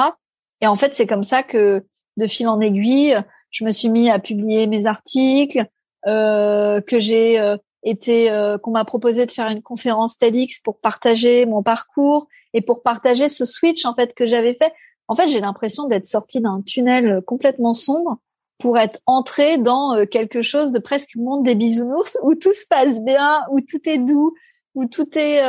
[0.62, 1.84] Et en fait, c'est comme ça que
[2.18, 3.18] de fil en aiguille,
[3.56, 5.66] je me suis mis à publier mes articles,
[6.08, 8.30] euh, que j'ai euh, été,
[8.62, 13.30] qu'on m'a proposé de faire une conférence TEDx pour partager mon parcours et pour partager
[13.30, 14.74] ce switch en fait que j'avais fait
[15.08, 18.18] en fait, j'ai l'impression d'être sortie d'un tunnel complètement sombre
[18.58, 23.04] pour être entrée dans quelque chose de presque monde des bisounours où tout se passe
[23.04, 24.34] bien, où tout est doux,
[24.74, 25.44] où tout est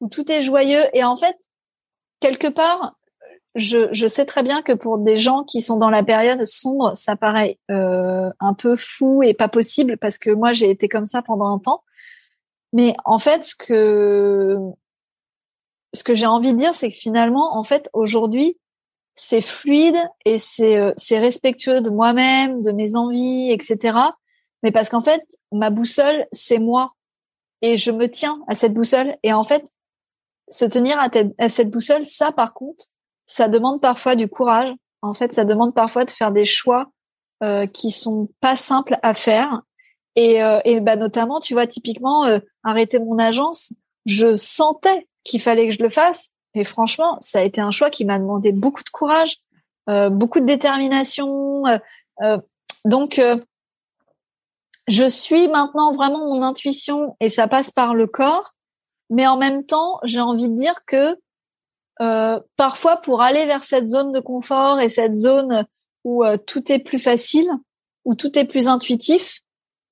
[0.00, 0.82] où tout est joyeux.
[0.92, 1.36] Et en fait,
[2.18, 2.96] quelque part,
[3.56, 6.94] je, je, sais très bien que pour des gens qui sont dans la période sombre,
[6.94, 11.06] ça paraît euh, un peu fou et pas possible parce que moi j'ai été comme
[11.06, 11.82] ça pendant un temps.
[12.72, 14.58] Mais en fait, ce que
[15.94, 18.58] ce que j'ai envie de dire, c'est que finalement, en fait, aujourd'hui,
[19.14, 19.96] c'est fluide
[20.26, 23.98] et c'est euh, c'est respectueux de moi-même, de mes envies, etc.
[24.62, 25.22] Mais parce qu'en fait,
[25.52, 26.94] ma boussole, c'est moi
[27.62, 29.16] et je me tiens à cette boussole.
[29.22, 29.64] Et en fait,
[30.48, 31.08] se tenir à,
[31.38, 32.86] à cette boussole, ça, par contre,
[33.26, 34.72] ça demande parfois du courage.
[35.02, 36.86] En fait, ça demande parfois de faire des choix
[37.42, 39.62] euh, qui sont pas simples à faire.
[40.14, 43.72] Et, euh, et bah, notamment, tu vois, typiquement, euh, arrêter mon agence,
[44.06, 46.30] je sentais qu'il fallait que je le fasse.
[46.54, 49.36] Et franchement, ça a été un choix qui m'a demandé beaucoup de courage,
[49.90, 51.64] euh, beaucoup de détermination.
[52.22, 52.38] Euh,
[52.86, 53.20] donc,
[54.88, 58.52] je suis maintenant vraiment mon intuition et ça passe par le corps.
[59.10, 61.16] Mais en même temps, j'ai envie de dire que
[62.00, 65.64] euh, parfois pour aller vers cette zone de confort et cette zone
[66.04, 67.48] où euh, tout est plus facile,
[68.04, 69.40] où tout est plus intuitif,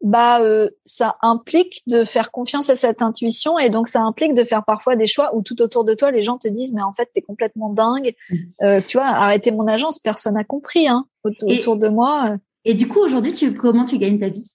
[0.02, 4.44] bah euh, ça implique de faire confiance à cette intuition et donc ça implique de
[4.44, 6.92] faire parfois des choix où tout autour de toi les gens te disent mais en
[6.92, 8.82] fait t'es complètement dingue, mmh.
[8.86, 12.36] tu vois arrêter mon agence personne n'a compris hein autour de moi.
[12.66, 14.54] Et du coup aujourd'hui tu comment tu gagnes ta vie?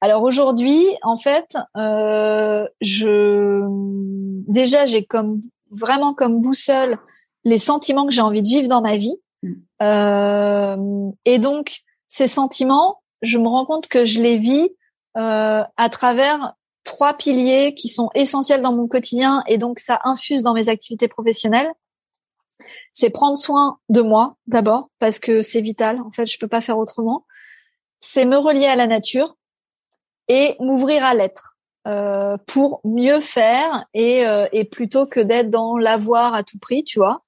[0.00, 3.62] Alors aujourd'hui, en fait, euh, je
[4.48, 6.98] déjà j'ai comme vraiment comme boussole
[7.44, 9.16] les sentiments que j'ai envie de vivre dans ma vie.
[9.42, 9.52] Mm.
[9.82, 14.70] Euh, et donc, ces sentiments, je me rends compte que je les vis
[15.16, 20.42] euh, à travers trois piliers qui sont essentiels dans mon quotidien et donc ça infuse
[20.42, 21.70] dans mes activités professionnelles.
[22.92, 26.00] C'est prendre soin de moi d'abord parce que c'est vital.
[26.00, 27.26] En fait, je peux pas faire autrement.
[28.00, 29.36] C'est me relier à la nature
[30.28, 31.56] et m'ouvrir à l'être.
[31.88, 36.84] Euh, pour mieux faire et, euh, et plutôt que d'être dans l'avoir à tout prix,
[36.84, 37.24] tu vois.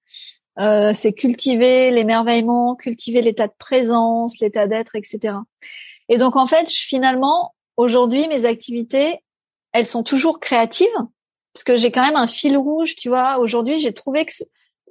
[0.59, 5.37] Euh, c'est cultiver l'émerveillement, cultiver l'état de présence, l'état d'être, etc.
[6.11, 9.25] Et donc en fait, finalement, aujourd'hui, mes activités,
[9.73, 10.87] elles sont toujours créatives
[11.55, 13.39] parce que j'ai quand même un fil rouge, tu vois.
[13.39, 14.33] Aujourd'hui, j'ai trouvé que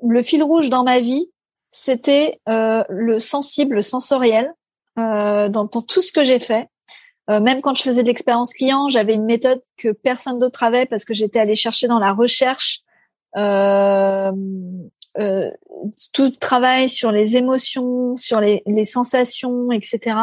[0.02, 1.30] le fil rouge dans ma vie,
[1.70, 4.52] c'était euh, le sensible, le sensoriel
[4.98, 6.68] dans, dans tout ce que j'ai fait.
[7.32, 10.86] Euh, même quand je faisais de l'expérience client, j'avais une méthode que personne d'autre avait
[10.86, 12.84] parce que j'étais allée chercher dans la recherche
[13.38, 14.32] euh,
[15.18, 15.52] euh,
[16.14, 20.18] tout travail sur les émotions, sur les, les sensations, etc.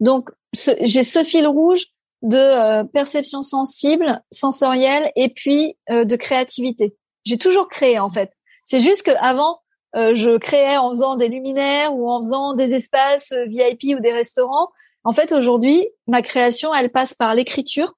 [0.00, 1.86] Donc j'ai ce fil rouge
[2.22, 6.96] de euh, perception sensible, sensorielle et puis de créativité.
[7.24, 8.32] J'ai toujours créé en fait.
[8.64, 9.60] C'est juste que avant
[9.94, 14.68] je créais en faisant des luminaires ou en faisant des espaces VIP ou des restaurants
[15.04, 17.96] en fait, aujourd'hui, ma création, elle passe par l'écriture,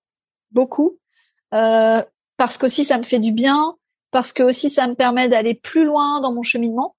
[0.50, 0.98] beaucoup,
[1.54, 2.02] euh,
[2.36, 3.76] parce qu'aussi ça me fait du bien,
[4.10, 6.94] parce que aussi ça me permet d'aller plus loin dans mon cheminement.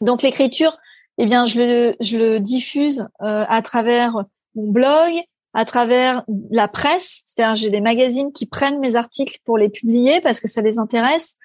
[0.00, 0.78] Donc l'écriture,
[1.18, 4.24] eh bien, je le, je le diffuse euh, à travers
[4.54, 5.12] mon blog,
[5.54, 10.20] à travers la presse, c'est-à-dire j'ai des magazines qui prennent mes articles pour les publier
[10.20, 11.36] parce que ça les intéresse.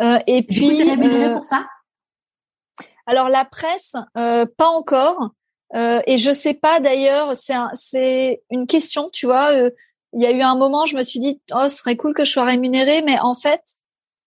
[0.00, 1.66] Euh, et puis, euh, pour ça?
[3.06, 5.30] alors la presse, euh, pas encore.
[5.74, 9.52] Euh, et je sais pas d'ailleurs, c'est c'est une question, tu vois.
[9.52, 9.70] Euh,
[10.12, 12.24] il y a eu un moment, je me suis dit, oh, ce serait cool que
[12.24, 13.62] je sois rémunérée, mais en fait,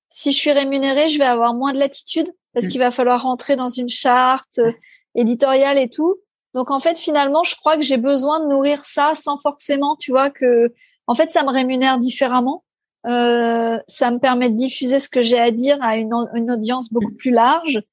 [0.09, 2.69] si je suis rémunérée, je vais avoir moins de latitude parce mm.
[2.69, 4.72] qu'il va falloir rentrer dans une charte euh,
[5.13, 6.15] éditoriale et tout.
[6.53, 10.11] Donc en fait, finalement, je crois que j'ai besoin de nourrir ça sans forcément, tu
[10.11, 10.73] vois, que
[11.05, 12.63] en fait, ça me rémunère différemment.
[13.05, 16.91] Euh, ça me permet de diffuser ce que j'ai à dire à une, une audience
[16.91, 17.17] beaucoup mm.
[17.17, 17.84] plus large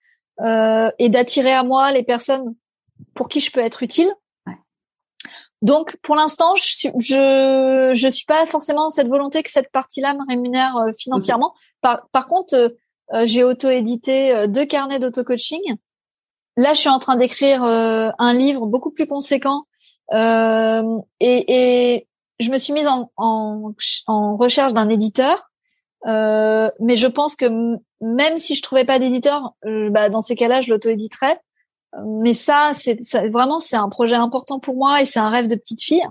[0.40, 2.54] euh, et d'attirer à moi les personnes
[3.14, 4.12] pour qui je peux être utile.
[5.62, 10.26] Donc, pour l'instant, je je, je suis pas forcément cette volonté que cette partie-là me
[10.28, 11.54] rémunère euh, financièrement.
[11.80, 12.68] Par, par contre, euh,
[13.14, 15.60] euh, j'ai auto-édité deux carnets d'auto-coaching.
[16.56, 19.64] Là, je suis en train d'écrire un livre beaucoup plus conséquent
[20.12, 20.18] et,
[21.20, 22.08] et,
[22.40, 23.72] je me suis mise en, en,
[24.06, 25.50] en recherche d'un éditeur.
[26.04, 27.46] mais je pense que
[28.00, 31.40] même si je trouvais pas d'éditeur, bah, dans ces cas-là, je l'auto-éditerais
[32.06, 32.98] mais ça, c'est
[33.28, 36.06] vraiment c'est un projet important pour moi et c'est un rêve de petite fille.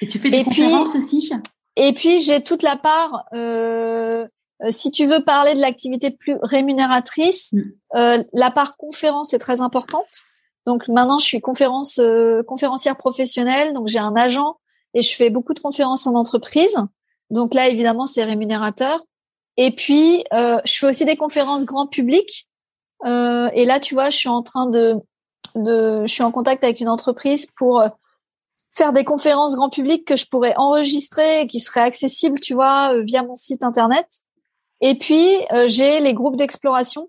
[0.00, 1.32] Et tu fais des conférences aussi?
[1.76, 3.24] Et puis j'ai toute la part.
[3.34, 4.26] Euh,
[4.62, 7.62] euh, si tu veux parler de l'activité plus rémunératrice, mm.
[7.96, 10.24] euh, la part conférence est très importante.
[10.66, 14.56] Donc maintenant, je suis conférence euh, conférencière professionnelle, donc j'ai un agent
[14.94, 16.76] et je fais beaucoup de conférences en entreprise.
[17.30, 19.04] Donc là, évidemment, c'est rémunérateur.
[19.56, 22.48] Et puis, euh, je fais aussi des conférences grand public
[23.04, 24.96] euh, et là, tu vois, je suis en train de
[25.54, 27.88] de, je suis en contact avec une entreprise pour euh,
[28.74, 32.92] faire des conférences grand public que je pourrais enregistrer et qui seraient accessibles, tu vois,
[32.92, 34.06] euh, via mon site internet.
[34.82, 35.26] Et puis
[35.68, 37.08] j'ai les groupes d'exploration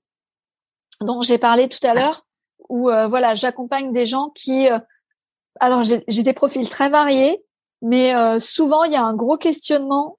[1.01, 2.25] dont j'ai parlé tout à l'heure,
[2.69, 4.69] où voilà, j'accompagne des gens qui,
[5.59, 7.43] alors j'ai des profils très variés,
[7.81, 10.17] mais souvent il y a un gros questionnement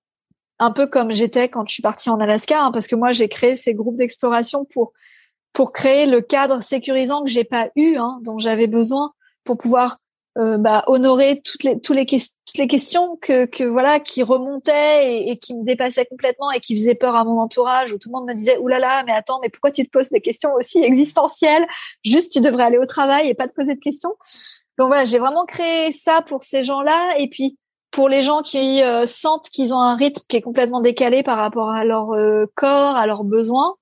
[0.58, 3.28] un peu comme j'étais quand je suis partie en Alaska, hein, parce que moi j'ai
[3.28, 4.92] créé ces groupes d'exploration pour
[5.58, 9.12] pour créer le cadre sécurisant que j'ai pas eu, hein, dont j'avais besoin
[9.42, 9.98] pour pouvoir
[10.38, 15.26] euh, bah, honorer toutes les tous les toutes les questions que que voilà qui remontaient
[15.26, 18.12] et, qui me dépassaient complètement et qui faisaient peur à mon entourage où tout le
[18.12, 21.66] monde me disait oulala mais attends mais pourquoi tu te poses des questions aussi existentielles?
[22.04, 24.14] Juste tu devrais aller au travail et pas te poser de questions
[24.78, 27.58] donc voilà j'ai vraiment créé ça pour ces gens là et puis
[27.90, 31.36] pour les gens qui euh, sentent qu'ils ont un rythme qui est complètement décalé par
[31.36, 33.74] rapport à leur euh, corps, à leurs besoins.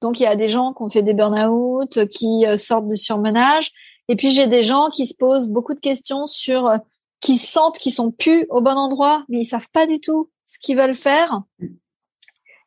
[0.00, 2.94] Donc il y a des gens qui ont fait des burn-out, qui euh, sortent de
[2.94, 3.72] surmenage,
[4.08, 6.72] et puis j'ai des gens qui se posent beaucoup de questions sur
[7.20, 10.58] qui sentent qu'ils sont plus au bon endroit, mais ils savent pas du tout ce
[10.58, 11.42] qu'ils veulent faire.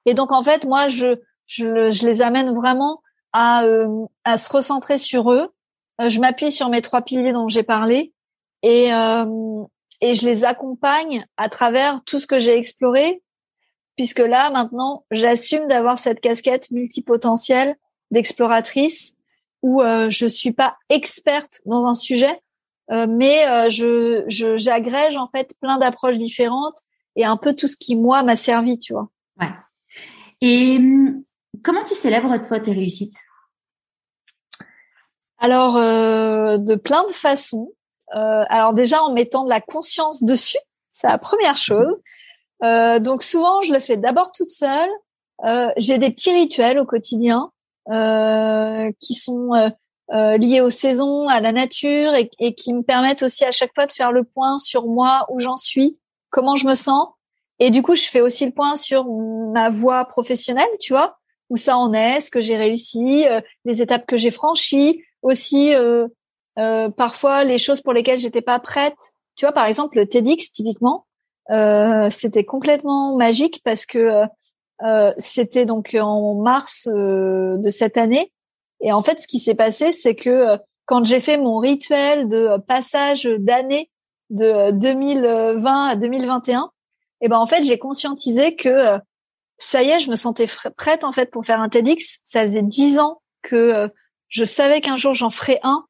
[0.06, 1.16] Et donc en fait, moi je
[1.48, 3.02] je, je les amène vraiment
[3.34, 3.64] à
[4.24, 5.50] à se recentrer sur eux.
[6.00, 8.14] je m'appuie sur mes trois piliers dont j'ai parlé
[8.62, 8.92] et
[10.02, 13.22] et je les accompagne à travers tout ce que j'ai exploré,
[13.96, 17.76] puisque là, maintenant, j'assume d'avoir cette casquette multipotentielle
[18.12, 19.16] d'exploratrice
[19.62, 22.42] où euh, je suis pas experte dans un sujet,
[22.92, 26.78] euh, mais euh, je, je j'agrège en fait plein d'approches différentes
[27.16, 29.10] et un peu tout ce qui moi m'a servi, tu vois.
[29.40, 29.52] Ouais.
[30.42, 31.24] Et hum,
[31.64, 33.18] comment tu célèbres toi tes réussites?
[35.38, 37.72] Alors euh, de plein de façons.
[38.14, 40.58] Alors déjà en mettant de la conscience dessus,
[40.90, 41.96] c'est la première chose.
[42.64, 44.90] Euh, donc souvent je le fais d'abord toute seule.
[45.46, 47.52] Euh, j'ai des petits rituels au quotidien
[49.00, 49.72] qui sont
[50.10, 53.92] liés aux saisons, à la nature et, qui me permettent aussi à chaque fois de
[53.92, 55.98] faire le point sur moi, où j'en suis,
[56.30, 57.10] comment je me sens.
[57.60, 61.18] Et du coup, je fais aussi le point sur ma voie professionnelle, tu vois,
[61.50, 63.26] où ça en est, ce que j'ai réussi,
[63.66, 66.08] les étapes que j'ai franchies, aussi euh,
[66.60, 69.14] euh, parfois les choses pour lesquelles j'étais pas prête.
[69.36, 71.06] Tu vois, par exemple, le TEDx, typiquement,
[71.50, 74.24] euh, c'était complètement magique parce que
[74.84, 78.32] euh, c'était donc en mars de cette année.
[78.82, 82.58] Et en fait, ce qui s'est passé, c'est que quand j'ai fait mon rituel de
[82.68, 83.92] passage d'année
[84.30, 86.72] de 2020 à 2021,
[87.24, 88.98] et eh ben en fait, j'ai conscientisé que
[89.60, 92.18] ça y est, je me sentais prête en fait pour faire un TEDx.
[92.24, 93.92] Ça faisait dix ans que
[94.30, 95.86] je savais qu'un jour j'en ferais un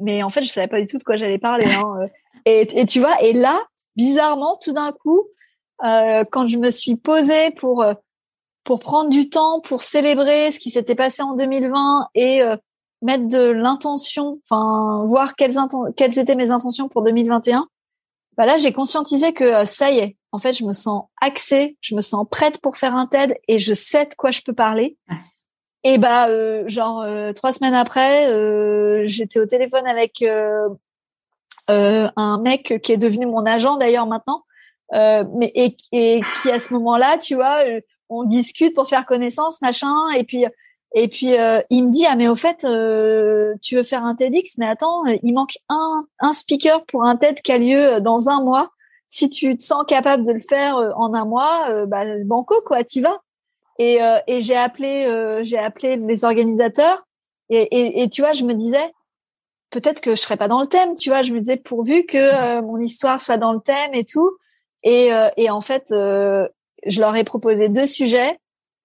[0.00, 1.66] mais en fait, je savais pas du tout de quoi j'allais parler.
[1.66, 1.94] Hein.
[2.02, 2.06] Euh.
[2.44, 3.60] et, tu vois, et là,
[3.96, 5.26] bizarrement, tout d'un coup,
[5.84, 7.94] euh, quand je me suis posée pour euh,
[8.64, 12.56] pour prendre du temps pour célébrer ce qui s'était passé en 2020 et euh,
[13.00, 15.56] mettre de l'intention, enfin voir quelles,
[15.96, 17.66] quelles étaient mes intentions pour 2021,
[18.36, 21.96] bah là j'ai conscientisé que ça y est, en fait je me sens axée, je
[21.96, 24.96] me sens prête pour faire un TED et je sais de quoi je peux parler.
[25.84, 30.24] Et bah, euh, genre euh, trois semaines après, euh, j'étais au téléphone avec
[32.16, 34.44] un mec qui est devenu mon agent d'ailleurs maintenant,
[34.92, 37.58] mais et, et, qui à ce moment-là, tu vois,
[38.08, 40.44] on discute pour faire connaissance, machin, et puis
[40.94, 41.34] et puis
[41.70, 42.58] il me dit ah mais au fait,
[43.62, 47.40] tu veux faire un TEDx, mais attends, il manque un un speaker pour un TED
[47.42, 48.70] qui a lieu dans un mois.
[49.08, 53.00] Si tu te sens capable de le faire en un mois, bah banco quoi, t'y
[53.00, 53.20] vas.
[53.78, 57.04] Et, euh, et j'ai appelé, euh, j'ai appelé les organisateurs.
[57.48, 58.92] Et, et, et, tu vois, je me disais,
[59.72, 60.94] peut-être que je serais pas dans le thème.
[60.94, 64.04] Tu vois, je me disais pourvu que euh, mon histoire soit dans le thème et
[64.04, 64.30] tout.
[64.84, 68.38] Et, et en fait, je leur ai proposé deux sujets.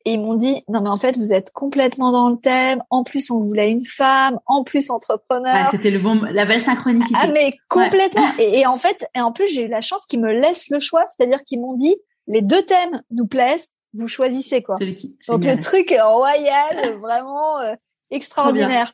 [0.06, 2.82] Et ils m'ont dit non mais en fait vous êtes complètement dans le thème.
[2.90, 5.68] En plus on voulait une femme, en plus entrepreneur.
[5.70, 7.20] C'était le bon, la belle synchronicité.
[7.22, 8.30] Ah mais complètement.
[8.40, 10.80] Et, et, en fait, et en plus j'ai eu la chance qu'ils me laissent le
[10.80, 11.98] choix, c'est-à-dire qu'ils m'ont dit
[12.28, 14.78] les deux thèmes nous plaisent vous choisissez quoi.
[15.28, 17.74] Donc le truc royal, vraiment euh,
[18.12, 18.94] extraordinaire.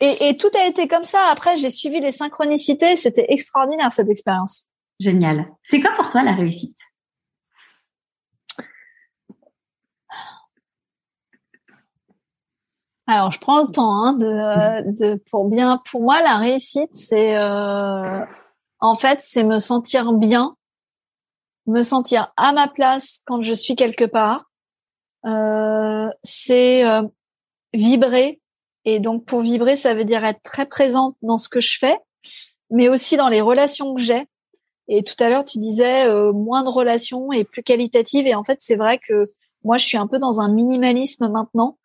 [0.00, 1.20] Et, et, tout a été comme ça.
[1.30, 2.96] Après, j'ai suivi les synchronicités.
[2.96, 4.66] C'était extraordinaire cette expérience.
[4.98, 5.46] Génial.
[5.62, 6.78] C'est quoi pour toi la réussite?
[13.06, 15.80] Alors, je prends le temps hein, de, de, pour bien.
[15.90, 18.24] Pour moi, la réussite, c'est euh,
[18.80, 20.56] en fait, c'est me sentir bien
[21.66, 24.50] me sentir à ma place quand je suis quelque part.
[25.24, 27.02] Euh, c'est euh,
[27.72, 28.40] vibrer.
[28.84, 31.96] Et donc pour vibrer, ça veut dire être très présente dans ce que je fais,
[32.70, 34.26] mais aussi dans les relations que j'ai.
[34.88, 38.26] Et tout à l'heure, tu disais euh, moins de relations et plus qualitatives.
[38.26, 39.32] Et en fait, c'est vrai que
[39.64, 41.78] moi, je suis un peu dans un minimalisme maintenant.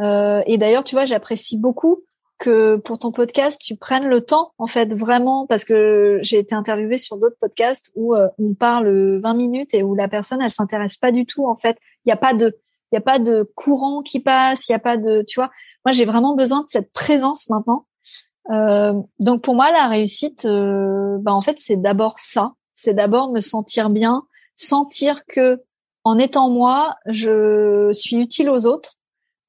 [0.00, 2.02] Euh, et d'ailleurs, tu vois, j'apprécie beaucoup
[2.38, 6.54] que pour ton podcast, tu prennes le temps, en fait, vraiment, parce que j'ai été
[6.54, 10.50] interviewée sur d'autres podcasts où euh, on parle 20 minutes et où la personne, elle
[10.50, 11.76] s'intéresse pas du tout, en fait.
[12.04, 12.56] Il n'y a pas de,
[12.92, 15.50] il y a pas de courant qui passe, il y a pas de, tu vois.
[15.84, 17.86] Moi, j'ai vraiment besoin de cette présence maintenant.
[18.50, 22.52] Euh, donc pour moi, la réussite, euh, bah en fait, c'est d'abord ça.
[22.74, 24.22] C'est d'abord me sentir bien,
[24.56, 25.62] sentir que
[26.04, 28.96] en étant moi, je suis utile aux autres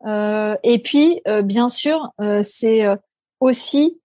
[0.05, 2.85] euh, et puis, euh, bien sûr, euh, c'est
[3.39, 3.97] aussi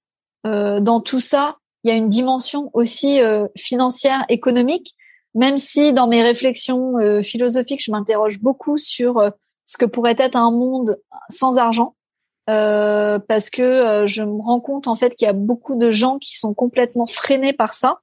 [0.45, 3.19] dans tout ça, il y a une dimension aussi
[3.57, 4.95] financière, économique.
[5.37, 9.23] Même si dans mes réflexions philosophiques, je m'interroge beaucoup sur
[9.67, 11.95] ce que pourrait être un monde sans argent,
[12.47, 16.39] parce que je me rends compte en fait qu'il y a beaucoup de gens qui
[16.39, 18.01] sont complètement freinés par ça.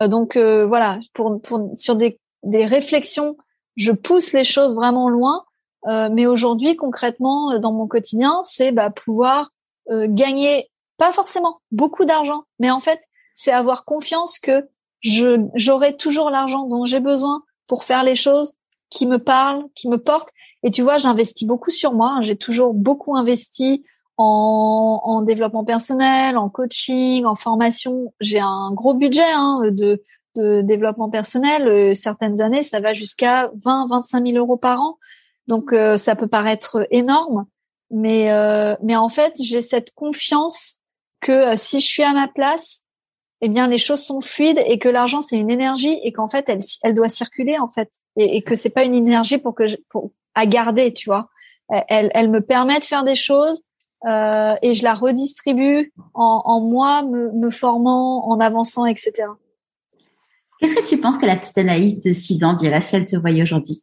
[0.00, 3.36] donc voilà, pour, pour sur des, des réflexions,
[3.76, 5.44] je pousse les choses vraiment loin
[5.86, 9.50] euh, mais aujourd'hui, concrètement, euh, dans mon quotidien, c'est bah, pouvoir
[9.90, 13.00] euh, gagner, pas forcément beaucoup d'argent, mais en fait,
[13.34, 14.66] c'est avoir confiance que
[15.04, 18.54] je j'aurai toujours l'argent dont j'ai besoin pour faire les choses
[18.90, 20.30] qui me parlent, qui me portent.
[20.62, 22.18] Et tu vois, j'investis beaucoup sur moi.
[22.22, 23.84] J'ai toujours beaucoup investi
[24.16, 28.12] en, en, développement personnel, en coaching, en formation.
[28.20, 30.02] J'ai un gros budget hein, de,
[30.36, 31.94] de développement personnel.
[31.94, 34.98] certaines années, ça va jusqu'à 20, 25 000 euros par an.
[35.46, 37.46] Donc euh, ça peut paraître énorme,
[37.90, 40.78] mais euh, mais en fait j'ai cette confiance
[41.20, 42.83] que euh, si je suis à ma place,
[43.44, 46.44] eh bien les choses sont fluides et que l'argent c'est une énergie et qu'en fait
[46.48, 49.68] elle elle doit circuler en fait et, et que c'est pas une énergie pour que
[49.68, 51.28] je, pour à garder, tu vois.
[51.88, 53.62] Elle elle me permet de faire des choses
[54.06, 59.12] euh, et je la redistribue en, en moi, me, me, formant, en avançant, etc.
[60.58, 63.16] Qu'est-ce que tu penses que la petite Anaïs de 6 ans dirait si elle te
[63.16, 63.80] voyait aujourd'hui?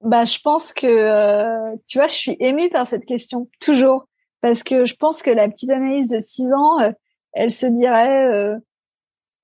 [0.00, 4.07] Bah, je pense que euh, tu vois, je suis émue par cette question toujours
[4.40, 6.90] parce que je pense que la petite Anaïs de 6 ans, euh,
[7.32, 8.58] elle se dirait, euh,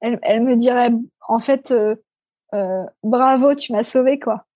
[0.00, 0.90] elle, me dirait
[1.28, 1.74] en fait,
[3.02, 4.46] bravo, tu m'as sauvé quoi.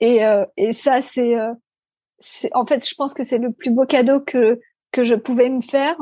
[0.00, 0.20] Et
[0.56, 1.34] et ça c'est
[2.52, 4.60] en fait, je pense que c'est le plus beau cadeau que
[4.92, 5.96] que je pouvais me faire.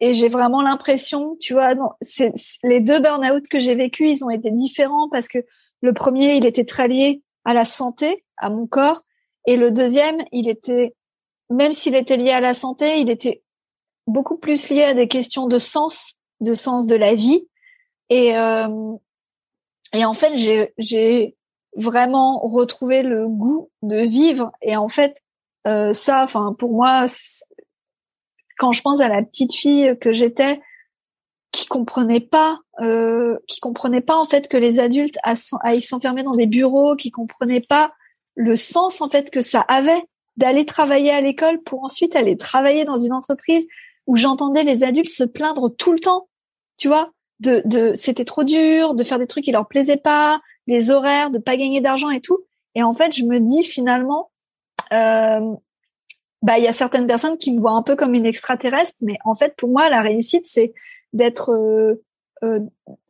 [0.00, 2.32] Et j'ai vraiment l'impression, tu vois, c'est
[2.64, 5.38] les deux burn-out que j'ai vécus, ils ont été différents parce que
[5.80, 9.04] le premier, il était très lié à la santé, à mon corps.
[9.46, 10.94] Et le deuxième, il était,
[11.50, 13.42] même s'il était lié à la santé, il était
[14.06, 17.46] beaucoup plus lié à des questions de sens, de sens de la vie.
[18.10, 18.96] Et, euh,
[19.92, 20.34] et en fait,
[20.78, 21.36] j'ai,
[21.74, 24.52] vraiment retrouvé le goût de vivre.
[24.60, 25.16] Et en fait,
[25.66, 27.06] euh, ça, enfin, pour moi,
[28.58, 30.60] quand je pense à la petite fille que j'étais,
[31.50, 36.34] qui comprenait pas, euh, qui comprenait pas en fait que les adultes aillent s'enfermer dans
[36.34, 37.94] des bureaux, qui comprenaient pas
[38.34, 40.02] le sens en fait que ça avait
[40.36, 43.66] d'aller travailler à l'école pour ensuite aller travailler dans une entreprise
[44.06, 46.28] où j'entendais les adultes se plaindre tout le temps,
[46.76, 50.90] tu vois, de, c'était trop dur, de faire des trucs qui leur plaisaient pas, les
[50.90, 52.38] horaires, de pas gagner d'argent et tout.
[52.74, 54.30] Et en fait, je me dis finalement,
[54.92, 55.54] euh,
[56.42, 59.16] bah il y a certaines personnes qui me voient un peu comme une extraterrestre, mais
[59.24, 60.74] en fait pour moi la réussite c'est
[61.12, 62.04] d'être euh,
[62.42, 62.60] euh,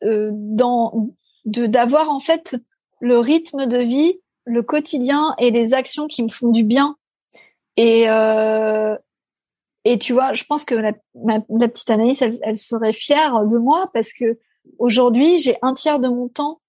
[0.04, 1.08] euh dans
[1.46, 2.56] de d'avoir en fait
[3.00, 6.96] le rythme de vie le quotidien et les actions qui me font du bien.
[7.76, 8.96] Et euh,
[9.84, 13.90] et tu vois, je pense que la, la petite Anaïs, elle, serait fière de moi
[13.92, 14.38] parce que
[14.78, 16.60] aujourd'hui, j'ai un tiers de mon temps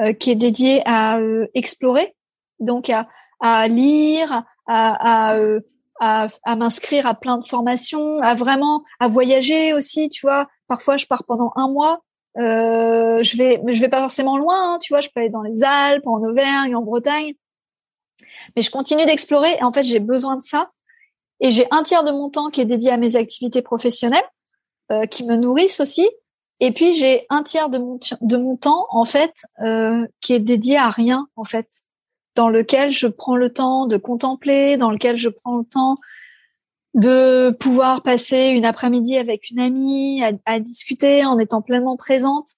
[0.00, 2.16] euh, qui est dédié à euh, explorer,
[2.60, 3.08] donc à,
[3.40, 5.60] à lire, euh,
[6.00, 10.08] à, à m'inscrire à plein de formations, à vraiment à voyager aussi.
[10.08, 12.02] Tu vois, parfois je pars pendant un mois
[12.36, 15.02] je vais, je vais pas forcément loin, hein, tu vois.
[15.02, 17.34] Je peux aller dans les Alpes, en Auvergne, en Bretagne,
[18.56, 19.56] mais je continue d'explorer.
[19.58, 20.70] Et en fait, j'ai besoin de ça.
[21.40, 24.20] Et j'ai un tiers de mon temps qui est dédié à mes activités professionnelles,
[24.92, 26.08] euh, qui me nourrissent aussi.
[26.60, 30.38] Et puis j'ai un tiers de mon de mon temps en fait euh, qui est
[30.38, 31.68] dédié à rien en fait,
[32.36, 35.98] dans lequel je prends le temps de contempler, dans lequel je prends le temps
[36.94, 42.50] de pouvoir passer une après-midi avec une amie, à, discuter en étant pleinement présente.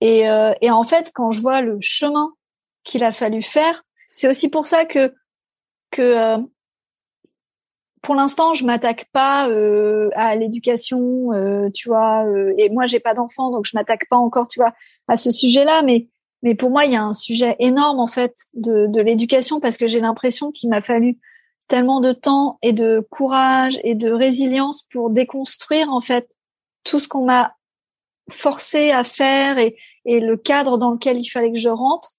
[0.00, 2.32] Et, euh, et, en fait, quand je vois le chemin
[2.84, 3.82] qu'il a fallu faire,
[4.12, 5.14] c'est aussi pour ça que
[5.90, 6.38] que euh,
[8.02, 11.30] pour l'instant, je m'attaque pas euh, à l'éducation,
[11.72, 12.24] tu vois.
[12.58, 14.72] et moi, j'ai pas d'enfant, donc je m'attaque pas encore, tu vois,
[15.06, 15.82] à ce sujet-là.
[15.82, 16.08] Mais
[16.42, 19.76] mais pour moi, il y a un sujet énorme en fait de, de l'éducation parce
[19.76, 21.18] que j'ai l'impression qu'il m'a fallu
[21.68, 26.28] tellement de temps et de courage et de résilience pour déconstruire en fait
[26.84, 27.54] tout ce qu'on m'a
[28.28, 32.12] forcé à faire et, et, le cadre dans lequel il fallait que je rentre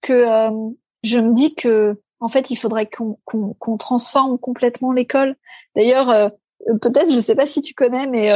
[0.00, 0.70] que euh,
[1.06, 5.36] je me dis que En fait, il faudrait qu'on transforme complètement l'école.
[5.74, 6.28] D'ailleurs, euh,
[6.80, 8.30] peut-être, je ne sais pas si tu connais, mais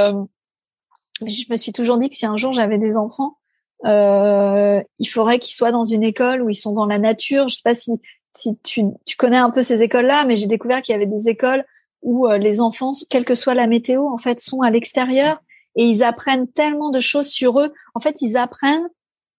[1.26, 3.38] je me suis toujours dit que si un jour j'avais des enfants,
[3.84, 7.48] il faudrait qu'ils soient dans une école où ils sont dans la nature.
[7.48, 7.92] Je sais pas si
[8.32, 11.28] si tu, tu connais un peu ces écoles-là, mais j'ai découvert qu'il y avait des
[11.28, 11.64] écoles
[12.02, 15.42] où les enfants, quelle que soit la météo, en fait, sont à l'extérieur
[15.76, 17.72] et ils apprennent tellement de choses sur eux.
[17.94, 18.88] En fait, ils apprennent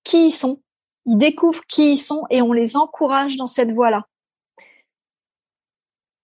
[0.04, 0.62] qui ils sont,
[1.06, 4.06] ils découvrent qui ils sont et on les encourage dans cette voie-là.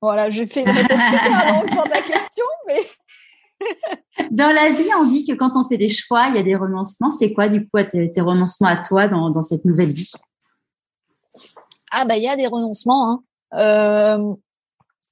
[0.01, 2.79] Voilà, je fais une réponse super longue pour ta question, mais
[4.31, 6.55] dans la vie, on dit que quand on fait des choix, il y a des
[6.55, 7.11] renoncements.
[7.11, 10.11] C'est quoi, du coup, tes, tes renoncements à toi dans, dans, cette nouvelle vie?
[11.91, 13.23] Ah, bah, il y a des renoncements hein,
[13.53, 14.33] euh,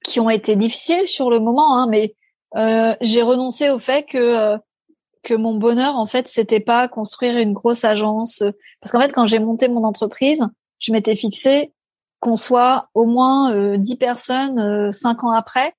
[0.04, 2.14] qui ont été difficiles sur le moment, hein, mais
[2.56, 4.58] euh, j'ai renoncé au fait que euh,
[5.26, 8.44] que mon bonheur, en fait, c'était pas construire une grosse agence.
[8.80, 10.46] Parce qu'en fait, quand j'ai monté mon entreprise,
[10.78, 11.72] je m'étais fixé
[12.20, 15.74] qu'on soit au moins euh, 10 personnes euh, 5 ans après.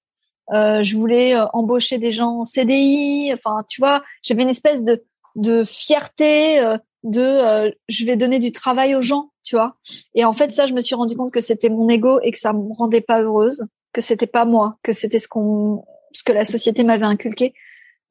[0.53, 3.32] Euh, je voulais euh, embaucher des gens en CDI.
[3.34, 5.02] Enfin, tu vois, j'avais une espèce de,
[5.36, 9.78] de fierté euh, de je vais donner du travail aux gens, tu vois.
[10.14, 12.38] Et en fait, ça, je me suis rendu compte que c'était mon ego et que
[12.38, 16.34] ça me rendait pas heureuse, que c'était pas moi, que c'était ce qu'on, ce que
[16.34, 17.53] la société m'avait inculqué.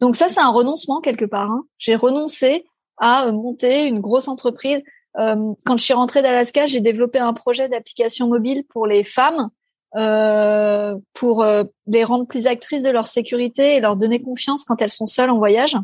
[0.00, 1.50] Donc ça, c'est un renoncement quelque part.
[1.50, 1.64] Hein.
[1.78, 2.66] J'ai renoncé
[2.98, 4.82] à euh, monter une grosse entreprise.
[5.18, 9.50] Euh, quand je suis rentrée d'Alaska, j'ai développé un projet d'application mobile pour les femmes,
[9.96, 14.82] euh, pour euh, les rendre plus actrices de leur sécurité et leur donner confiance quand
[14.82, 15.76] elles sont seules en voyage.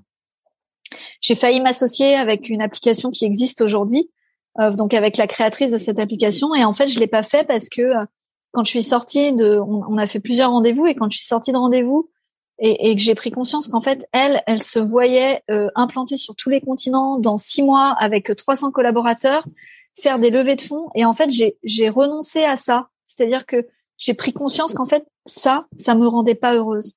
[1.22, 4.10] J'ai failli m'associer avec une application qui existe aujourd'hui,
[4.60, 7.44] euh, donc avec la créatrice de cette application, et en fait, je l'ai pas fait
[7.47, 7.93] parce que
[8.52, 11.26] quand je suis sortie de, on, on a fait plusieurs rendez-vous, et quand je suis
[11.26, 12.10] sortie de rendez-vous,
[12.64, 16.36] et, et que j'ai pris conscience qu'en fait, elle, elle se voyait euh, implantée sur
[16.36, 19.44] tous les continents dans six mois avec 300 collaborateurs,
[20.01, 20.89] faire des levées de fonds.
[20.94, 22.89] Et en fait, j'ai renoncé à ça.
[23.09, 23.66] C'est-à-dire que
[23.98, 26.94] j'ai pris conscience qu'en fait, ça, ça me rendait pas heureuse,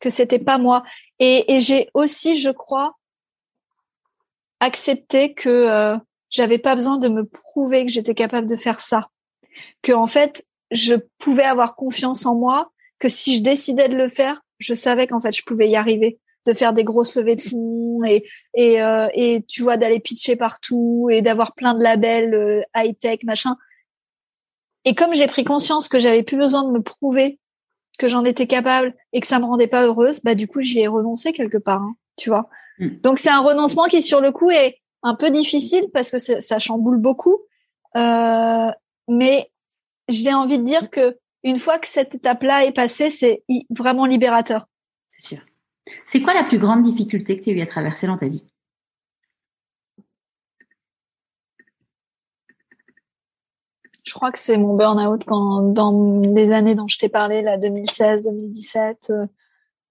[0.00, 0.82] que c'était pas moi.
[1.20, 2.96] Et, et j'ai aussi, je crois,
[4.58, 5.96] accepté que euh,
[6.28, 9.08] j'avais pas besoin de me prouver que j'étais capable de faire ça,
[9.80, 14.08] que en fait, je pouvais avoir confiance en moi, que si je décidais de le
[14.08, 17.40] faire, je savais qu'en fait je pouvais y arriver de faire des grosses levées de
[17.40, 18.24] fonds et
[18.54, 22.96] et euh, et tu vois d'aller pitcher partout et d'avoir plein de labels euh, high
[22.98, 23.56] tech machin
[24.84, 27.38] et comme j'ai pris conscience que j'avais plus besoin de me prouver
[27.98, 30.80] que j'en étais capable et que ça me rendait pas heureuse bah du coup j'y
[30.80, 32.48] ai renoncé quelque part hein, tu vois
[32.78, 33.00] mm.
[33.02, 36.58] donc c'est un renoncement qui sur le coup est un peu difficile parce que ça
[36.58, 37.38] chamboule beaucoup
[37.96, 38.70] euh,
[39.08, 39.50] mais
[40.08, 44.66] j'ai envie de dire que une fois que cette étape-là est passée, c'est vraiment libérateur.
[45.10, 45.38] C'est sûr.
[46.06, 48.44] C'est quoi la plus grande difficulté que tu as eu à traverser dans ta vie?
[54.04, 58.22] Je crois que c'est mon burn-out dans les années dont je t'ai parlé, là, 2016,
[58.22, 59.10] 2017.
[59.10, 59.26] Euh,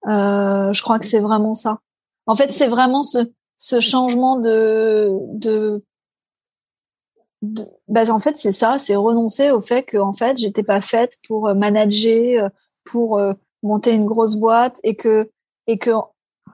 [0.08, 1.80] euh, je crois que c'est vraiment ça.
[2.26, 5.84] En fait, c'est vraiment ce, ce changement de, de
[7.42, 11.16] bah, en fait c'est ça, c'est renoncer au fait que en fait j'étais pas faite
[11.26, 12.48] pour euh, manager, euh,
[12.84, 13.32] pour euh,
[13.62, 15.30] monter une grosse boîte et que
[15.66, 15.90] et que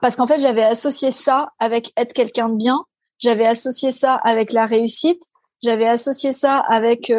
[0.01, 2.85] parce qu'en fait j'avais associé ça avec être quelqu'un de bien,
[3.19, 5.23] j'avais associé ça avec la réussite,
[5.63, 7.11] j'avais associé ça avec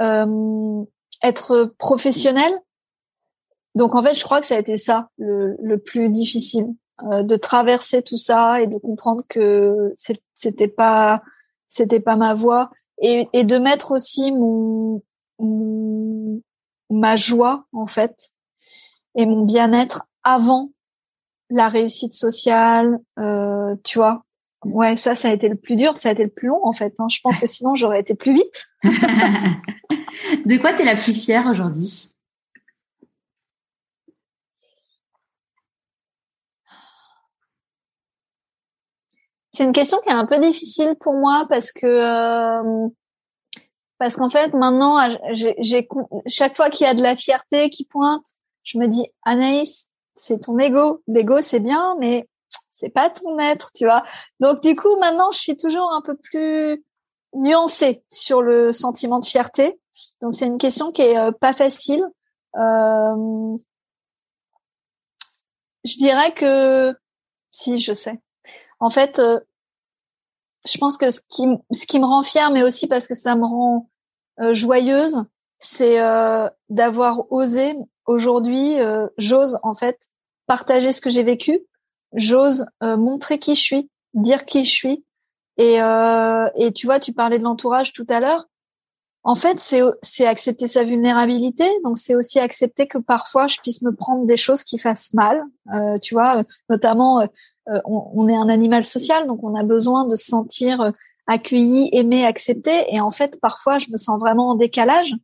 [0.00, 0.84] euh,
[1.22, 2.52] être professionnel.
[3.74, 6.68] Donc en fait je crois que ça a été ça le, le plus difficile,
[7.10, 9.94] euh, de traverser tout ça et de comprendre que
[10.34, 11.22] c'était pas
[11.68, 12.70] c'était pas ma voie
[13.00, 15.02] et, et de mettre aussi mon,
[16.90, 18.30] ma joie en fait
[19.16, 20.70] et mon bien-être avant
[21.50, 24.24] la réussite sociale, euh, tu vois.
[24.64, 26.72] Ouais, ça, ça a été le plus dur, ça a été le plus long en
[26.72, 26.94] fait.
[26.98, 27.06] Hein.
[27.10, 28.66] Je pense que sinon j'aurais été plus vite.
[28.84, 32.09] de quoi tu es la plus fière aujourd'hui?
[39.60, 42.88] C'est une question qui est un peu difficile pour moi parce que euh,
[43.98, 44.96] parce qu'en fait maintenant
[45.34, 45.86] j'ai
[46.26, 48.24] chaque fois qu'il y a de la fierté qui pointe,
[48.62, 51.02] je me dis Anaïs, c'est ton ego.
[51.08, 52.26] L'ego c'est bien, mais
[52.70, 54.02] c'est pas ton être, tu vois.
[54.40, 56.82] Donc du coup maintenant je suis toujours un peu plus
[57.34, 59.78] nuancée sur le sentiment de fierté.
[60.22, 62.02] Donc c'est une question qui est euh, pas facile.
[62.56, 63.58] Euh,
[65.84, 66.94] je dirais que
[67.50, 68.22] si je sais.
[68.82, 69.20] En fait,
[70.68, 73.34] je pense que ce qui, ce qui me rend fière, mais aussi parce que ça
[73.34, 73.88] me rend
[74.40, 75.24] euh, joyeuse,
[75.58, 77.76] c'est euh, d'avoir osé
[78.06, 79.98] aujourd'hui, euh, j'ose en fait
[80.46, 81.60] partager ce que j'ai vécu,
[82.14, 85.04] j'ose montrer qui je suis, dire qui je suis.
[85.58, 88.46] Et, et tu vois, tu parlais de l'entourage tout à l'heure.
[89.22, 91.68] en fait, c'est accepter sa vulnérabilité.
[91.84, 95.44] Donc, c'est aussi accepter que parfois je puisse me prendre des choses qui fassent mal.
[95.72, 97.26] Euh, tu vois, notamment, euh,
[97.84, 100.92] on, on, est un animal social, donc on a besoin de se sentir
[101.26, 102.92] accueilli, aimé, accepté.
[102.92, 105.14] Et en fait, parfois, je me sens vraiment en décalage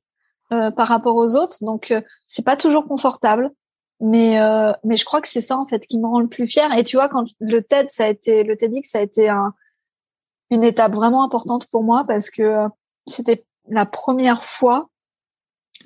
[0.52, 1.58] euh, par rapport aux autres.
[1.62, 3.50] Donc, euh, c'est pas toujours confortable.
[3.98, 6.46] Mais euh, mais je crois que c'est ça en fait qui me rend le plus
[6.46, 6.70] fier.
[6.76, 9.54] Et tu vois, quand le TED, ça a été le TEDx, ça a été un,
[10.50, 12.66] une étape vraiment importante pour moi parce que
[13.06, 14.90] c'était la première fois.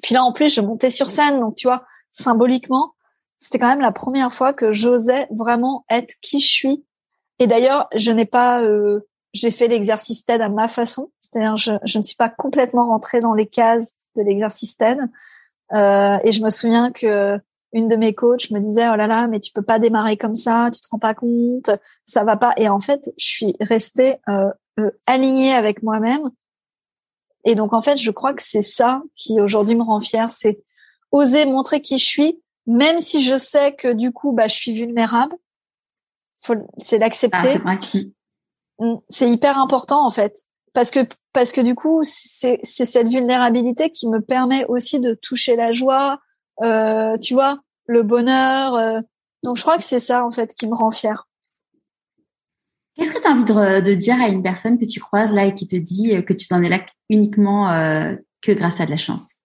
[0.03, 2.95] Puis là, en plus, je montais sur scène, donc tu vois, symboliquement,
[3.41, 6.85] c'était quand même la première fois que j'osais vraiment être qui je suis.
[7.41, 9.01] Et d'ailleurs, je n'ai pas, euh,
[9.33, 13.19] j'ai fait l'exercice TED à ma façon, c'est-à-dire je, je ne suis pas complètement rentrée
[13.19, 14.99] dans les cases de l'exercice TED.
[15.73, 17.41] Euh, et je me souviens que
[17.73, 20.35] une de mes coachs me disait oh là là mais tu peux pas démarrer comme
[20.35, 21.71] ça tu te rends pas compte
[22.05, 24.51] ça va pas et en fait je suis restée euh,
[24.81, 26.33] euh alignée avec moi-même
[27.45, 30.63] et donc en fait, je crois que c'est ça qui aujourd'hui me rend fière, c'est
[31.13, 34.73] oser montrer qui je suis, même si je sais que du coup, bah, je suis
[34.73, 35.35] vulnérable.
[36.79, 37.61] c'est l'accepter.
[37.65, 37.79] Ah,
[38.79, 41.01] mm, c'est hyper important en fait, parce que
[41.33, 45.73] parce que du coup, c'est c'est cette vulnérabilité qui me permet aussi de toucher la
[45.73, 46.21] joie,
[46.63, 48.75] euh, tu vois, le bonheur.
[48.75, 49.01] Euh.
[49.43, 51.27] donc je crois que c'est ça en fait qui me rend fière.
[53.01, 55.55] Qu'est-ce que tu as envie de, dire à une personne que tu croises là et
[55.55, 58.91] qui te dit euh, que tu n'en es là uniquement euh, que grâce à de
[58.91, 59.37] la chance?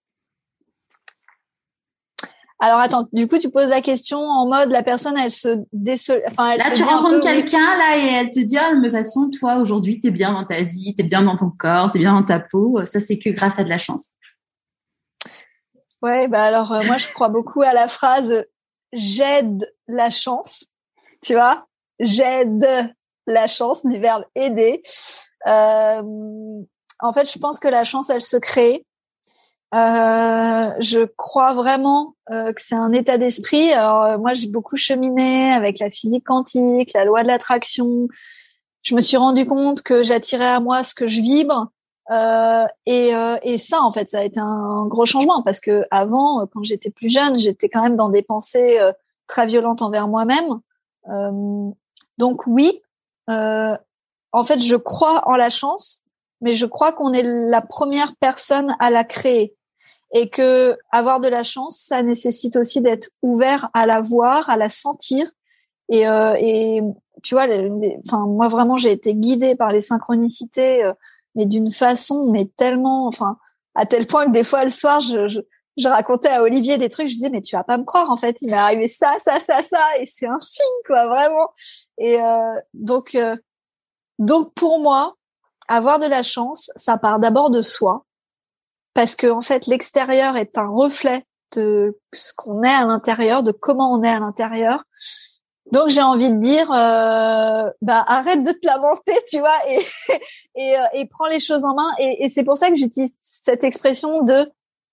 [2.65, 6.23] Alors attends, du coup tu poses la question en mode la personne elle se décele,
[6.29, 9.29] enfin elle là tu rencontres quelqu'un là et elle te dit ah de toute façon
[9.29, 12.23] toi aujourd'hui t'es bien dans ta vie, t'es bien dans ton corps, t'es bien dans
[12.23, 14.11] ta peau, ça c'est que grâce à de la chance.
[16.01, 18.45] Ouais bah alors euh, moi je crois beaucoup à la phrase
[18.95, 20.65] j'aide la chance,
[21.21, 21.65] tu vois,
[21.99, 22.93] j'aide
[23.27, 24.81] la chance du verbe aider.
[25.47, 26.03] Euh,
[26.99, 28.85] en fait, je pense que la chance, elle se crée.
[29.75, 33.73] Euh, je crois vraiment euh, que c'est un état d'esprit.
[33.73, 38.07] Alors euh, moi, j'ai beaucoup cheminé avec la physique quantique, la loi de l'attraction.
[38.83, 41.69] Je me suis rendu compte que j'attirais à moi ce que je vibre.
[42.11, 46.45] Euh, et, et, ça, en fait, ça a été un gros changement parce que avant,
[46.53, 48.79] quand j'étais plus jeune, j'étais quand même dans des pensées
[49.27, 50.59] très violentes envers moi-même.
[52.19, 52.83] donc oui,
[53.29, 53.75] euh,
[54.31, 56.01] en fait, je crois en la chance,
[56.41, 59.55] mais je crois qu'on est la première personne à la créer
[60.15, 64.55] et que avoir de la chance, ça nécessite aussi d'être ouvert à la voir, à
[64.55, 65.29] la sentir.
[65.89, 66.81] Et, euh, et
[67.21, 67.47] tu vois,
[68.07, 70.93] enfin moi vraiment, j'ai été guidée par les synchronicités, euh,
[71.35, 73.37] mais d'une façon, mais tellement, enfin
[73.75, 75.41] à tel point que des fois le soir, je, je,
[75.75, 78.15] je racontais à Olivier des trucs, je disais mais tu vas pas me croire en
[78.15, 81.49] fait, il m'est arrivé ça, ça, ça, ça, et c'est un signe quoi, vraiment.
[81.97, 83.35] Et euh, donc, euh,
[84.17, 85.15] donc pour moi,
[85.67, 88.05] avoir de la chance, ça part d'abord de soi,
[88.95, 93.51] parce que en fait l'extérieur est un reflet de ce qu'on est à l'intérieur, de
[93.51, 94.83] comment on est à l'intérieur.
[95.71, 99.85] Donc j'ai envie de dire, euh, bah arrête de te lamenter, tu vois, et
[100.55, 101.91] et, euh, et prends les choses en main.
[101.99, 104.51] Et, c'est pour ça que j'utilise cette expression de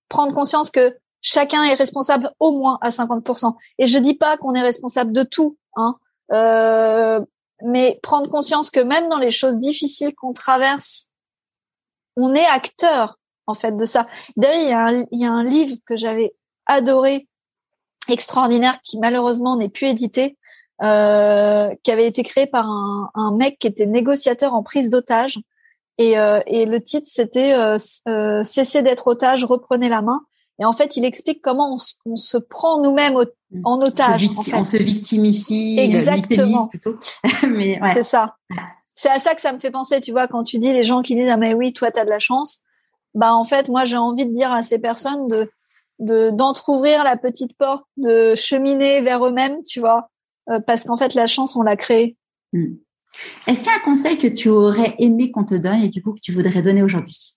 [0.09, 3.55] prendre conscience que chacun est responsable au moins à 50%.
[3.79, 5.97] Et je dis pas qu'on est responsable de tout, hein,
[6.33, 7.21] euh,
[7.63, 11.07] mais prendre conscience que même dans les choses difficiles qu'on traverse,
[12.17, 14.07] on est acteur en fait de ça.
[14.37, 16.35] D'ailleurs, il y, a un, livre que j'avais
[16.67, 17.29] adoré,
[18.09, 20.37] extraordinaire, qui malheureusement n'est plus édité,
[20.83, 25.39] euh, qui avait été créé par un, un, mec qui était négociateur en prise d'otage
[25.99, 27.77] et, euh, et le titre, c'était euh,
[28.09, 30.23] euh, Cessez d'être otage, reprenez la main.
[30.59, 33.15] Et en fait, il explique comment on, se prend nous-mêmes
[33.51, 33.61] mm.
[33.65, 34.29] en otage.
[34.37, 34.55] en fait.
[34.55, 36.69] On se victimifie, Exactement.
[36.69, 36.97] plutôt.
[37.43, 37.79] Ouais.
[37.95, 38.37] C'est ça.
[38.95, 41.03] C'est à ça que ça me fait penser, tu vois, quand tu dis les gens
[41.03, 42.61] qui disent ah mais oui, toi t'as de la chance.
[43.15, 45.51] Bah en fait, moi j'ai envie de dire à ces personnes de
[45.99, 50.11] de d'entrouvrir la petite porte, de cheminer vers eux-mêmes, tu vois,
[50.67, 52.17] parce qu'en fait la chance on l'a créée.
[52.53, 52.75] Mm.
[53.47, 56.03] Est-ce qu'il y a un conseil que tu aurais aimé qu'on te donne et du
[56.03, 57.37] coup que tu voudrais donner aujourd'hui?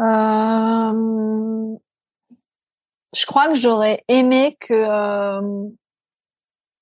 [0.00, 1.24] Euh,
[3.14, 5.68] Je crois que j'aurais aimé que euh,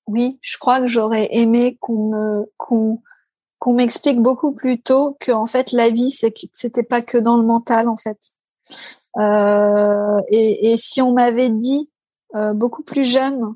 [0.07, 3.01] oui, je crois que j'aurais aimé qu'on me qu'on
[3.59, 7.37] qu'on m'explique beaucoup plus tôt que en fait la vie c'est c'était pas que dans
[7.37, 8.19] le mental en fait.
[9.19, 11.89] Euh, et, et si on m'avait dit
[12.35, 13.55] euh, beaucoup plus jeune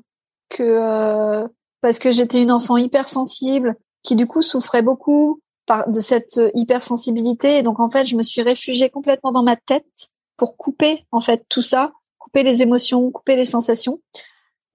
[0.49, 1.47] que euh,
[1.81, 7.57] parce que j'étais une enfant hypersensible qui du coup souffrait beaucoup par, de cette hypersensibilité
[7.57, 10.07] et donc en fait je me suis réfugiée complètement dans ma tête
[10.37, 13.99] pour couper en fait tout ça, couper les émotions, couper les sensations.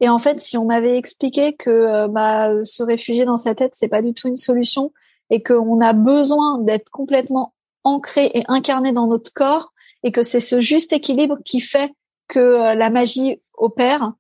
[0.03, 3.87] Et en fait, si on m'avait expliqué que bah, se réfugier dans sa tête, c'est
[3.87, 4.93] pas du tout une solution,
[5.31, 7.55] et qu'on a besoin d'être complètement
[7.85, 9.73] ancré et incarné dans notre corps,
[10.03, 11.93] et que c'est ce juste équilibre qui fait
[12.27, 14.13] que la magie opère,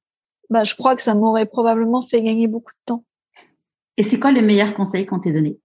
[0.50, 3.04] bah, je crois que ça m'aurait probablement fait gagner beaucoup de temps.
[3.96, 5.59] Et c'est quoi le meilleur conseil qu'on t'ait donné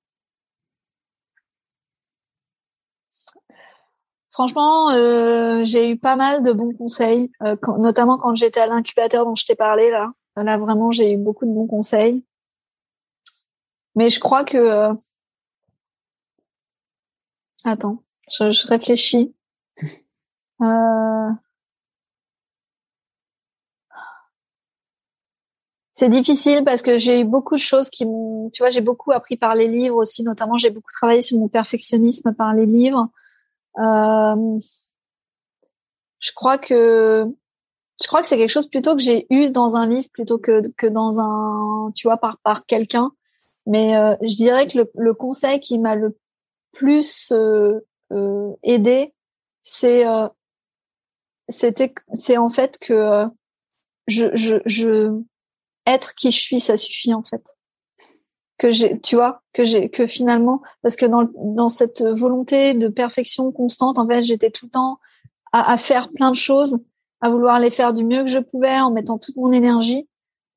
[4.38, 9.26] Franchement, euh, j'ai eu pas mal de bons conseils, euh, notamment quand j'étais à l'incubateur
[9.26, 10.14] dont je t'ai parlé là.
[10.36, 12.24] Là, vraiment, j'ai eu beaucoup de bons conseils.
[13.96, 14.58] Mais je crois que...
[14.58, 14.94] Euh,
[17.64, 19.34] attends, je, je réfléchis.
[25.94, 29.12] C'est difficile parce que j'ai eu beaucoup de choses qui m'ont, tu vois, j'ai beaucoup
[29.14, 33.10] appris par les livres aussi, notamment j'ai beaucoup travaillé sur mon perfectionnisme par les livres.
[33.78, 34.60] Euh,
[36.20, 37.26] je crois que
[38.02, 40.62] je crois que c'est quelque chose plutôt que j'ai eu dans un livre plutôt que
[40.78, 43.12] que dans un, tu vois, par par quelqu'un.
[43.66, 46.18] Mais euh, je dirais que le, le conseil qui m'a le
[46.74, 47.80] plus euh,
[48.12, 49.14] euh aidé,
[49.62, 50.28] c'est euh,
[51.50, 53.26] c'était c'est en fait que
[54.08, 55.22] je je je
[55.86, 57.57] être qui je suis, ça suffit en fait.
[58.58, 62.88] Que j'ai, tu vois, que j'ai, que finalement, parce que dans dans cette volonté de
[62.88, 65.00] perfection constante, en fait, j'étais tout le temps
[65.52, 66.80] à, à, faire plein de choses,
[67.22, 70.08] à vouloir les faire du mieux que je pouvais, en mettant toute mon énergie.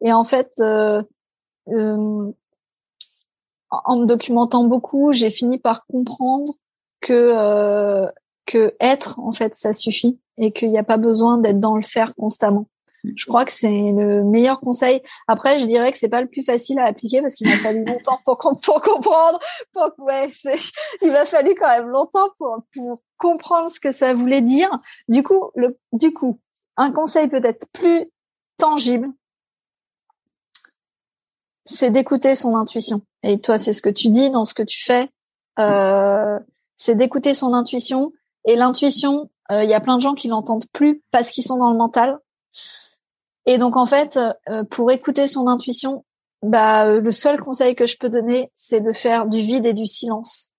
[0.03, 1.03] Et en fait, euh,
[1.69, 2.33] euh,
[3.71, 6.53] en me documentant beaucoup, j'ai fini par comprendre
[7.01, 8.07] que euh,
[8.47, 11.83] que être, en fait, ça suffit et qu'il n'y a pas besoin d'être dans le
[11.83, 12.67] faire constamment.
[13.05, 15.03] Je crois que c'est le meilleur conseil.
[15.27, 17.85] Après, je dirais que c'est pas le plus facile à appliquer parce qu'il m'a fallu
[17.85, 19.39] longtemps pour, comprendre.
[19.99, 20.33] Ouais,
[21.03, 24.71] il m'a fallu quand même longtemps pour, pour comprendre ce que ça voulait dire.
[25.09, 26.41] Du coup, le, du coup,
[26.77, 28.05] un conseil peut-être plus
[28.59, 29.09] tangible,
[31.65, 33.03] c'est d'écouter son intuition.
[33.23, 35.09] Et toi, c'est ce que tu dis dans ce que tu fais.
[35.59, 36.39] Euh,
[36.77, 38.13] c'est d'écouter son intuition.
[38.47, 41.59] Et l'intuition, euh, il y a plein de gens qui l'entendent plus parce qu'ils sont
[41.59, 42.19] dans le mental.
[43.51, 44.17] Et donc en fait,
[44.49, 46.05] euh, pour écouter son intuition,
[46.41, 49.73] bah euh, le seul conseil que je peux donner, c'est de faire du vide et
[49.73, 50.53] du silence.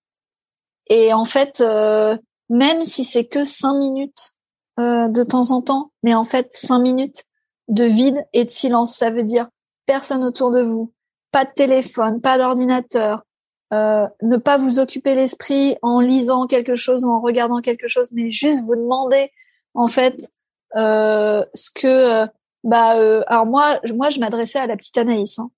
[0.88, 2.18] Et en fait, euh,
[2.50, 4.34] même si c'est que cinq minutes
[4.78, 7.24] de temps en temps, mais en fait cinq minutes
[7.70, 9.48] de vide et de silence, ça veut dire
[9.86, 10.92] personne autour de vous,
[11.32, 13.22] pas de téléphone, pas d'ordinateur,
[13.72, 18.32] ne pas vous occuper l'esprit en lisant quelque chose ou en regardant quelque chose, mais
[18.32, 19.30] juste vous demander
[19.76, 20.18] en fait
[20.74, 22.28] ce que
[22.64, 25.40] bah, euh, alors moi, moi, je m'adressais à la petite Anaïs.
[25.40, 25.52] Hein.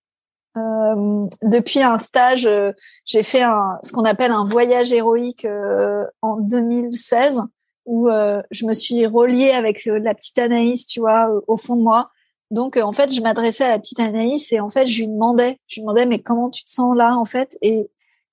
[0.55, 2.71] Euh, depuis un stage, euh,
[3.05, 7.41] j'ai fait un, ce qu'on appelle un voyage héroïque euh, en 2016,
[7.85, 8.07] où
[8.51, 12.11] je me suis reliée avec la petite Anaïs, tu vois, au fond de moi.
[12.49, 15.59] Donc, en fait, je m'adressais à la petite Anaïs et en fait, je lui demandais,
[15.67, 17.89] je lui demandais, mais comment tu te sens là, en fait, et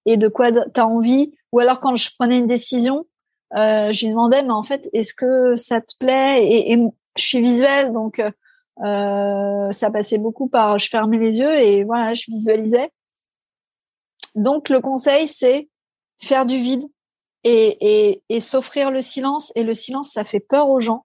[0.06, 1.32] et de quoi tu as envie?
[1.52, 3.06] Ou alors, quand je prenais une décision,
[3.54, 6.46] je lui demandais, mais en fait, est-ce que ça te plaît?
[6.46, 6.78] Et, et,
[7.16, 8.30] je suis visuelle, donc euh,
[8.82, 12.90] ça passait beaucoup par je fermais les yeux et voilà, je visualisais.
[14.34, 15.68] Donc le conseil, c'est
[16.20, 16.86] faire du vide
[17.44, 19.52] et, s'offrir le silence.
[19.54, 21.04] Et le silence, ça fait peur aux gens.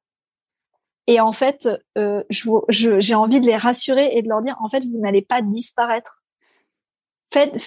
[1.07, 2.23] Et en fait, euh,
[2.69, 6.21] j'ai envie de les rassurer et de leur dire, en fait, vous n'allez pas disparaître.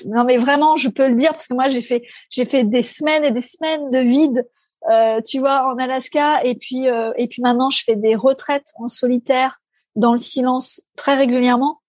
[0.06, 3.30] Non mais vraiment, je peux le dire parce que moi j'ai fait des semaines et
[3.30, 4.48] des semaines de vide,
[4.90, 8.68] euh, tu vois, en Alaska et puis euh, et puis maintenant je fais des retraites
[8.76, 9.60] en solitaire
[9.98, 11.80] dans le silence très régulièrement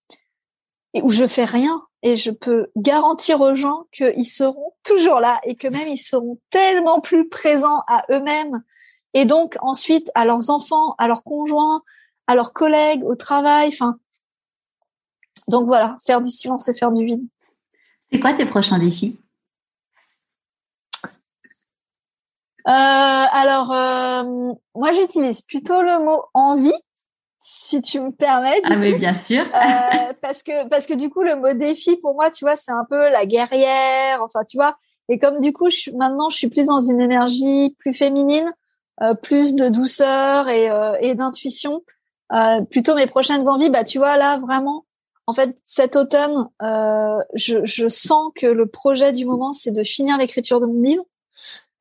[0.93, 5.39] et où je fais rien et je peux garantir aux gens qu'ils seront toujours là
[5.43, 8.63] et que même ils seront tellement plus présents à eux-mêmes
[9.13, 11.83] et donc ensuite à leurs enfants, à leurs conjoints,
[12.27, 13.97] à leurs collègues, au travail, enfin.
[15.47, 17.25] Donc voilà, faire du silence et faire du vide.
[18.11, 19.19] C'est quoi tes prochains défis?
[22.67, 26.73] Euh, Alors, euh, moi j'utilise plutôt le mot envie
[27.39, 28.61] si tu me permets.
[28.65, 29.43] Ah mais bien sûr.
[29.43, 32.71] euh, parce que parce que du coup le mot défi pour moi, tu vois, c'est
[32.71, 34.21] un peu la guerrière.
[34.23, 34.75] Enfin, tu vois.
[35.07, 38.51] Et comme du coup, je, maintenant, je suis plus dans une énergie plus féminine,
[39.01, 41.81] euh, plus de douceur et, euh, et d'intuition.
[42.31, 44.85] Euh, plutôt mes prochaines envies, bah tu vois là vraiment.
[45.25, 49.83] En fait, cet automne, euh, je, je sens que le projet du moment, c'est de
[49.83, 51.05] finir l'écriture de mon livre.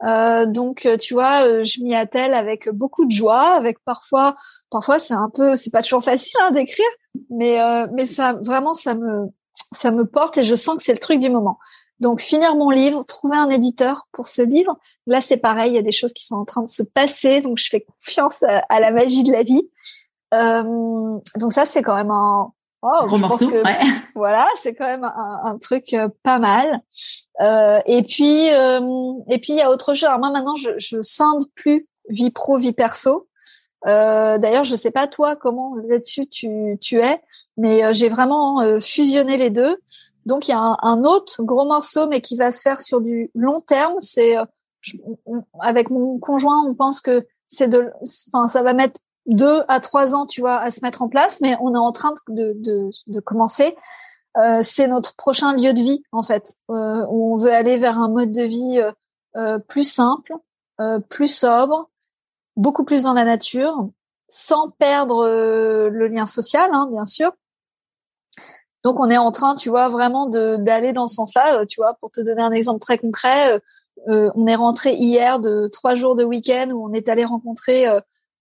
[0.04, 4.36] Euh, donc, euh, tu vois, euh, je m'y attelle avec beaucoup de joie, avec parfois,
[4.70, 6.86] parfois c'est un peu, c'est pas toujours facile hein, d'écrire,
[7.30, 7.58] mais
[7.92, 9.26] mais ça vraiment ça me
[9.72, 11.58] ça me porte et je sens que c'est le truc du moment.
[12.00, 14.78] Donc finir mon livre, trouver un éditeur pour ce livre.
[15.06, 17.40] Là c'est pareil, il y a des choses qui sont en train de se passer,
[17.40, 19.68] donc je fais confiance à, la magie de la vie.
[20.32, 22.52] donc ça c'est quand même un,
[22.82, 23.78] Oh, Gros morceau, ouais.
[24.14, 26.80] Voilà, c'est quand même un, un truc euh, pas mal.
[27.40, 30.04] Euh, et puis, euh, et puis il y a autre chose.
[30.04, 33.28] Alors moi maintenant, je, je scinde plus vie pro, vie perso.
[33.86, 37.20] Euh, D'ailleurs, je sais pas toi comment là-dessus tu, tu es,
[37.56, 39.76] mais euh, j'ai vraiment fusionné les deux.
[40.26, 43.00] Donc il y a un, un, autre gros morceau, mais qui va se faire sur
[43.00, 43.94] du long terme.
[43.98, 44.36] C'est
[45.60, 47.90] avec mon conjoint, on pense que c'est de,
[48.32, 51.40] enfin ça va mettre deux à trois ans, tu vois, à se mettre en place,
[51.40, 53.76] mais on est en train de, de, de commencer.
[54.36, 58.08] Euh, c'est notre prochain lieu de vie, en fait, euh, on veut aller vers un
[58.08, 58.92] mode de vie euh,
[59.36, 60.34] euh plus simple,
[60.80, 61.90] euh, plus sobre,
[62.56, 63.88] beaucoup plus dans la nature,
[64.28, 67.32] sans perdre euh, le lien social, hein, bien sûr.
[68.84, 71.66] Donc, on est en train, tu vois, vraiment d'aller dans ce sens-là.
[71.66, 73.60] Tu vois, pour te donner un exemple très concret,
[74.06, 77.86] on est rentré hier de trois jours de week-end où on est allé rencontrer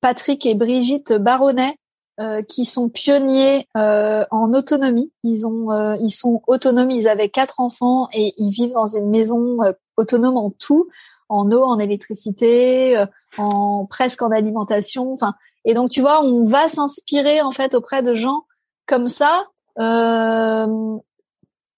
[0.01, 1.77] Patrick et Brigitte Baronnet,
[2.19, 5.11] euh, qui sont pionniers euh, en autonomie.
[5.23, 6.89] Ils ont, euh, ils sont autonomes.
[6.89, 9.59] Ils avaient quatre enfants et ils vivent dans une maison
[9.97, 10.87] autonome en tout,
[11.29, 13.05] en eau, en électricité,
[13.37, 15.13] en presque en alimentation.
[15.13, 18.45] Enfin, et donc tu vois, on va s'inspirer en fait auprès de gens
[18.87, 19.45] comme ça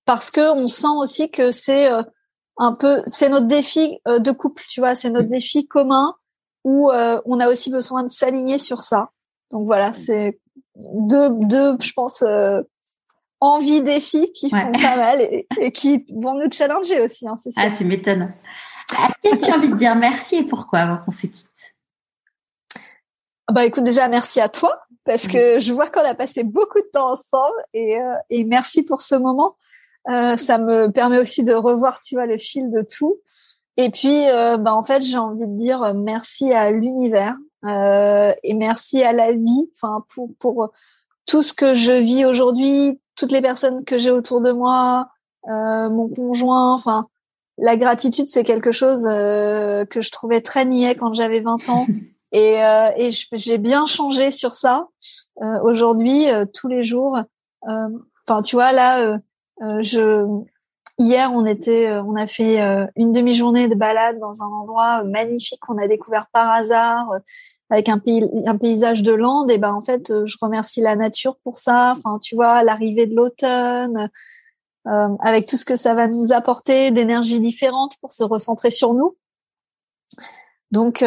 [0.06, 1.90] parce que on sent aussi que c'est
[2.56, 4.64] un peu, c'est notre défi de couple.
[4.70, 6.16] Tu vois, c'est notre défi commun
[6.64, 9.10] où euh, on a aussi besoin de s'aligner sur ça.
[9.52, 10.40] Donc voilà, c'est
[10.76, 12.62] deux, deux, je pense, euh,
[13.40, 17.62] envies, défis qui sont pas mal et, qui vont nous challenger aussi, hein, c'est sûr.
[17.66, 18.34] Ah, tu m'étonnes.
[18.98, 21.76] À qui as-tu envie de dire merci et pourquoi avant qu'on se quitte?
[23.52, 26.90] Bah écoute, déjà merci à toi parce que je vois qu'on a passé beaucoup de
[26.94, 29.56] temps ensemble et, euh, et merci pour ce moment.
[30.08, 33.20] Euh, ça me permet aussi de revoir, tu vois, le fil de tout.
[33.82, 38.34] Et puis, euh, bah, en fait, j'ai envie de dire euh, merci à l'univers euh,
[38.44, 40.72] et merci à la vie, enfin pour pour
[41.26, 45.08] tout ce que je vis aujourd'hui, toutes les personnes que j'ai autour de moi,
[45.48, 47.08] euh, mon conjoint, enfin
[47.58, 51.88] la gratitude c'est quelque chose euh, que je trouvais très niais quand j'avais 20 ans
[52.34, 54.90] et, euh, et j'ai bien changé sur ça
[55.64, 57.18] aujourd'hui tous les jours.
[57.62, 59.20] Enfin tu vois là
[59.62, 60.26] je
[61.00, 65.00] Hier, on était, euh, on a fait euh, une demi-journée de balade dans un endroit
[65.00, 67.10] euh, magnifique qu'on a découvert par hasard,
[67.70, 69.50] avec un, pays, un paysage de lande.
[69.50, 71.96] Et ben en fait, je remercie la nature pour ça.
[71.98, 74.10] Enfin, tu vois, l'arrivée de l'automne,
[74.86, 79.16] avec tout ce que ça va nous apporter d'énergie différente pour se recentrer sur nous.
[80.72, 81.04] Donc,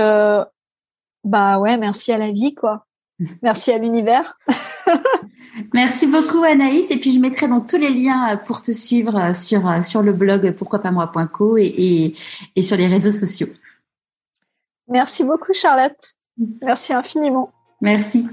[1.25, 2.87] bah ouais, merci à la vie, quoi.
[3.43, 4.39] Merci à l'univers.
[5.75, 9.17] Merci beaucoup Anaïs et puis je mettrai donc tous les liens euh, pour te suivre
[9.17, 10.81] euh, sur euh, sur le blog pourquoi
[11.59, 12.17] et, et,
[12.57, 13.49] et sur les réseaux sociaux.
[14.89, 16.15] Merci beaucoup Charlotte.
[16.63, 17.53] Merci infiniment.
[17.81, 18.27] Merci.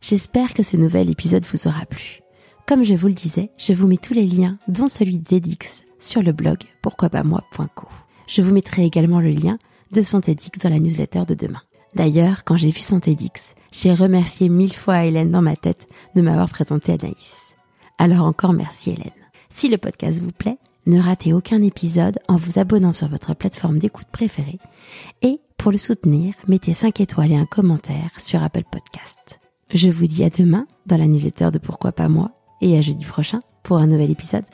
[0.00, 2.20] J'espère que ce nouvel épisode vous aura plu.
[2.66, 6.22] Comme je vous le disais, je vous mets tous les liens, dont celui d'Edix, sur
[6.22, 7.88] le blog pourquoipasmoi.co.
[8.28, 9.58] Je vous mettrai également le lien
[9.92, 11.62] de son TEDx dans la newsletter de demain.
[11.94, 16.22] D'ailleurs, quand j'ai vu son TEDx, j'ai remercié mille fois Hélène dans ma tête de
[16.22, 17.54] m'avoir présenté Anaïs.
[17.98, 19.10] Alors encore merci Hélène.
[19.50, 23.78] Si le podcast vous plaît, ne ratez aucun épisode en vous abonnant sur votre plateforme
[23.78, 24.58] d'écoute préférée.
[25.22, 29.40] Et pour le soutenir, mettez 5 étoiles et un commentaire sur Apple Podcast.
[29.72, 33.04] Je vous dis à demain dans la newsletter de Pourquoi pas moi et à jeudi
[33.04, 34.44] prochain pour un nouvel épisode.